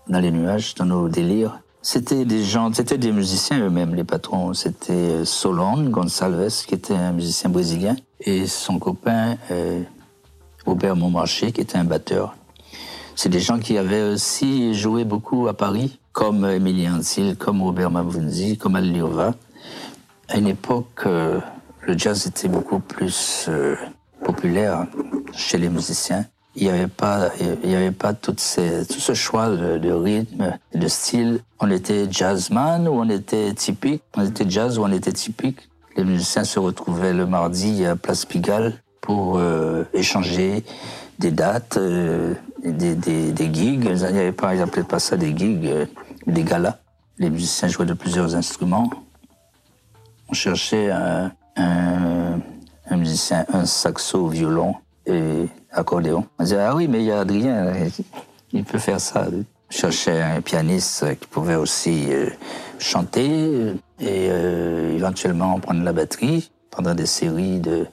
nuages, 0.08 0.76
dans 0.76 0.86
nos 0.86 1.10
délires. 1.10 1.60
C'était 1.82 2.26
des 2.26 2.44
gens, 2.44 2.74
c'était 2.74 2.98
des 2.98 3.12
musiciens 3.12 3.60
eux-mêmes, 3.60 3.96
les 3.96 4.04
patrons. 4.04 4.54
C'était 4.54 4.94
euh, 4.94 5.26
Solon 5.26 5.90
Gonçalves, 5.90 6.66
qui 6.66 6.74
était 6.74 6.96
un 6.96 7.14
musicien 7.14 7.50
brésilien, 7.50 7.96
et 8.20 8.48
son 8.48 8.80
copain 8.80 9.38
Robert 10.66 10.96
Montmarché, 10.96 11.52
qui 11.52 11.62
était 11.62 11.78
un 11.78 11.86
batteur. 11.86 12.36
C'est 13.16 13.30
des 13.30 13.40
gens 13.40 13.60
qui 13.60 13.78
avaient 13.78 14.04
aussi 14.04 14.74
joué 14.74 15.06
beaucoup 15.06 15.48
à 15.48 15.54
Paris, 15.54 16.00
comme 16.12 16.46
Emilien 16.46 16.98
Antil, 16.98 17.38
comme 17.38 17.62
Robert 17.62 17.92
Mavunzi, 17.92 18.58
comme 18.58 18.76
Al 18.76 18.92
Liova. 18.92 19.36
À 20.28 20.38
une 20.38 20.48
époque, 20.48 21.06
le 21.82 21.98
jazz 21.98 22.28
était 22.28 22.48
beaucoup 22.48 22.80
plus 22.80 23.46
euh, 23.48 23.76
populaire 24.24 24.86
chez 25.34 25.58
les 25.58 25.70
musiciens. 25.70 26.26
Il 26.56 26.64
n'y 26.64 26.70
avait 26.70 26.88
pas, 26.88 27.30
il 27.64 27.70
y 27.70 27.76
avait 27.76 27.92
pas 27.92 28.14
tout 28.14 28.36
ce 28.38 29.14
choix 29.14 29.50
de, 29.50 29.92
rythme, 29.92 30.58
de 30.74 30.88
style. 30.88 31.40
On 31.60 31.70
était 31.72 32.08
jazzman 32.12 32.88
ou 32.88 32.94
on 32.94 33.10
était 33.10 33.54
typique. 33.54 34.04
On 34.18 34.26
était 34.26 34.50
jazz 34.50 34.78
ou 34.78 34.84
on 34.84 34.92
était 34.92 35.14
typique. 35.14 35.70
Les 35.96 36.04
musiciens 36.04 36.44
se 36.44 36.60
retrouvaient 36.60 37.14
le 37.14 37.26
mardi 37.26 37.86
à 37.86 37.96
Place 37.96 38.26
Pigalle 38.26 38.74
pour 39.00 39.38
euh, 39.38 39.84
échanger 39.94 40.66
des 41.20 41.32
dates, 41.32 41.78
euh, 41.78 42.34
des, 42.64 42.96
des, 42.96 43.32
des 43.32 43.54
gigs. 43.54 43.86
Il 43.86 43.94
n'y 43.96 44.04
avait 44.04 44.32
pas, 44.32 44.54
ils 44.54 44.60
n'appelaient 44.60 44.84
pas 44.84 45.00
ça 45.00 45.18
des 45.18 45.36
gigs, 45.38 45.88
des 46.28 46.44
galas. 46.44 46.80
Les 47.20 47.30
musiciens 47.30 47.68
jouaient 47.68 47.86
de 47.86 47.94
plusieurs 47.94 48.36
instruments. 48.36 48.90
On 50.30 50.34
cherchait 50.34 50.92
un, 50.92 51.32
un, 51.56 52.39
musicien, 52.91 53.45
un 53.54 53.66
saxo, 53.66 54.28
violon 54.28 54.76
et 55.06 55.47
accordéon. 55.72 56.26
On 56.38 56.43
disait, 56.43 56.60
ah 56.60 56.76
oui, 56.76 56.88
mais 56.88 57.00
il 57.00 57.06
y 57.06 57.12
a 57.12 57.20
Adrien, 57.20 57.74
il 58.52 58.64
peut 58.64 58.80
faire 58.80 59.00
ça. 59.00 59.28
On 59.32 59.43
cherchait 59.70 60.22
un 60.22 60.41
pianiste 60.41 61.20
qui 61.20 61.28
pouvait 61.28 61.56
aussi 61.56 62.08
euh, 62.10 62.30
chanter 62.80 63.76
et 64.00 64.28
euh, 64.30 64.95
éventuellement 64.95 65.60
prendre 65.60 65.84
la 65.84 65.93
batterie 65.93 66.52
pendant 66.72 66.95
des 66.95 67.06
séries 67.06 67.60
de, 67.60 67.86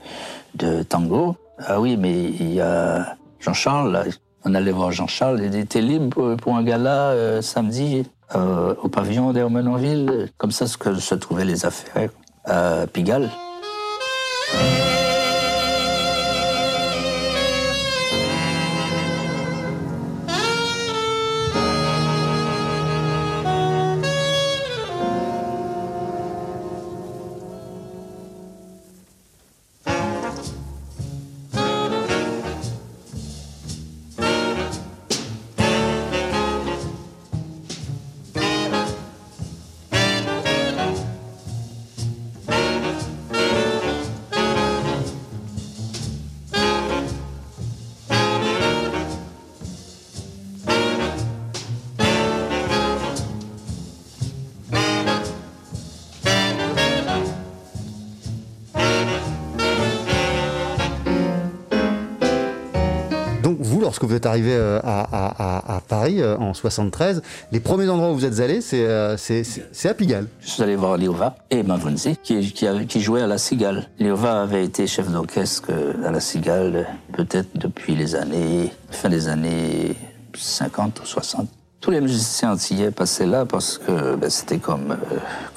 de 0.54 0.82
tango. 0.82 1.36
Ah 1.58 1.80
oui, 1.80 1.96
mais 1.96 2.24
il 2.24 2.54
y 2.54 2.60
a 2.60 3.16
Jean-Charles, 3.40 4.10
on 4.44 4.54
allait 4.54 4.72
voir 4.72 4.92
Jean-Charles, 4.92 5.40
il 5.42 5.56
était 5.56 5.80
libre 5.80 6.36
pour, 6.36 6.56
un 6.56 6.62
gala 6.62 7.10
euh, 7.10 7.42
samedi 7.42 8.04
euh, 8.34 8.74
au 8.82 8.88
pavillon 8.88 9.32
d'Hermenonville. 9.32 10.30
Comme 10.36 10.52
ça 10.52 10.66
ce 10.66 10.76
que 10.76 10.94
se 10.94 11.14
trouvaient 11.14 11.44
les 11.44 11.66
affaires 11.66 12.10
à 12.44 12.86
Pigalle. 12.92 13.28
Lorsque 63.96 64.10
vous 64.10 64.16
êtes 64.16 64.26
arrivé 64.26 64.52
euh, 64.52 64.78
à, 64.84 65.80
Paris 65.88 66.20
euh, 66.20 66.36
en 66.36 66.52
73, 66.52 67.22
les 67.50 67.60
premiers 67.60 67.88
endroits 67.88 68.10
où 68.10 68.14
vous 68.14 68.26
êtes 68.26 68.34
c'est 68.60 68.84
euh, 68.84 69.16
c'est- 69.16 69.88
à 69.88 69.94
Pigalle. 69.94 70.26
Je 70.40 70.50
suis 70.50 70.62
allé 70.62 70.76
voir 70.76 70.98
Liova 70.98 71.36
et 71.50 71.62
Mavunzi, 71.62 72.16
qui, 72.22 72.52
qui, 72.52 72.66
à 73.22 73.26
la 73.26 73.38
Cigale. 73.38 73.88
Liova 73.98 74.42
avait 74.42 74.64
été 74.64 74.86
chef 74.86 75.10
d'orchestre 75.10 75.70
à 76.04 76.10
la 76.10 76.20
Cigale, 76.20 76.86
peut-être 77.14 77.48
depuis 77.54 77.94
les 77.94 78.14
années, 78.14 78.70
fin 78.90 79.08
des 79.08 79.28
années 79.28 79.96
50 80.36 81.00
ou 81.00 81.06
60. 81.06 81.48
Tous 81.80 81.90
les 81.90 82.02
musiciens 82.02 82.52
antillais 82.52 82.90
passaient 82.90 83.26
là 83.26 83.46
parce 83.46 83.78
que 83.78 84.16
ben, 84.16 84.28
c'était 84.28 84.58
comme, 84.58 84.98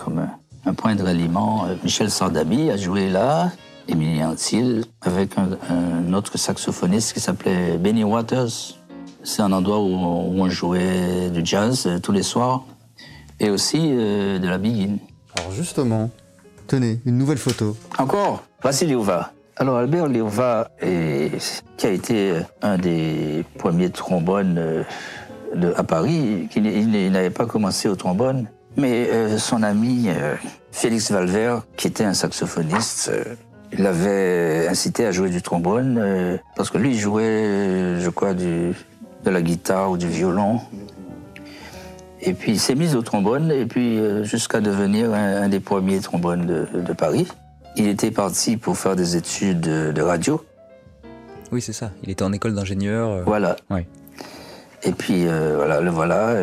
un, 0.08 0.70
un 0.70 0.74
point 0.74 0.96
de 0.96 1.04
ralliement. 1.04 1.66
Michel 1.84 2.10
Sardami 2.10 2.72
a 2.72 2.78
joué 2.78 3.10
là, 3.10 3.52
Émilie 3.90 4.24
Antil, 4.24 4.86
avec 5.02 5.32
un, 5.38 5.50
un 5.74 6.14
autre 6.14 6.38
saxophoniste 6.38 7.14
qui 7.14 7.20
s'appelait 7.20 7.78
Benny 7.78 8.04
Waters. 8.04 8.78
C'est 9.24 9.42
un 9.42 9.52
endroit 9.52 9.80
où, 9.80 9.88
où 9.88 10.42
on 10.42 10.50
jouait 10.50 11.30
du 11.30 11.42
jazz 11.44 11.86
euh, 11.88 12.00
tous 12.00 12.12
les 12.12 12.24
soirs 12.24 12.64
et 13.40 13.50
aussi 13.50 13.80
euh, 13.92 14.40
de 14.40 14.48
la 14.48 14.58
biguine. 14.58 14.98
Alors 15.38 15.52
justement, 15.52 16.10
tenez, 16.68 17.00
une 17.06 17.18
nouvelle 17.18 17.38
photo. 17.38 17.76
Encore? 17.98 18.44
Voici 18.62 18.86
Liouva. 18.86 19.32
Alors 19.58 19.78
Albert 19.78 20.08
Liouva, 20.08 20.70
est- 20.82 21.64
qui 21.78 21.86
a 21.88 21.90
été 21.92 22.34
un 22.62 22.78
des 22.78 23.44
premiers 23.58 23.90
trombones 23.90 24.58
euh, 24.58 24.84
de- 25.56 25.74
à 25.76 25.84
Paris, 25.84 26.48
il 26.56 27.12
n'avait 27.12 27.30
pas 27.30 27.46
commencé 27.46 27.90
au 27.90 27.96
trombone, 27.96 28.48
mais 28.78 29.10
euh, 29.12 29.38
son 29.38 29.64
ami 29.64 30.06
euh, 30.08 30.36
Félix 30.72 31.12
Valver, 31.12 31.58
qui 31.76 31.88
était 31.88 32.06
un 32.06 32.14
saxophoniste, 32.14 33.10
euh, 33.14 33.36
il 33.72 33.84
l'avait 33.84 34.68
incité 34.68 35.06
à 35.06 35.12
jouer 35.12 35.30
du 35.30 35.42
trombone, 35.42 35.98
euh, 36.02 36.38
parce 36.56 36.70
que 36.70 36.78
lui 36.78 36.92
il 36.92 37.00
jouait, 37.00 37.24
euh, 37.24 38.00
je 38.00 38.10
crois, 38.10 38.34
du, 38.34 38.74
de 39.24 39.30
la 39.30 39.42
guitare 39.42 39.92
ou 39.92 39.98
du 39.98 40.08
violon. 40.08 40.60
Et 42.22 42.34
puis 42.34 42.54
il 42.54 42.60
s'est 42.60 42.76
mis 42.76 42.96
au 42.96 43.02
trombone, 43.02 43.52
et 43.52 43.66
puis 43.66 43.98
euh, 44.00 44.24
jusqu'à 44.24 44.60
devenir 44.60 45.14
un, 45.14 45.44
un 45.44 45.50
des 45.50 45.60
premiers 45.60 46.00
trombones 46.00 46.46
de, 46.46 46.68
de 46.82 46.94
Paris. 46.94 47.28
Il 47.76 47.88
était 47.88 48.12
parti 48.12 48.58
pour 48.58 48.78
faire 48.78 48.96
des 48.96 49.16
études 49.16 49.62
de, 49.62 49.92
de 49.92 50.02
radio. 50.02 50.44
Oui, 51.52 51.62
c'est 51.62 51.74
ça. 51.74 51.92
Il 52.04 52.10
était 52.10 52.24
en 52.24 52.34
école 52.34 52.54
d'ingénieur. 52.56 53.10
euh, 53.10 53.24
Voilà. 53.26 53.56
Ouais. 53.70 53.88
Et 54.84 54.92
puis 54.92 55.26
voilà, 55.26 55.82
le 55.82 55.90
voilà, 55.92 56.34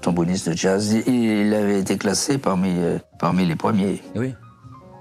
tromboniste 0.00 0.48
de 0.48 0.56
jazz. 0.56 0.92
Il, 1.08 1.52
avait 1.52 1.80
été 1.80 1.98
classé 1.98 2.38
parmi, 2.38 2.72
parmi 3.18 3.44
les 3.44 3.56
premiers. 3.56 4.00
Oui. 4.14 4.34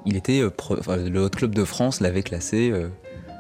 Il 0.06 0.16
était. 0.18 0.42
euh, 0.42 0.50
pro- 0.50 0.78
enfin, 0.80 0.98
le 0.98 1.20
Hot 1.22 1.30
Club 1.30 1.54
de 1.56 1.64
France 1.66 2.00
l'avait 2.02 2.24
classé 2.24 2.70
euh, 2.72 2.90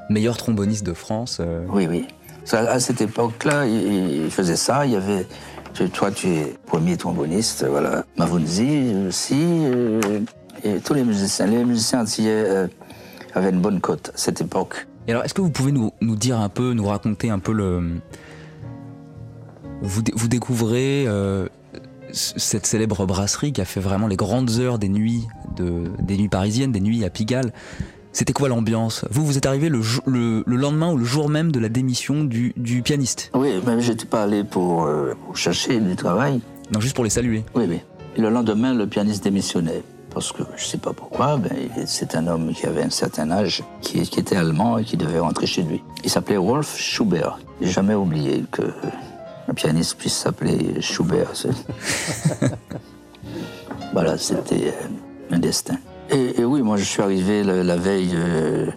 meilleur 0.09 0.37
tromboniste 0.37 0.85
de 0.85 0.93
France. 0.93 1.37
euh, 1.39 1.65
Oui, 1.69 1.87
oui. 1.89 2.07
À 2.51 2.79
cette 2.79 2.99
époque-là, 3.01 3.65
il, 3.65 4.25
il 4.25 4.31
faisait 4.31 4.55
ça. 4.57 4.85
Il 4.85 4.91
y 4.91 4.95
avait, 4.95 5.25
tu- 5.73 5.89
toi, 5.89 6.11
tu 6.11 6.27
es 6.27 6.55
premier 6.65 6.97
tromboniste, 6.97 7.65
voilà. 7.69 8.03
Mavunzi 8.17 8.93
aussi, 9.07 9.41
et 10.63 10.79
tous 10.79 10.93
les 10.93 11.03
musiciens. 11.03 11.45
Les 11.47 11.63
musiciens 11.63 12.01
antillais 12.01 12.67
avaient 13.33 13.49
une 13.49 13.61
bonne 13.61 13.79
cote 13.79 14.11
à 14.13 14.17
cette 14.17 14.41
époque. 14.41 14.87
Et 15.07 15.11
alors, 15.11 15.23
est-ce 15.25 15.33
que 15.33 15.41
vous 15.41 15.49
pouvez 15.49 15.71
nous, 15.71 15.91
nous 16.01 16.15
dire 16.15 16.39
un 16.39 16.49
peu, 16.49 16.73
nous 16.73 16.85
raconter 16.85 17.29
un 17.29 17.39
peu 17.39 17.51
le. 17.53 17.99
Vous, 19.81 20.01
dé- 20.01 20.13
vous 20.15 20.27
découvrez 20.27 21.05
cette 22.13 22.65
célèbre 22.65 23.05
brasserie 23.05 23.51
qui 23.51 23.59
a 23.61 23.65
fait 23.65 23.79
vraiment 23.81 24.07
les 24.07 24.15
grandes 24.15 24.51
heures 24.59 24.79
des 24.79 24.87
nuits, 24.89 25.27
de, 25.55 25.85
des 25.99 26.15
nuits 26.15 26.29
parisiennes, 26.29 26.71
des 26.71 26.79
nuits 26.79 27.03
à 27.03 27.09
Pigalle. 27.09 27.51
C'était 28.11 28.33
quoi 28.33 28.47
l'ambiance? 28.47 29.05
Vous, 29.09 29.25
vous 29.25 29.37
êtes 29.37 29.47
arrivé 29.47 29.69
le, 29.69 29.81
jou- 29.81 30.03
le, 30.05 30.43
le 30.45 30.55
lendemain 30.55 30.91
ou 30.91 30.97
le 30.97 31.03
jour 31.03 31.29
même 31.29 31.51
de 31.51 31.59
la 31.59 31.69
démission 31.69 32.23
du, 32.23 32.53
du 32.55 32.83
pianiste? 32.83 33.31
Oui, 33.33 33.49
mais 33.65 33.81
j'étais 33.81 34.05
pas 34.05 34.23
allé 34.23 34.43
pour, 34.43 34.85
euh, 34.85 35.15
pour 35.25 35.35
chercher 35.35 35.79
du 35.79 35.95
travail. 35.95 36.39
Non, 36.71 36.79
juste 36.79 36.93
pour 36.93 37.03
les 37.03 37.09
saluer. 37.09 37.43
Oui, 37.55 37.65
oui. 37.67 37.79
Et 38.15 38.21
le 38.21 38.29
lendemain, 38.29 38.75
le 38.75 38.85
pianiste 38.85 39.23
démissionnait. 39.23 39.81
Parce 40.13 40.31
que 40.31 40.43
je 40.55 40.63
sais 40.63 40.77
pas 40.77 40.93
pourquoi, 40.93 41.37
ben, 41.37 41.51
c'est 41.87 42.13
un 42.13 42.27
homme 42.27 42.53
qui 42.53 42.67
avait 42.67 42.83
un 42.83 42.91
certain 42.91 43.31
âge, 43.31 43.63
qui, 43.81 44.03
qui 44.03 44.19
était 44.19 44.35
allemand 44.35 44.77
et 44.77 44.83
qui 44.83 44.95
devait 44.95 45.17
rentrer 45.17 45.47
chez 45.47 45.63
lui. 45.63 45.81
Il 46.03 46.11
s'appelait 46.11 46.37
Wolf 46.37 46.77
Schubert. 46.77 47.39
J'ai 47.59 47.71
jamais 47.71 47.95
oublié 47.95 48.45
que 48.51 48.61
un 49.47 49.53
pianiste 49.53 49.97
puisse 49.97 50.15
s'appeler 50.15 50.81
Schubert. 50.81 51.33
voilà, 53.93 54.17
c'était 54.17 54.67
euh, 54.67 55.35
un 55.35 55.39
destin. 55.39 55.77
Et, 56.09 56.41
et 56.41 56.45
oui, 56.45 56.61
moi 56.61 56.77
je 56.77 56.83
suis 56.83 57.01
arrivé 57.01 57.43
la, 57.43 57.63
la 57.63 57.75
veille 57.75 58.13
euh, 58.15 58.67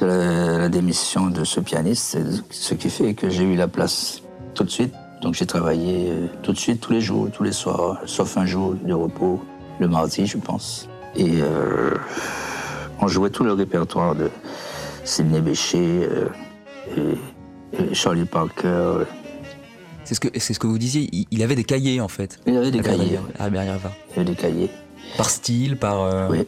de 0.00 0.06
la, 0.06 0.58
la 0.58 0.68
démission 0.68 1.28
de 1.28 1.44
ce 1.44 1.60
pianiste, 1.60 2.18
ce 2.50 2.74
qui 2.74 2.90
fait 2.90 3.14
que 3.14 3.28
j'ai 3.28 3.44
eu 3.44 3.56
la 3.56 3.68
place 3.68 4.22
tout 4.54 4.64
de 4.64 4.70
suite. 4.70 4.94
Donc 5.22 5.34
j'ai 5.34 5.46
travaillé 5.46 6.10
euh, 6.10 6.26
tout 6.42 6.52
de 6.52 6.58
suite, 6.58 6.80
tous 6.80 6.92
les 6.92 7.00
jours, 7.00 7.28
tous 7.32 7.42
les 7.42 7.52
soirs, 7.52 8.00
sauf 8.06 8.36
un 8.36 8.46
jour 8.46 8.74
de 8.74 8.92
repos, 8.92 9.42
le 9.80 9.88
mardi, 9.88 10.26
je 10.26 10.38
pense. 10.38 10.88
Et 11.16 11.40
euh, 11.40 11.94
on 13.00 13.08
jouait 13.08 13.30
tout 13.30 13.44
le 13.44 13.52
répertoire 13.52 14.14
de 14.14 14.30
Sidney 15.04 15.40
Bechet 15.40 16.08
et, 16.96 17.00
et 17.72 17.94
Charlie 17.94 18.24
Parker. 18.24 19.04
Euh. 20.08 20.14
C'est 20.14 20.14
ce, 20.14 20.20
que, 20.20 20.38
c'est 20.38 20.54
ce 20.54 20.58
que 20.58 20.66
vous 20.66 20.78
disiez, 20.78 21.08
il, 21.12 21.26
il 21.30 21.42
avait 21.42 21.54
des 21.56 21.64
cahiers 21.64 22.00
en 22.00 22.08
fait. 22.08 22.38
Il 22.46 22.56
avait 22.56 22.70
des 22.70 22.78
Albert 22.78 22.96
cahiers. 22.98 23.18
Albert 23.38 23.64
Yerva. 23.64 23.92
Il 24.10 24.16
y 24.16 24.20
avait 24.20 24.30
des 24.30 24.36
cahiers. 24.36 24.70
Par 25.16 25.30
style, 25.30 25.76
par, 25.76 26.02
euh, 26.02 26.28
Oui. 26.30 26.46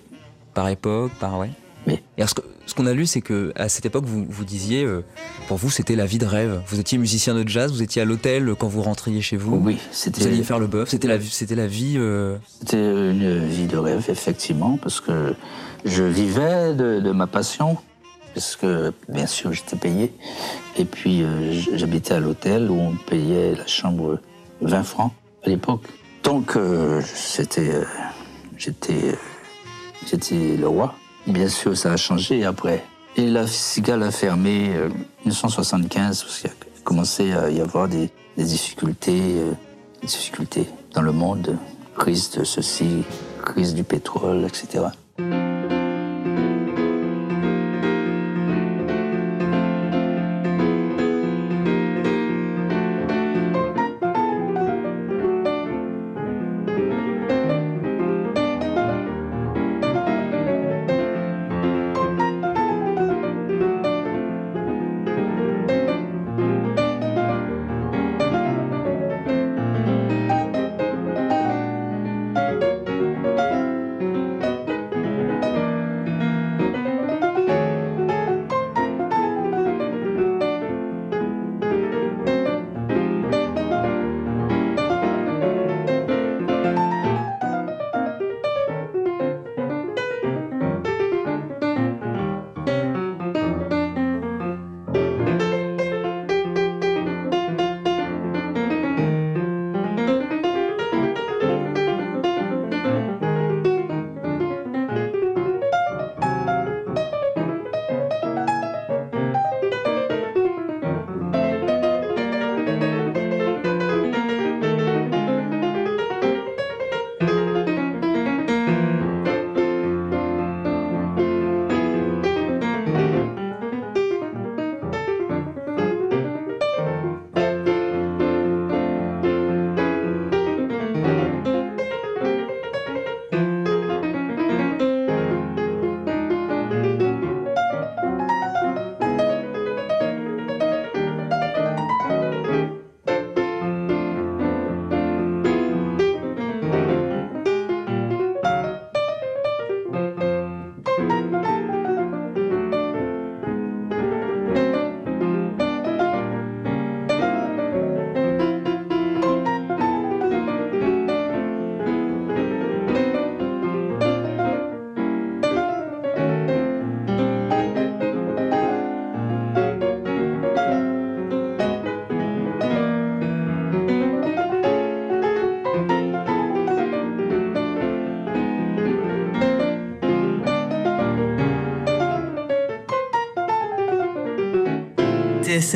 par 0.54 0.68
époque, 0.68 1.12
par 1.20 1.38
ouais. 1.38 1.50
Oui. 1.86 1.94
Et 2.18 2.20
alors, 2.20 2.28
ce 2.28 2.34
que- 2.34 2.42
ce 2.66 2.74
qu'on 2.74 2.86
a 2.86 2.92
lu, 2.92 3.06
c'est 3.06 3.22
que 3.22 3.52
à 3.56 3.68
cette 3.70 3.86
époque, 3.86 4.04
vous, 4.04 4.26
vous 4.28 4.44
disiez, 4.44 4.84
euh, 4.84 5.02
pour 5.48 5.56
vous, 5.56 5.70
c'était 5.70 5.96
la 5.96 6.04
vie 6.06 6.18
de 6.18 6.26
rêve. 6.26 6.60
Vous 6.68 6.78
étiez 6.78 6.98
musicien 6.98 7.34
de 7.34 7.48
jazz, 7.48 7.72
vous 7.72 7.82
étiez 7.82 8.02
à 8.02 8.04
l'hôtel 8.04 8.54
quand 8.58 8.68
vous 8.68 8.82
rentriez 8.82 9.22
chez 9.22 9.36
vous. 9.38 9.56
Oui, 9.56 9.74
Vous 9.74 9.80
c'était 9.90 10.26
alliez 10.26 10.42
faire 10.42 10.58
le 10.58 10.66
bœuf. 10.66 10.90
C'était 10.90 11.08
la, 11.08 11.16
vie- 11.16 11.30
c'était 11.30 11.54
la 11.56 11.66
vie. 11.66 11.94
euh, 11.96 12.36
C'était 12.60 12.76
une 13.10 13.46
vie 13.46 13.66
de 13.66 13.76
rêve, 13.78 14.04
effectivement, 14.08 14.78
parce 14.80 15.00
que 15.00 15.34
je 15.86 16.02
vivais 16.04 16.74
de, 16.74 17.00
de 17.00 17.10
ma 17.12 17.26
passion, 17.26 17.78
parce 18.34 18.56
que, 18.56 18.92
bien 19.08 19.26
sûr, 19.26 19.52
j'étais 19.52 19.76
payé. 19.76 20.12
Et 20.76 20.84
puis, 20.84 21.22
euh, 21.22 21.60
j'habitais 21.74 22.14
à 22.14 22.20
l'hôtel 22.20 22.70
où 22.70 22.78
on 22.78 22.96
payait 22.96 23.54
la 23.54 23.66
chambre 23.66 24.18
20 24.60 24.82
francs 24.84 25.12
à 25.44 25.48
l'époque. 25.48 25.82
Donc, 26.22 26.56
euh, 26.56 27.00
c'était, 27.14 27.74
euh, 27.74 27.84
j'étais, 28.56 29.10
euh, 29.10 29.16
j'étais 30.06 30.56
le 30.56 30.68
roi. 30.68 30.94
Bien 31.26 31.48
sûr, 31.48 31.76
ça 31.76 31.92
a 31.92 31.96
changé 31.96 32.44
après. 32.44 32.84
Et 33.16 33.26
la 33.26 33.46
Cigale 33.46 34.02
a 34.02 34.10
fermé 34.10 34.70
en 34.78 34.88
1975 35.24 36.22
parce 36.22 36.40
qu'il 36.40 36.50
a 36.50 36.52
commencé 36.84 37.32
à 37.32 37.50
y 37.50 37.60
avoir 37.60 37.88
des, 37.88 38.10
difficultés, 38.36 39.20
des 40.00 40.06
difficultés 40.06 40.66
dans 40.94 41.02
le 41.02 41.12
monde, 41.12 41.58
crise 41.98 42.30
de 42.30 42.44
ceci, 42.44 43.02
crise 43.44 43.74
du 43.74 43.84
pétrole, 43.84 44.44
etc. 44.44 44.84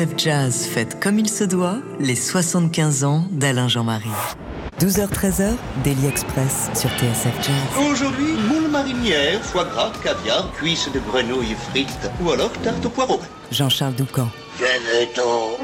TSF 0.05 0.17
Jazz 0.17 0.65
fête 0.65 0.99
comme 1.01 1.19
il 1.19 1.29
se 1.29 1.43
doit 1.43 1.77
les 1.99 2.15
75 2.15 3.03
ans 3.03 3.23
d'Alain 3.31 3.67
Jean-Marie. 3.67 4.09
12h-13h, 4.79 5.53
Daily 5.83 6.07
Express 6.07 6.69
sur 6.75 6.89
TSF 6.91 7.33
Jazz. 7.41 7.89
Aujourd'hui, 7.91 8.33
moule 8.47 8.69
marinière, 8.69 9.41
foie 9.41 9.65
gras, 9.65 9.91
caviar, 10.03 10.51
cuisses 10.53 10.89
de 10.93 10.99
grenouille 10.99 11.55
frites 11.69 12.09
ou 12.21 12.29
alors 12.31 12.51
tarte 12.63 12.85
au 12.85 12.89
poireau. 12.89 13.19
Jean-Charles 13.51 13.95
Doucan. 13.95 14.27
Venez-t'en. 14.59 15.54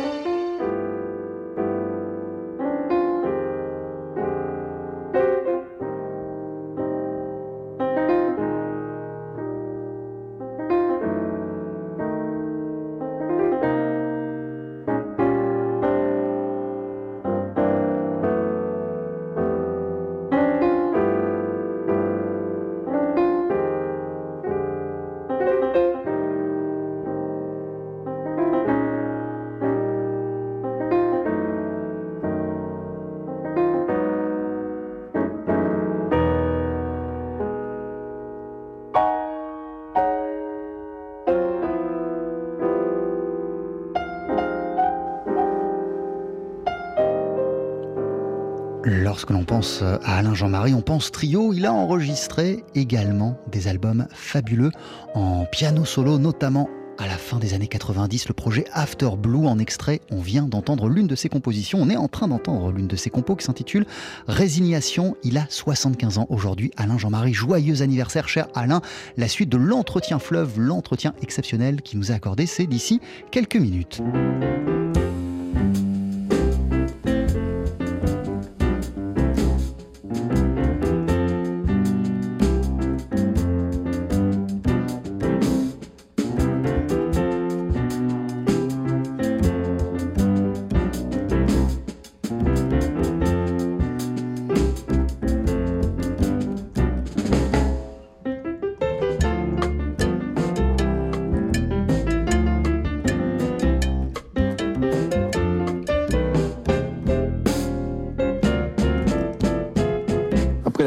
Lorsque 49.22 49.38
l'on 49.38 49.45
pense 49.45 49.84
à 49.84 50.17
Alain 50.17 50.34
Jean-Marie, 50.34 50.74
on 50.74 50.82
pense 50.82 51.11
trio. 51.11 51.53
Il 51.53 51.67
a 51.67 51.74
enregistré 51.74 52.63
également 52.74 53.38
des 53.51 53.67
albums 53.67 54.07
fabuleux 54.09 54.72
en 55.13 55.45
piano 55.45 55.86
solo, 55.86 56.17
notamment 56.17 56.72
à 56.97 57.05
la 57.05 57.17
fin 57.17 57.38
des 57.38 57.53
années 57.53 57.67
90, 57.67 58.30
le 58.30 58.34
projet 58.34 58.65
After 58.74 59.11
Blue. 59.15 59.45
En 59.45 59.59
extrait, 59.59 60.01
on 60.09 60.22
vient 60.22 60.47
d'entendre 60.47 60.89
l'une 60.89 61.05
de 61.05 61.13
ses 61.13 61.30
compositions. 61.30 61.78
On 61.80 61.91
est 61.91 61.97
en 61.97 62.07
train 62.07 62.30
d'entendre 62.30 62.72
l'une 62.72 62.88
de 62.88 62.95
ses 62.95 63.11
compos 63.11 63.36
qui 63.36 63.45
s'intitule 63.45 63.86
Résignation. 64.28 65.15
Il 65.24 65.38
a 65.38 65.45
75 65.49 66.17
ans 66.17 66.26
aujourd'hui. 66.30 66.72
Alain 66.76 66.97
Jean-Marie, 66.97 67.36
joyeux 67.36 67.84
anniversaire, 67.84 68.28
cher 68.28 68.47
Alain. 68.55 68.82
La 69.17 69.28
suite 69.28 69.49
de 69.49 69.57
l'entretien 69.57 70.17
fleuve, 70.17 70.59
l'entretien 70.59 71.13
exceptionnel 71.22 71.84
qui 71.84 71.95
nous 71.95 72.11
a 72.11 72.15
accordé, 72.15 72.47
c'est 72.47 72.65
d'ici 72.65 72.99
quelques 73.30 73.57
minutes. 73.57 74.01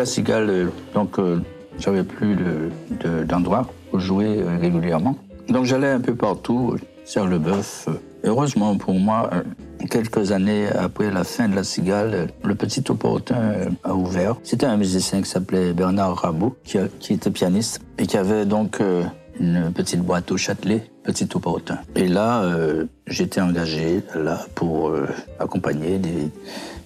La 0.05 0.11
cigale, 0.11 0.51
euh, 0.51 0.67
donc 0.93 1.19
euh, 1.19 1.41
j'avais 1.79 2.05
plus 2.05 2.37
de- 2.37 2.71
de- 3.03 3.25
d'endroit 3.25 3.67
où 3.91 3.99
jouer 3.99 4.37
euh, 4.43 4.59
régulièrement. 4.61 5.17
Donc 5.49 5.65
j'allais 5.65 5.89
un 5.91 6.01
peu 6.01 6.15
partout, 6.15 6.77
sur 7.07 7.27
le 7.27 7.39
bœuf. 7.39 7.89
Heureusement 8.23 8.77
pour 8.77 8.93
moi, 8.95 9.31
euh, 9.33 9.43
quelques 9.91 10.31
années 10.33 10.67
après 10.69 11.11
la 11.11 11.25
fin 11.25 11.49
de 11.49 11.57
la 11.57 11.65
cigale, 11.65 12.11
euh, 12.15 12.27
le 12.45 12.55
petit 12.55 12.85
opportun 12.91 13.37
euh, 13.41 13.71
a 13.83 13.95
ouvert. 13.95 14.37
C'était 14.43 14.67
un 14.67 14.77
musicien 14.77 15.23
qui 15.23 15.31
s'appelait 15.31 15.73
Bernard 15.73 16.17
Rabot, 16.19 16.55
qui, 16.65 16.77
qui 17.01 17.15
était 17.15 17.31
pianiste 17.31 17.81
et 17.97 18.07
qui 18.07 18.19
avait 18.19 18.45
donc 18.45 18.83
euh, 18.83 19.05
une 19.41 19.73
petite 19.73 20.01
boîte 20.03 20.31
au 20.33 20.37
Châtelet, 20.37 20.85
petit 21.03 21.29
opportun. 21.35 21.79
Et 21.97 22.09
là, 22.09 22.43
euh, 22.45 22.85
j'étais 23.07 23.41
engagé 23.41 24.03
là 24.15 24.39
pour 24.55 24.91
euh, 24.91 25.07
accompagner 25.41 25.99
des, 25.99 26.31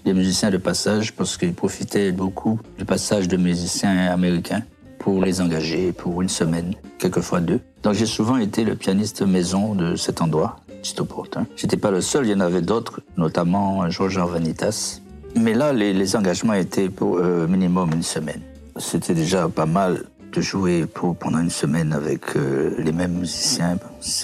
des 0.08 0.14
musiciens 0.14 0.48
de 0.48 0.56
passage 0.56 1.12
parce 1.12 1.36
qu'ils 1.36 1.52
profitaient 1.52 2.12
beaucoup 2.12 2.58
du 2.78 2.86
passage 2.86 3.28
de 3.28 3.36
musiciens 3.36 4.10
américains 4.10 4.62
pour 4.98 5.22
les 5.22 5.42
engager 5.42 5.92
pour 5.92 6.22
une 6.22 6.30
semaine, 6.30 6.74
quelquefois 6.98 7.40
deux. 7.40 7.60
Donc 7.82 7.92
j'ai 7.92 8.06
souvent 8.06 8.38
été 8.38 8.64
le 8.64 8.74
pianiste 8.74 9.20
maison 9.20 9.74
de 9.74 9.96
cet 9.96 10.22
endroit, 10.22 10.60
petit 10.80 10.98
opportun. 10.98 11.46
J'étais 11.56 11.76
pas 11.76 11.90
le 11.90 12.00
seul, 12.00 12.26
il 12.26 12.30
y 12.30 12.34
en 12.34 12.40
avait 12.40 12.62
d'autres, 12.62 13.00
notamment 13.18 13.90
Georges 13.90 14.18
Vanitas. 14.18 15.02
Mais 15.36 15.52
là, 15.52 15.74
les, 15.74 16.16
engagements 16.16 16.54
étaient 16.54 16.88
pour 16.88 17.18
euh, 17.18 17.46
minimum 17.46 17.90
une 17.92 18.02
semaine. 18.02 18.40
C'était 18.78 19.14
déjà 19.14 19.46
pas 19.50 19.66
mal 19.66 20.04
de 20.32 20.40
jouer 20.40 20.86
pendant 21.20 21.40
une 21.40 21.50
semaine 21.50 21.92
avec 21.92 22.34
euh, 22.34 22.74
les 22.78 22.92
mêmes 22.92 23.12
musiciens, 23.12 23.76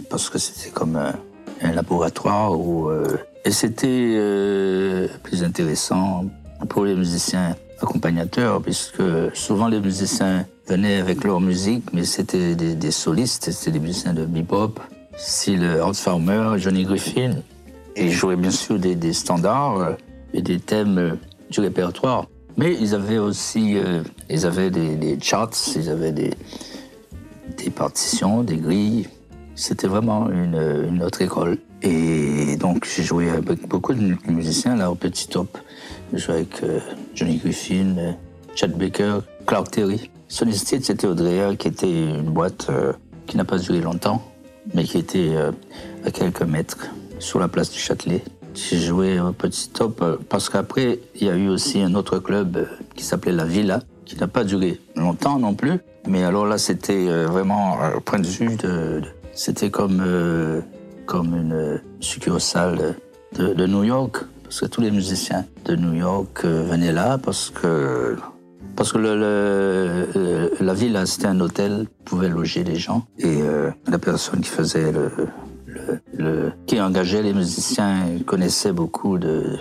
parce 0.09 0.31
que 0.31 0.39
c'était 0.39 0.71
comme 0.71 0.97
un, 0.97 1.13
un 1.61 1.73
laboratoire 1.73 2.59
où, 2.59 2.89
euh, 2.89 3.19
et 3.45 3.51
c'était 3.51 3.87
euh, 3.89 5.07
plus 5.23 5.45
intéressant 5.45 6.25
pour 6.69 6.85
les 6.85 6.95
musiciens 6.95 7.57
accompagnateurs, 7.81 8.63
puisque 8.63 9.03
souvent 9.35 9.69
les 9.69 9.81
musiciens 9.81 10.47
venaient 10.67 10.97
avec 10.97 11.25
leur 11.25 11.41
musique, 11.41 11.93
mais 11.93 12.05
c'était 12.05 12.55
des, 12.55 12.91
solistes, 12.91 13.51
c'était 13.51 13.73
des 13.73 13.81
musiciens 13.81 14.15
de 14.15 14.25
bebop, 14.25 14.81
style 15.17 15.63
Art 15.83 15.95
Farmer, 15.95 16.55
Johnny 16.57 16.85
Griffin, 16.85 17.37
ils 17.97 18.11
jouaient 18.11 18.37
bien 18.37 18.51
sûr 18.51 18.79
des, 18.79 19.13
standards 19.13 19.79
euh, 19.79 19.93
et 20.33 20.41
des 20.41 20.59
thèmes 20.59 20.99
euh, 20.99 21.15
du 21.51 21.61
répertoire. 21.61 22.27
Mais 22.57 22.75
ils 22.81 22.95
avaient 22.95 23.19
aussi 23.19 23.77
ils 24.31 24.47
avaient 24.47 24.71
des, 24.71 25.19
charts, 25.21 25.51
ils 25.75 25.91
avaient 25.91 26.13
des, 26.13 26.31
partitions, 27.75 28.45
des 28.45 28.57
grilles. 28.57 29.09
C'était 29.57 29.89
vraiment 29.89 30.31
une 30.31 31.03
autre 31.03 31.21
école. 31.21 31.59
Et 31.85 32.57
donc 32.57 32.87
j'ai 32.87 33.03
joué 33.03 33.29
avec 33.29 33.69
beaucoup 33.69 33.93
de 33.93 34.17
musiciens 34.27 34.75
là 34.75 34.91
au 34.91 34.95
Petit 34.95 35.29
Top. 35.29 35.59
J'ai 36.13 36.19
joué 36.19 36.35
avec 36.37 36.63
euh, 36.63 36.81
Johnny 37.15 37.37
Griffin, 37.37 37.95
euh, 37.99 38.13
Chad 38.55 38.73
Baker, 38.73 39.19
Clark 39.47 39.71
Terry. 39.71 40.11
Sony 40.29 40.55
State, 40.55 40.85
c'était 40.85 41.07
Audrey, 41.07 41.57
qui 41.59 41.69
était 41.69 41.91
une 41.91 42.31
boîte 42.31 42.69
euh, 42.71 42.95
qui 43.27 43.37
n'a 43.37 43.45
pas 43.45 43.59
duré 43.59 43.81
longtemps, 43.83 44.23
mais 44.73 44.85
qui 44.85 44.97
était 44.97 45.35
à 46.05 46.11
quelques 46.11 46.43
mètres 46.43 46.89
sur 47.19 47.39
la 47.39 47.49
place 47.49 47.71
du 47.71 47.79
Châtelet. 47.79 48.25
J'ai 48.55 48.79
joué 48.79 49.21
au 49.21 49.33
Petit 49.33 49.69
Top 49.69 50.03
parce 50.29 50.49
qu'après, 50.49 51.01
il 51.15 51.27
y 51.27 51.31
a 51.31 51.37
eu 51.37 51.49
aussi 51.49 51.83
un 51.83 51.95
autre 51.95 52.19
club 52.19 52.67
qui 52.95 53.05
s'appelait 53.05 53.33
La 53.33 53.45
Villa, 53.45 53.81
qui 54.07 54.17
n'a 54.17 54.27
pas 54.27 54.45
duré 54.45 54.81
longtemps 54.97 55.39
non 55.39 55.55
plus. 55.55 55.79
Mais 56.09 56.25
alors 56.25 56.47
là, 56.47 56.57
c'était 56.57 57.07
vraiment, 57.25 57.79
au 57.97 58.01
point 58.01 58.19
de 58.19 58.27
vue 58.27 58.57
de. 58.57 59.03
c'était 59.35 59.71
comme, 59.71 60.03
comme 61.07 61.35
une 61.35 61.81
succursale 62.01 62.97
de, 63.37 63.67
New 63.67 63.85
York. 63.85 64.25
Parce 64.43 64.61
que 64.61 64.67
tous 64.67 64.81
les 64.81 64.91
musiciens 64.91 65.45
de 65.65 65.75
New 65.75 65.95
York 65.95 66.43
euh, 66.45 66.63
venaient 66.65 66.93
là 66.93 67.19
parce 67.19 67.51
que. 67.51 68.17
Parce 68.77 68.93
que 68.93 68.99
la 68.99 70.75
villa, 70.75 71.07
c'était 71.07 71.27
un 71.27 71.39
hôtel, 71.39 71.87
pouvait 72.05 72.29
loger 72.29 72.65
les 72.65 72.75
gens. 72.75 73.07
Et 73.19 73.41
euh, 73.41 73.71
la 73.87 74.01
personne 74.01 74.41
qui 74.41 74.51
faisait 74.51 74.93
qui 76.67 76.81
engageait 76.81 77.23
les 77.23 77.35
musiciens 77.35 78.19
connaissait 78.27 78.73
beaucoup 78.73 79.19
de, 79.19 79.59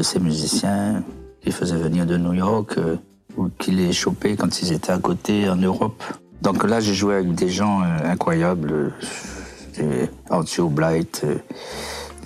ces 0.00 0.20
musiciens 0.20 1.02
qui 1.40 1.50
faisaient 1.50 1.76
venir 1.76 2.06
de 2.06 2.16
New 2.16 2.34
York 2.34 2.76
euh, 2.78 2.96
ou 3.36 3.48
qui 3.58 3.70
les 3.72 3.92
chopaient 3.92 4.36
quand 4.36 4.62
ils 4.62 4.72
étaient 4.72 4.92
à 4.92 4.98
côté 4.98 5.48
en 5.48 5.56
Europe. 5.56 6.02
Donc 6.42 6.62
là, 6.64 6.80
j'ai 6.80 6.94
joué 6.94 7.14
avec 7.14 7.34
des 7.34 7.48
gens 7.48 7.80
incroyables. 7.80 8.92
Euh, 9.78 10.06
Arthur 10.30 10.68
Blight, 10.68 11.22
euh, 11.24 11.36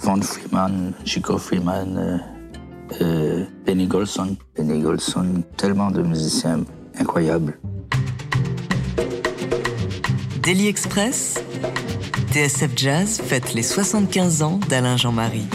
Von 0.03 0.23
Freeman, 0.23 0.93
Chico 1.05 1.37
Freeman, 1.39 1.97
euh, 1.99 2.19
euh, 3.01 3.45
Benny 3.67 3.87
Golson. 3.87 4.37
Benny 4.57 4.81
Golson, 4.81 5.43
tellement 5.57 5.91
de 5.91 6.03
musiciens 6.03 6.65
incroyables. 6.99 7.59
Daily 10.43 10.69
Express, 10.69 11.35
TSF 12.33 12.71
Jazz 12.77 13.21
fête 13.23 13.53
les 13.55 13.63
75 13.63 14.43
ans 14.43 14.59
d'Alain 14.69 14.97
Jean-Marie. 14.97 15.47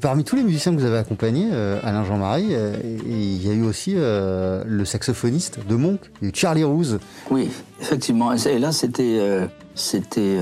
Parmi 0.00 0.24
tous 0.24 0.36
les 0.36 0.42
musiciens 0.42 0.74
que 0.74 0.80
vous 0.80 0.86
avez 0.86 0.98
accompagnés, 0.98 1.48
euh, 1.52 1.78
Alain 1.82 2.04
Jean-Marie, 2.04 2.48
euh, 2.50 2.76
il 3.06 3.46
y 3.46 3.50
a 3.50 3.54
eu 3.54 3.62
aussi 3.62 3.94
euh, 3.96 4.64
le 4.66 4.84
saxophoniste 4.84 5.58
de 5.66 5.74
Monk, 5.76 6.00
Charlie 6.34 6.64
Rouse. 6.64 6.98
Oui, 7.30 7.50
effectivement. 7.80 8.32
Et 8.32 8.58
là, 8.58 8.72
c'était 8.72 9.48
c'était 9.74 10.38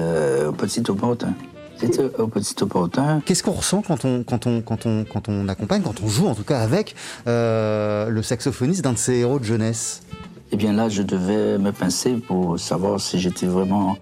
au 0.49 0.53
Petit 0.53 0.83
Opportun. 0.89 1.35
C'était 1.79 2.05
au 2.19 2.27
Petit 2.27 2.55
Opportun. 2.61 3.23
Qu'est-ce 3.25 3.43
qu'on 3.43 3.53
ressent 3.53 3.83
quand 3.83 4.05
on, 4.05 4.25
quand, 4.25 4.47
on, 4.47 4.63
quand, 4.63 4.87
on, 4.87 5.05
quand 5.05 5.29
on 5.29 5.49
accompagne, 5.49 5.83
quand 5.83 6.03
on 6.03 6.09
joue 6.09 6.27
en 6.27 6.35
tout 6.35 6.45
cas 6.45 6.61
avec 6.61 6.95
le 7.27 8.21
saxophoniste 8.23 8.83
d'un 8.83 8.93
de 8.93 8.99
ses 8.99 9.17
héros 9.17 9.39
de 9.39 9.45
jeunesse? 9.45 10.03
Eh 10.51 10.57
bien 10.57 10.73
là, 10.73 10.89
je 10.89 11.03
devais 11.03 11.59
me 11.59 11.73
pincer 11.73 12.15
pour 12.15 12.59
savoir 12.59 13.01
si 13.01 13.21
j'étais 13.21 13.47
vraiment, 13.47 13.99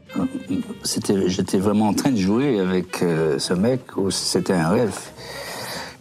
c'était, 0.84 1.28
j'étais 1.28 1.58
vraiment 1.58 1.88
en 1.88 1.94
train 1.94 2.12
de 2.12 2.18
jouer 2.18 2.60
avec 2.60 2.98
ce 2.98 3.52
mec 3.52 3.96
ou 3.96 4.10
si 4.10 4.24
c'était 4.24 4.52
un 4.52 4.68
rêve. 4.68 4.96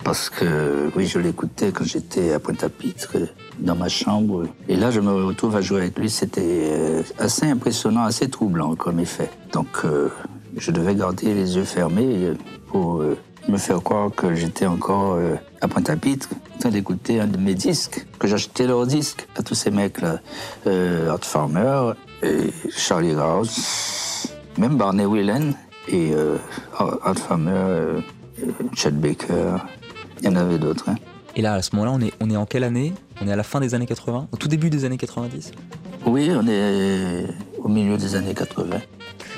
Parce 0.06 0.30
que 0.30 0.92
oui, 0.96 1.08
je 1.08 1.18
l'écoutais 1.18 1.72
quand 1.72 1.84
j'étais 1.84 2.32
à 2.32 2.40
Pointe-à-Pitre, 2.40 3.18
dans 3.58 3.76
ma 3.76 3.90
chambre. 3.90 4.44
Et 4.70 4.76
là, 4.76 4.92
je 4.92 5.00
me 5.00 5.12
retrouve 5.26 5.56
à 5.56 5.62
jouer 5.62 5.82
avec 5.82 5.98
lui. 5.98 6.12
C'était 6.12 6.42
euh, 6.46 7.02
assez 7.18 7.48
impressionnant, 7.48 8.04
assez 8.04 8.30
troublant 8.30 8.76
comme 8.76 9.00
effet. 9.00 9.32
Donc, 9.52 9.68
euh, 9.84 10.10
je 10.58 10.70
devais 10.70 10.94
garder 10.94 11.34
les 11.34 11.56
yeux 11.56 11.64
fermés 11.64 12.26
euh, 12.26 12.36
pour 12.68 13.04
me 13.48 13.58
faire 13.58 13.82
croire 13.82 14.12
que 14.16 14.36
j'étais 14.36 14.68
encore 14.68 15.18
à 15.62 15.68
Pointe-à-Pitre, 15.68 16.30
en 16.56 16.60
train 16.60 16.70
d'écouter 16.70 17.20
un 17.20 17.28
de 17.28 17.38
mes 17.38 17.56
disques, 17.56 18.06
que 18.20 18.28
j'achetais 18.28 18.68
leurs 18.68 18.86
disques 18.86 19.28
à 19.36 19.42
tous 19.42 19.56
ces 19.56 19.72
mecs-là. 19.72 20.20
Art 21.10 21.24
Farmer, 21.24 21.94
et 22.22 22.52
Charlie 22.70 23.16
Rouse, 23.16 24.28
même 24.58 24.78
Barney 24.78 25.06
Whelan 25.06 25.54
et 25.88 26.14
Art 26.78 27.18
Farmer, 27.18 28.02
Chet 28.74 28.92
Baker. 28.92 29.58
Il 30.22 30.26
y 30.26 30.28
en 30.30 30.36
avait 30.36 30.58
d'autres. 30.58 30.90
hein. 30.90 30.96
Et 31.36 31.42
là, 31.42 31.54
à 31.56 31.62
ce 31.62 31.76
moment-là, 31.76 31.92
on 31.94 32.02
est, 32.02 32.14
on 32.22 32.30
est 32.30 32.38
en 32.38 32.46
quelle 32.46 32.64
année? 32.64 32.94
On 33.22 33.28
est 33.28 33.32
à 33.32 33.36
la 33.36 33.44
fin 33.44 33.60
des 33.60 33.76
années 33.76 33.86
80 33.86 34.28
Au 34.32 34.38
tout 34.38 34.48
début 34.48 34.70
des 34.70 34.86
années 34.86 34.98
90 34.98 35.52
Oui, 36.06 36.32
on 36.34 36.48
est 36.48 37.26
au 37.60 37.68
milieu 37.68 37.98
des 37.98 38.16
années 38.16 38.34
80. 38.34 38.78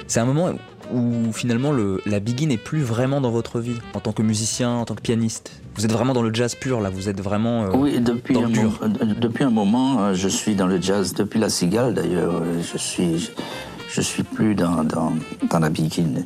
C'est 0.07 0.19
un 0.19 0.25
moment 0.25 0.51
où 0.93 1.33
finalement 1.33 1.71
le, 1.73 1.99
la 2.05 2.19
biggie 2.19 2.45
n'est 2.47 2.57
plus 2.57 2.81
vraiment 2.81 3.19
dans 3.19 3.31
votre 3.31 3.59
vie 3.59 3.75
en 3.93 3.99
tant 3.99 4.13
que 4.13 4.21
musicien, 4.21 4.71
en 4.71 4.85
tant 4.85 4.95
que 4.95 5.01
pianiste. 5.01 5.61
Vous 5.75 5.85
êtes 5.85 5.91
vraiment 5.91 6.13
dans 6.13 6.21
le 6.21 6.33
jazz 6.33 6.55
pur 6.55 6.79
là, 6.81 6.89
vous 6.89 7.09
êtes 7.09 7.19
vraiment 7.19 7.63
euh, 7.63 7.69
Oui, 7.73 7.99
depuis 7.99 8.35
dans 8.35 8.41
le 8.43 8.47
dur. 8.49 8.79
euh, 8.83 8.87
depuis 9.19 9.43
un 9.43 9.49
moment, 9.49 10.01
euh, 10.05 10.13
je 10.13 10.27
suis 10.29 10.55
dans 10.55 10.67
le 10.67 10.79
jazz. 10.81 11.13
Depuis 11.13 11.39
la 11.39 11.49
cigale, 11.49 11.93
d'ailleurs, 11.93 12.41
je 12.61 12.77
suis, 12.77 13.31
je, 13.89 14.01
suis 14.01 14.23
plus 14.23 14.55
dans, 14.55 14.83
dans, 14.83 15.13
dans 15.49 15.59
la 15.59 15.69
bikini. 15.69 16.25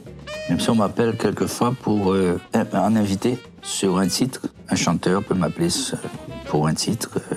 Même 0.50 0.60
si 0.60 0.70
on 0.70 0.76
m'appelle 0.76 1.16
quelquefois 1.18 1.74
pour 1.82 2.14
euh, 2.14 2.40
un, 2.54 2.96
invité 2.96 3.38
sur 3.62 4.00
un 4.00 4.08
titre, 4.08 4.42
un 4.70 4.76
chanteur 4.76 5.24
peut 5.24 5.36
m'appeler 5.36 5.70
pour 6.48 6.68
un 6.68 6.74
titre, 6.74 7.10
euh, 7.32 7.36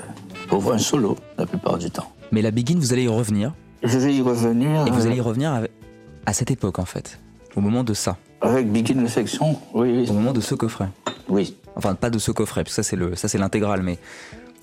pour 0.48 0.72
un 0.72 0.78
solo, 0.78 1.16
la 1.38 1.46
plupart 1.46 1.78
du 1.78 1.90
temps. 1.90 2.10
Mais 2.32 2.42
la 2.42 2.50
biggie, 2.50 2.74
vous 2.74 2.92
allez 2.92 3.04
y 3.04 3.08
revenir. 3.08 3.52
Je 3.82 3.98
vais 3.98 4.14
y 4.14 4.22
revenir 4.22 4.86
Et 4.86 4.90
vous 4.90 5.02
euh, 5.02 5.06
allez 5.06 5.16
y 5.16 5.20
revenir 5.20 5.52
avec- 5.52 5.70
à 6.26 6.32
cette 6.32 6.50
époque 6.50 6.78
en 6.78 6.86
fait, 6.86 7.20
au 7.54 7.60
moment 7.60 7.84
de 7.84 7.92
ça, 7.94 8.16
avec 8.40 8.70
Bigin 8.72 9.00
Réflexion. 9.00 9.58
Oui, 9.74 10.06
au 10.08 10.12
moment 10.14 10.32
de 10.32 10.40
ce 10.40 10.54
coffret. 10.54 10.88
oui. 11.28 11.56
Enfin, 11.76 11.94
pas 11.96 12.08
de 12.08 12.18
ce 12.20 12.30
coffret, 12.30 12.62
parce 12.62 12.76
que 12.76 12.82
ça 12.82 12.88
c'est 12.88 12.94
le, 12.96 13.16
ça 13.16 13.26
c'est 13.28 13.36
l'intégrale, 13.36 13.82
mais 13.82 13.98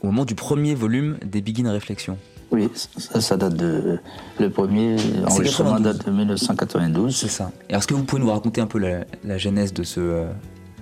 au 0.01 0.07
moment 0.07 0.23
du 0.23 0.33
premier 0.33 0.75
volume 0.75 1.17
des 1.25 1.41
Begin 1.41 1.69
Réflexions. 1.69 2.17
Oui, 2.51 2.69
ça, 2.97 3.21
ça 3.21 3.37
date 3.37 3.55
de. 3.55 3.99
Le 4.39 4.49
premier 4.49 4.95
enregistrement 5.25 5.71
92. 5.77 5.83
date 5.97 6.05
de 6.07 6.11
1992. 6.11 7.15
C'est 7.15 7.27
ça. 7.29 7.51
Et 7.69 7.73
est-ce 7.75 7.87
que 7.87 7.93
vous 7.93 8.03
pouvez 8.03 8.21
nous 8.21 8.29
raconter 8.31 8.59
un 8.61 8.67
peu 8.67 8.77
la, 8.79 9.05
la 9.23 9.37
genèse 9.37 9.73
de 9.73 9.83
ce, 9.83 9.99
euh, 9.99 10.25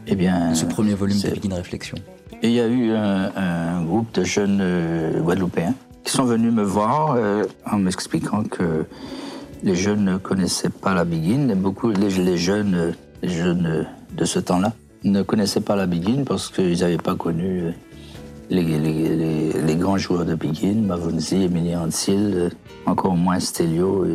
Eh 0.07 0.15
bien. 0.15 0.49
de 0.51 0.55
ce 0.55 0.65
premier 0.65 0.93
volume 0.95 1.17
c'est- 1.17 1.29
Begin 1.31 1.55
Réflexions 1.55 1.97
Et 2.41 2.47
il 2.47 2.53
y 2.53 2.59
a 2.59 2.67
eu 2.67 2.91
un, 2.93 3.31
un 3.35 3.83
groupe 3.83 4.11
de 4.15 4.23
jeunes 4.23 4.59
euh, 4.61 5.19
Guadeloupéens 5.21 5.75
qui 6.03 6.11
sont 6.11 6.23
venus 6.25 6.51
me 6.51 6.63
voir 6.63 7.13
euh, 7.17 7.43
en 7.69 7.77
m'expliquant 7.77 8.43
que 8.43 8.85
les 9.61 9.75
jeunes 9.75 10.05
ne 10.05 10.17
connaissaient 10.17 10.69
pas 10.69 10.93
la 10.95 11.03
Begin. 11.05 11.53
Beaucoup, 11.55 11.91
les, 11.91 12.09
les 12.09 12.37
jeunes, 12.37 12.93
les 13.21 13.29
jeunes 13.29 13.85
de 14.17 14.25
ce 14.25 14.39
temps-là 14.39 14.73
ne 15.03 15.21
connaissaient 15.21 15.61
pas 15.61 15.75
la 15.75 15.85
Begin 15.85 16.23
parce 16.25 16.49
qu'ils 16.49 16.79
n'avaient 16.79 16.97
pas 16.97 17.15
connu 17.15 17.73
les, 18.49 19.75
grands 19.75 19.97
joueurs 19.97 20.25
de 20.25 20.35
Begin, 20.35 20.81
Mavunzi, 20.85 21.43
Emilien 21.43 21.81
Antil, 21.81 22.33
euh, 22.35 22.49
encore 22.85 23.15
moins 23.15 23.39
Stelio. 23.39 24.05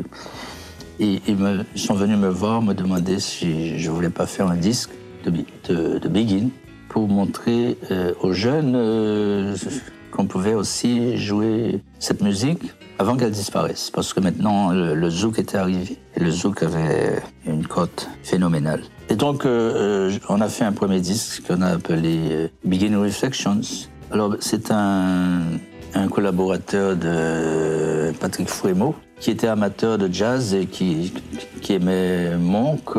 Ils, 0.99 1.20
ils 1.26 1.80
sont 1.80 1.95
venus 1.95 2.18
me 2.18 2.28
voir, 2.28 2.62
me 2.62 2.74
demander 2.74 3.18
si 3.18 3.78
je 3.78 3.91
voulais 3.91 4.11
pas 4.11 4.26
faire 4.26 4.49
un 4.49 4.57
disque 4.57 4.91
de, 5.24 5.99
de, 5.99 6.09
Begin 6.09 6.49
pour 6.89 7.09
montrer 7.09 7.76
euh, 7.91 8.12
aux 8.20 8.32
jeunes 8.32 8.74
euh, 8.76 9.57
qu'on 10.11 10.26
pouvait 10.26 10.55
aussi 10.55 11.16
jouer 11.16 11.80
cette 11.99 12.22
musique 12.22 12.62
avant 12.99 13.16
qu'elle 13.16 13.32
disparaisse. 13.32 13.91
Parce 13.91 14.12
que 14.12 14.20
maintenant, 14.20 14.70
le, 14.70 15.11
zouk 15.11 15.39
était 15.39 15.59
arrivé. 15.59 15.99
Et 16.16 16.20
le 16.20 16.30
zouk 16.30 16.62
avait 16.62 17.20
une 17.47 17.66
cote 17.66 18.09
phénoménale. 18.22 18.82
Et 19.11 19.16
donc, 19.16 19.45
euh, 19.45 20.11
euh, 20.11 20.18
on 20.28 20.41
a 20.41 20.49
fait 20.49 20.64
un 20.64 20.72
premier 20.72 21.01
disque 21.01 21.43
qu'on 21.47 21.61
a 21.62 21.68
appelé 21.68 22.18
euh, 22.30 22.49
Begin 22.64 22.99
Reflections. 22.99 23.61
Alors, 24.14 24.36
c'est 24.38 24.70
un, 24.70 25.40
collaborateur 26.08 26.94
de 26.96 28.12
Patrick 28.20 28.48
Fouémo, 28.48 28.94
qui 29.18 29.32
était 29.32 29.48
amateur 29.48 29.98
de 29.98 30.08
jazz 30.12 30.54
et 30.54 30.66
qui, 30.66 31.12
aimait 31.68 32.36
Monk 32.36 32.90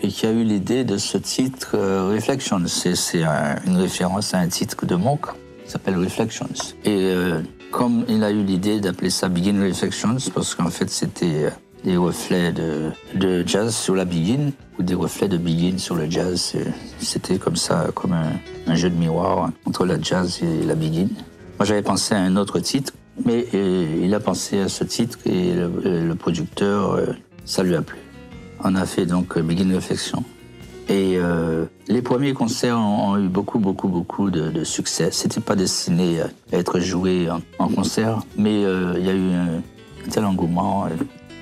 et 0.00 0.06
qui 0.08 0.26
a 0.26 0.30
eu 0.30 0.44
l'idée 0.44 0.84
de 0.84 0.96
ce 0.96 1.18
titre 1.18 1.72
euh, 1.74 2.12
Reflections. 2.14 2.60
C'est 2.68 2.94
c'est 2.94 3.24
un- 3.24 3.56
une 3.66 3.76
référence 3.78 4.32
à 4.32 4.38
un 4.38 4.46
titre 4.48 4.86
de 4.86 4.94
Monk 4.94 5.26
qui 5.64 5.70
s'appelle 5.72 5.96
Reflections. 5.96 6.48
Et 6.84 7.10
euh, 7.10 7.40
comme 7.72 8.04
il 8.08 8.22
a 8.22 8.30
eu 8.30 8.42
l'idée 8.44 8.78
d'appeler 8.78 9.10
ça 9.10 9.28
Begin 9.28 9.60
Reflections, 9.60 10.16
parce 10.34 10.54
qu'en 10.54 10.70
fait 10.70 10.88
c'était 10.88 11.46
euh, 11.46 11.50
des 11.84 11.96
reflets 11.98 12.52
de, 12.52 13.46
jazz 13.46 13.76
sur 13.76 13.94
la 13.94 14.04
Begin 14.04 14.50
ou 14.78 14.82
des 14.82 14.94
reflets 14.94 15.28
de 15.28 15.36
Begin 15.36 15.78
sur 15.78 15.94
le 15.94 16.10
jazz. 16.10 16.54
C'était 16.98 17.38
comme 17.38 17.56
ça, 17.56 17.88
comme 17.94 18.14
un, 18.14 18.74
jeu 18.74 18.90
de 18.90 18.96
miroir 18.96 19.50
entre 19.66 19.84
la 19.84 20.00
jazz 20.00 20.40
et 20.42 20.64
la 20.64 20.74
Begin. 20.74 21.08
Moi 21.58 21.66
j'avais 21.66 21.82
pensé 21.82 22.14
à 22.14 22.18
un 22.18 22.36
autre 22.36 22.58
titre, 22.58 22.94
mais 23.24 23.46
euh, 23.54 24.00
il 24.02 24.12
a 24.14 24.20
pensé 24.20 24.60
à 24.60 24.68
ce 24.68 24.82
titre 24.82 25.18
et 25.26 25.52
le, 25.52 25.70
euh, 25.84 26.14
producteur, 26.14 26.92
euh, 26.92 27.06
ça 27.44 27.62
lui 27.62 27.76
a 27.76 27.82
plu. 27.82 27.98
On 28.64 28.74
a 28.74 28.86
fait 28.86 29.06
donc 29.06 29.38
Begin 29.38 29.72
Reflection. 29.74 30.24
Et 30.88 31.18
les 31.88 32.02
premiers 32.02 32.34
concerts 32.34 32.76
ont, 32.78 33.12
ont 33.12 33.16
eu 33.18 33.28
beaucoup, 33.28 33.58
beaucoup, 33.58 33.88
beaucoup 33.88 34.30
de, 34.30 34.50
de 34.50 34.64
succès. 34.64 35.08
C'était 35.12 35.40
pas 35.40 35.56
destiné 35.56 36.20
à 36.20 36.28
être 36.52 36.78
joué 36.78 37.28
en, 37.58 37.68
concert, 37.68 38.20
mais 38.36 38.60
il 38.62 39.04
y 39.04 39.08
a 39.08 39.14
eu 39.14 39.32
un, 39.32 39.62
tel 40.10 40.26
engouement 40.26 40.86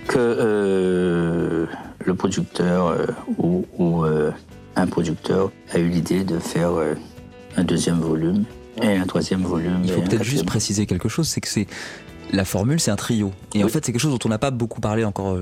que 0.07 0.18
euh, 0.18 1.66
le 2.05 2.14
producteur 2.14 2.88
euh, 2.88 3.07
ou, 3.38 3.64
ou, 3.78 4.05
euh, 4.05 4.30
un 4.76 4.86
producteur 4.86 5.50
a 5.72 5.78
eu 5.78 5.88
l'idée 5.88 6.24
de 6.24 6.38
faire 6.38 6.70
un 7.57 7.64
deuxième 7.64 8.00
volume 8.00 8.44
et 8.80 8.96
un 8.96 9.07
troisième 9.07 9.42
volume. 9.42 9.82
Il 9.84 9.92
faut 9.92 10.00
peut-être 10.00 10.24
juste 10.24 10.46
préciser 10.46 10.86
quelque 10.86 11.11
chose, 11.11 11.28
c'est 11.28 11.42
que 11.42 11.48
c'est 11.48 11.66
la 12.32 12.46
formule, 12.46 12.80
c'est 12.80 12.90
un 12.90 12.96
trio. 12.96 13.32
Et 13.55 13.62
en 13.62 13.68
fait, 13.68 13.84
c'est 13.84 13.92
quelque 13.92 14.00
chose 14.00 14.12
dont 14.12 14.24
on 14.24 14.30
n'a 14.30 14.38
pas 14.38 14.50
beaucoup 14.50 14.80
parlé 14.80 15.05
encore 15.05 15.36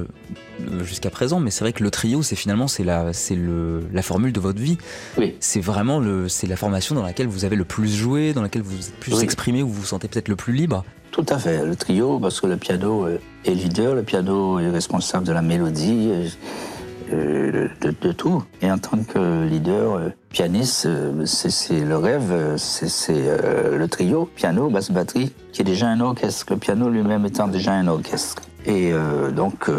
jusqu'à 0.82 1.10
présent, 1.10 1.38
mais 1.38 1.52
c'est 1.52 1.62
vrai 1.62 1.72
que 1.72 1.84
le 1.84 1.92
trio, 1.92 2.22
c'est 2.22 2.34
finalement 2.34 2.66
c'est 2.66 2.82
la, 2.82 3.12
c'est 3.12 3.36
le, 3.36 3.84
la 3.92 4.02
formule 4.02 4.32
de 4.32 4.40
votre 4.40 4.60
vie. 4.60 4.78
Oui. 5.16 5.36
C'est 5.38 5.60
vraiment 5.60 6.00
le, 6.00 6.28
c'est 6.28 6.48
la 6.48 6.56
formation 6.56 6.96
dans 6.96 7.04
laquelle 7.04 7.28
vous 7.28 7.44
avez 7.44 7.54
le 7.54 7.64
plus 7.64 7.94
joué, 7.94 8.32
dans 8.32 8.42
laquelle 8.42 8.62
vous 8.62 8.76
vous 8.76 8.88
êtes 8.88 8.96
plus 8.98 9.14
Oui. 9.14 9.22
exprimé, 9.22 9.62
où 9.62 9.68
vous 9.68 9.74
vous 9.82 9.86
sentez 9.86 10.08
peut-être 10.08 10.28
le 10.28 10.34
plus 10.34 10.54
libre. 10.54 10.84
Tout 11.10 11.26
à 11.28 11.38
fait, 11.38 11.64
le 11.64 11.74
trio, 11.74 12.18
parce 12.20 12.40
que 12.40 12.46
le 12.46 12.56
piano 12.56 13.08
est 13.44 13.50
leader, 13.50 13.94
le 13.94 14.02
piano 14.02 14.60
est 14.60 14.70
responsable 14.70 15.26
de 15.26 15.32
la 15.32 15.42
mélodie, 15.42 16.08
euh, 16.10 16.28
euh, 17.12 17.68
de, 17.80 18.12
tout. 18.12 18.44
Et 18.62 18.70
en 18.70 18.78
tant 18.78 18.98
que 19.02 19.44
leader, 19.44 19.94
euh, 19.94 20.08
pianiste, 20.30 20.88
c'est 21.24 21.80
le 21.80 21.96
rêve, 21.96 22.56
c'est 22.56 23.12
le 23.12 23.86
trio, 23.88 24.30
piano, 24.36 24.70
basse, 24.70 24.92
batterie, 24.92 25.32
qui 25.52 25.62
est 25.62 25.64
déjà 25.64 25.88
un 25.88 26.00
orchestre, 26.00 26.46
le 26.50 26.56
piano 26.58 26.88
lui-même 26.88 27.26
étant 27.26 27.48
déjà 27.48 27.72
un 27.72 27.88
orchestre. 27.88 28.42
Et 28.66 28.92
donc, 29.34 29.70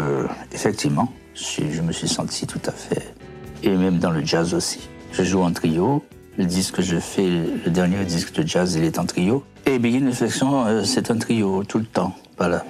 effectivement, 0.52 1.10
je, 1.34 1.62
je 1.70 1.80
me 1.82 1.92
suis 1.92 2.08
senti 2.08 2.46
tout 2.46 2.60
à 2.66 2.72
fait, 2.72 3.14
et 3.62 3.70
même 3.70 3.98
dans 3.98 4.10
le 4.10 4.24
jazz 4.24 4.52
aussi. 4.52 4.88
Je 5.12 5.22
joue 5.22 5.40
en 5.40 5.52
trio, 5.52 6.02
le 6.36 6.44
disque 6.44 6.76
que 6.76 6.82
je 6.82 6.98
fais, 6.98 7.28
le 7.64 7.70
dernier 7.70 8.04
disque 8.04 8.34
de 8.34 8.46
jazz, 8.46 8.74
il 8.74 8.84
est 8.84 8.98
en 8.98 9.06
trio. 9.06 9.44
Et 9.64 9.78
Begin 9.78 10.06
Reflection, 10.06 10.66
euh, 10.66 10.84
c'est 10.84 11.10
un 11.10 11.18
trio 11.18 11.62
tout 11.64 11.78
le 11.78 11.84
temps. 11.84 12.14
Voilà. 12.36 12.64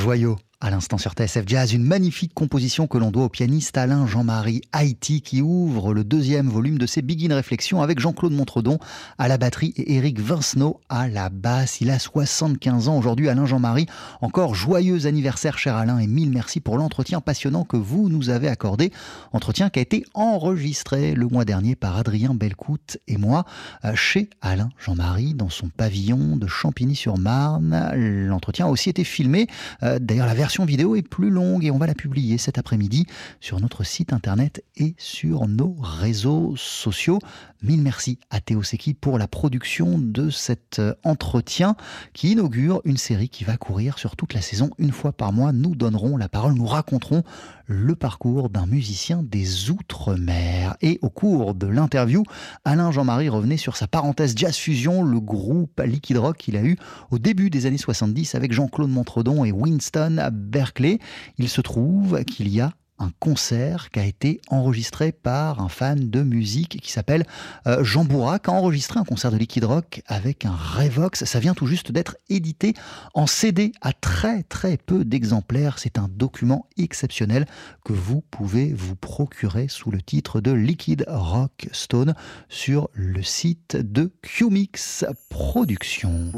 Joyau 0.00 0.36
l'instant 0.80 0.96
sur 0.96 1.12
TSF 1.12 1.44
Jazz, 1.46 1.74
une 1.74 1.84
magnifique 1.84 2.32
composition 2.32 2.86
que 2.86 2.96
l'on 2.96 3.10
doit 3.10 3.24
au 3.24 3.28
pianiste 3.28 3.76
Alain 3.76 4.06
Jean-Marie 4.06 4.62
Haïti 4.72 5.20
qui 5.20 5.42
ouvre 5.42 5.92
le 5.92 6.04
deuxième 6.04 6.48
volume 6.48 6.78
de 6.78 6.86
ses 6.86 7.02
Begin 7.02 7.34
Réflexions 7.34 7.82
avec 7.82 8.00
Jean-Claude 8.00 8.32
Montredon 8.32 8.78
à 9.18 9.28
la 9.28 9.36
batterie 9.36 9.74
et 9.76 9.96
Éric 9.96 10.20
Vincenot 10.20 10.80
à 10.88 11.06
la 11.06 11.28
basse. 11.28 11.82
Il 11.82 11.90
a 11.90 11.98
75 11.98 12.88
ans 12.88 12.96
aujourd'hui, 12.96 13.28
Alain 13.28 13.44
Jean-Marie. 13.44 13.88
Encore 14.22 14.54
joyeux 14.54 15.04
anniversaire, 15.04 15.58
cher 15.58 15.76
Alain, 15.76 15.98
et 15.98 16.06
mille 16.06 16.30
merci 16.30 16.60
pour 16.60 16.78
l'entretien 16.78 17.20
passionnant 17.20 17.64
que 17.64 17.76
vous 17.76 18.08
nous 18.08 18.30
avez 18.30 18.48
accordé. 18.48 18.90
Entretien 19.34 19.68
qui 19.68 19.80
a 19.80 19.82
été 19.82 20.06
enregistré 20.14 21.12
le 21.12 21.26
mois 21.26 21.44
dernier 21.44 21.76
par 21.76 21.98
Adrien 21.98 22.32
Belcout 22.32 22.96
et 23.06 23.18
moi 23.18 23.44
euh, 23.84 23.94
chez 23.94 24.30
Alain 24.40 24.70
Jean-Marie 24.78 25.34
dans 25.34 25.50
son 25.50 25.68
pavillon 25.68 26.38
de 26.38 26.46
Champigny-sur-Marne. 26.46 27.92
L'entretien 28.28 28.64
a 28.64 28.70
aussi 28.70 28.88
été 28.88 29.04
filmé. 29.04 29.46
Euh, 29.82 29.98
d'ailleurs, 29.98 30.26
la 30.26 30.32
version 30.32 30.64
vidéo 30.70 30.94
est 30.94 31.02
plus 31.02 31.30
longue 31.30 31.64
et 31.64 31.72
on 31.72 31.78
va 31.78 31.88
la 31.88 31.94
publier 31.94 32.38
cet 32.38 32.56
après-midi 32.56 33.04
sur 33.40 33.58
notre 33.58 33.82
site 33.82 34.12
internet 34.12 34.62
et 34.76 34.94
sur 34.98 35.48
nos 35.48 35.74
réseaux 35.80 36.54
sociaux. 36.56 37.18
Mille 37.62 37.82
merci 37.82 38.18
à 38.30 38.40
Théo 38.40 38.62
Seki 38.62 38.94
pour 38.94 39.18
la 39.18 39.28
production 39.28 39.98
de 39.98 40.30
cet 40.30 40.78
euh, 40.78 40.94
entretien 41.04 41.76
qui 42.14 42.32
inaugure 42.32 42.80
une 42.86 42.96
série 42.96 43.28
qui 43.28 43.44
va 43.44 43.58
courir 43.58 43.98
sur 43.98 44.16
toute 44.16 44.32
la 44.32 44.40
saison. 44.40 44.70
Une 44.78 44.92
fois 44.92 45.12
par 45.12 45.30
mois, 45.30 45.52
nous 45.52 45.74
donnerons 45.74 46.16
la 46.16 46.30
parole, 46.30 46.54
nous 46.54 46.64
raconterons 46.64 47.22
le 47.66 47.94
parcours 47.94 48.48
d'un 48.48 48.64
musicien 48.64 49.22
des 49.22 49.70
Outre-mer. 49.70 50.74
Et 50.80 50.98
au 51.02 51.10
cours 51.10 51.54
de 51.54 51.66
l'interview, 51.66 52.22
Alain 52.64 52.92
Jean-Marie 52.92 53.28
revenait 53.28 53.58
sur 53.58 53.76
sa 53.76 53.86
parenthèse 53.86 54.32
Jazz 54.34 54.56
Fusion, 54.56 55.02
le 55.02 55.20
groupe 55.20 55.82
liquid 55.84 56.16
rock 56.16 56.38
qu'il 56.38 56.56
a 56.56 56.62
eu 56.62 56.78
au 57.10 57.18
début 57.18 57.50
des 57.50 57.66
années 57.66 57.76
70 57.76 58.36
avec 58.36 58.52
Jean-Claude 58.52 58.90
Montredon 58.90 59.44
et 59.44 59.52
Winston 59.52 60.16
à 60.16 60.30
Berkeley. 60.30 60.98
Il 61.36 61.50
se 61.50 61.60
trouve 61.60 62.24
qu'il 62.24 62.48
y 62.48 62.62
a 62.62 62.72
un 63.00 63.10
concert 63.18 63.90
qui 63.90 63.98
a 63.98 64.04
été 64.04 64.40
enregistré 64.48 65.10
par 65.10 65.60
un 65.60 65.68
fan 65.68 66.10
de 66.10 66.22
musique 66.22 66.80
qui 66.80 66.92
s'appelle 66.92 67.24
euh, 67.66 67.82
Jean 67.82 68.04
Bourra, 68.04 68.38
qui 68.38 68.50
a 68.50 68.52
enregistré 68.52 69.00
un 69.00 69.04
concert 69.04 69.32
de 69.32 69.36
liquid 69.36 69.64
rock 69.64 70.02
avec 70.06 70.44
un 70.44 70.54
Revox. 70.54 71.24
Ça 71.24 71.40
vient 71.40 71.54
tout 71.54 71.66
juste 71.66 71.90
d'être 71.90 72.16
édité 72.28 72.74
en 73.14 73.26
CD 73.26 73.72
à 73.80 73.92
très 73.92 74.42
très 74.44 74.76
peu 74.76 75.04
d'exemplaires. 75.04 75.78
C'est 75.78 75.98
un 75.98 76.08
document 76.08 76.66
exceptionnel 76.76 77.46
que 77.84 77.92
vous 77.92 78.22
pouvez 78.30 78.72
vous 78.72 78.96
procurer 78.96 79.66
sous 79.68 79.90
le 79.90 80.02
titre 80.02 80.40
de 80.40 80.52
Liquid 80.52 81.04
Rock 81.08 81.68
Stone 81.72 82.14
sur 82.48 82.90
le 82.92 83.22
site 83.22 83.76
de 83.76 84.12
QMix 84.22 85.04
Productions. 85.30 86.32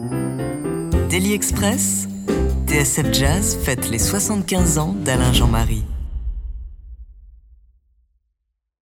Daily 1.11 1.33
Express, 1.33 2.09
TSF 2.67 3.13
Jazz 3.13 3.59
fête 3.63 3.91
les 3.91 3.99
75 3.99 4.79
ans 4.79 4.95
d'Alain 5.05 5.33
Jean-Marie. 5.33 5.85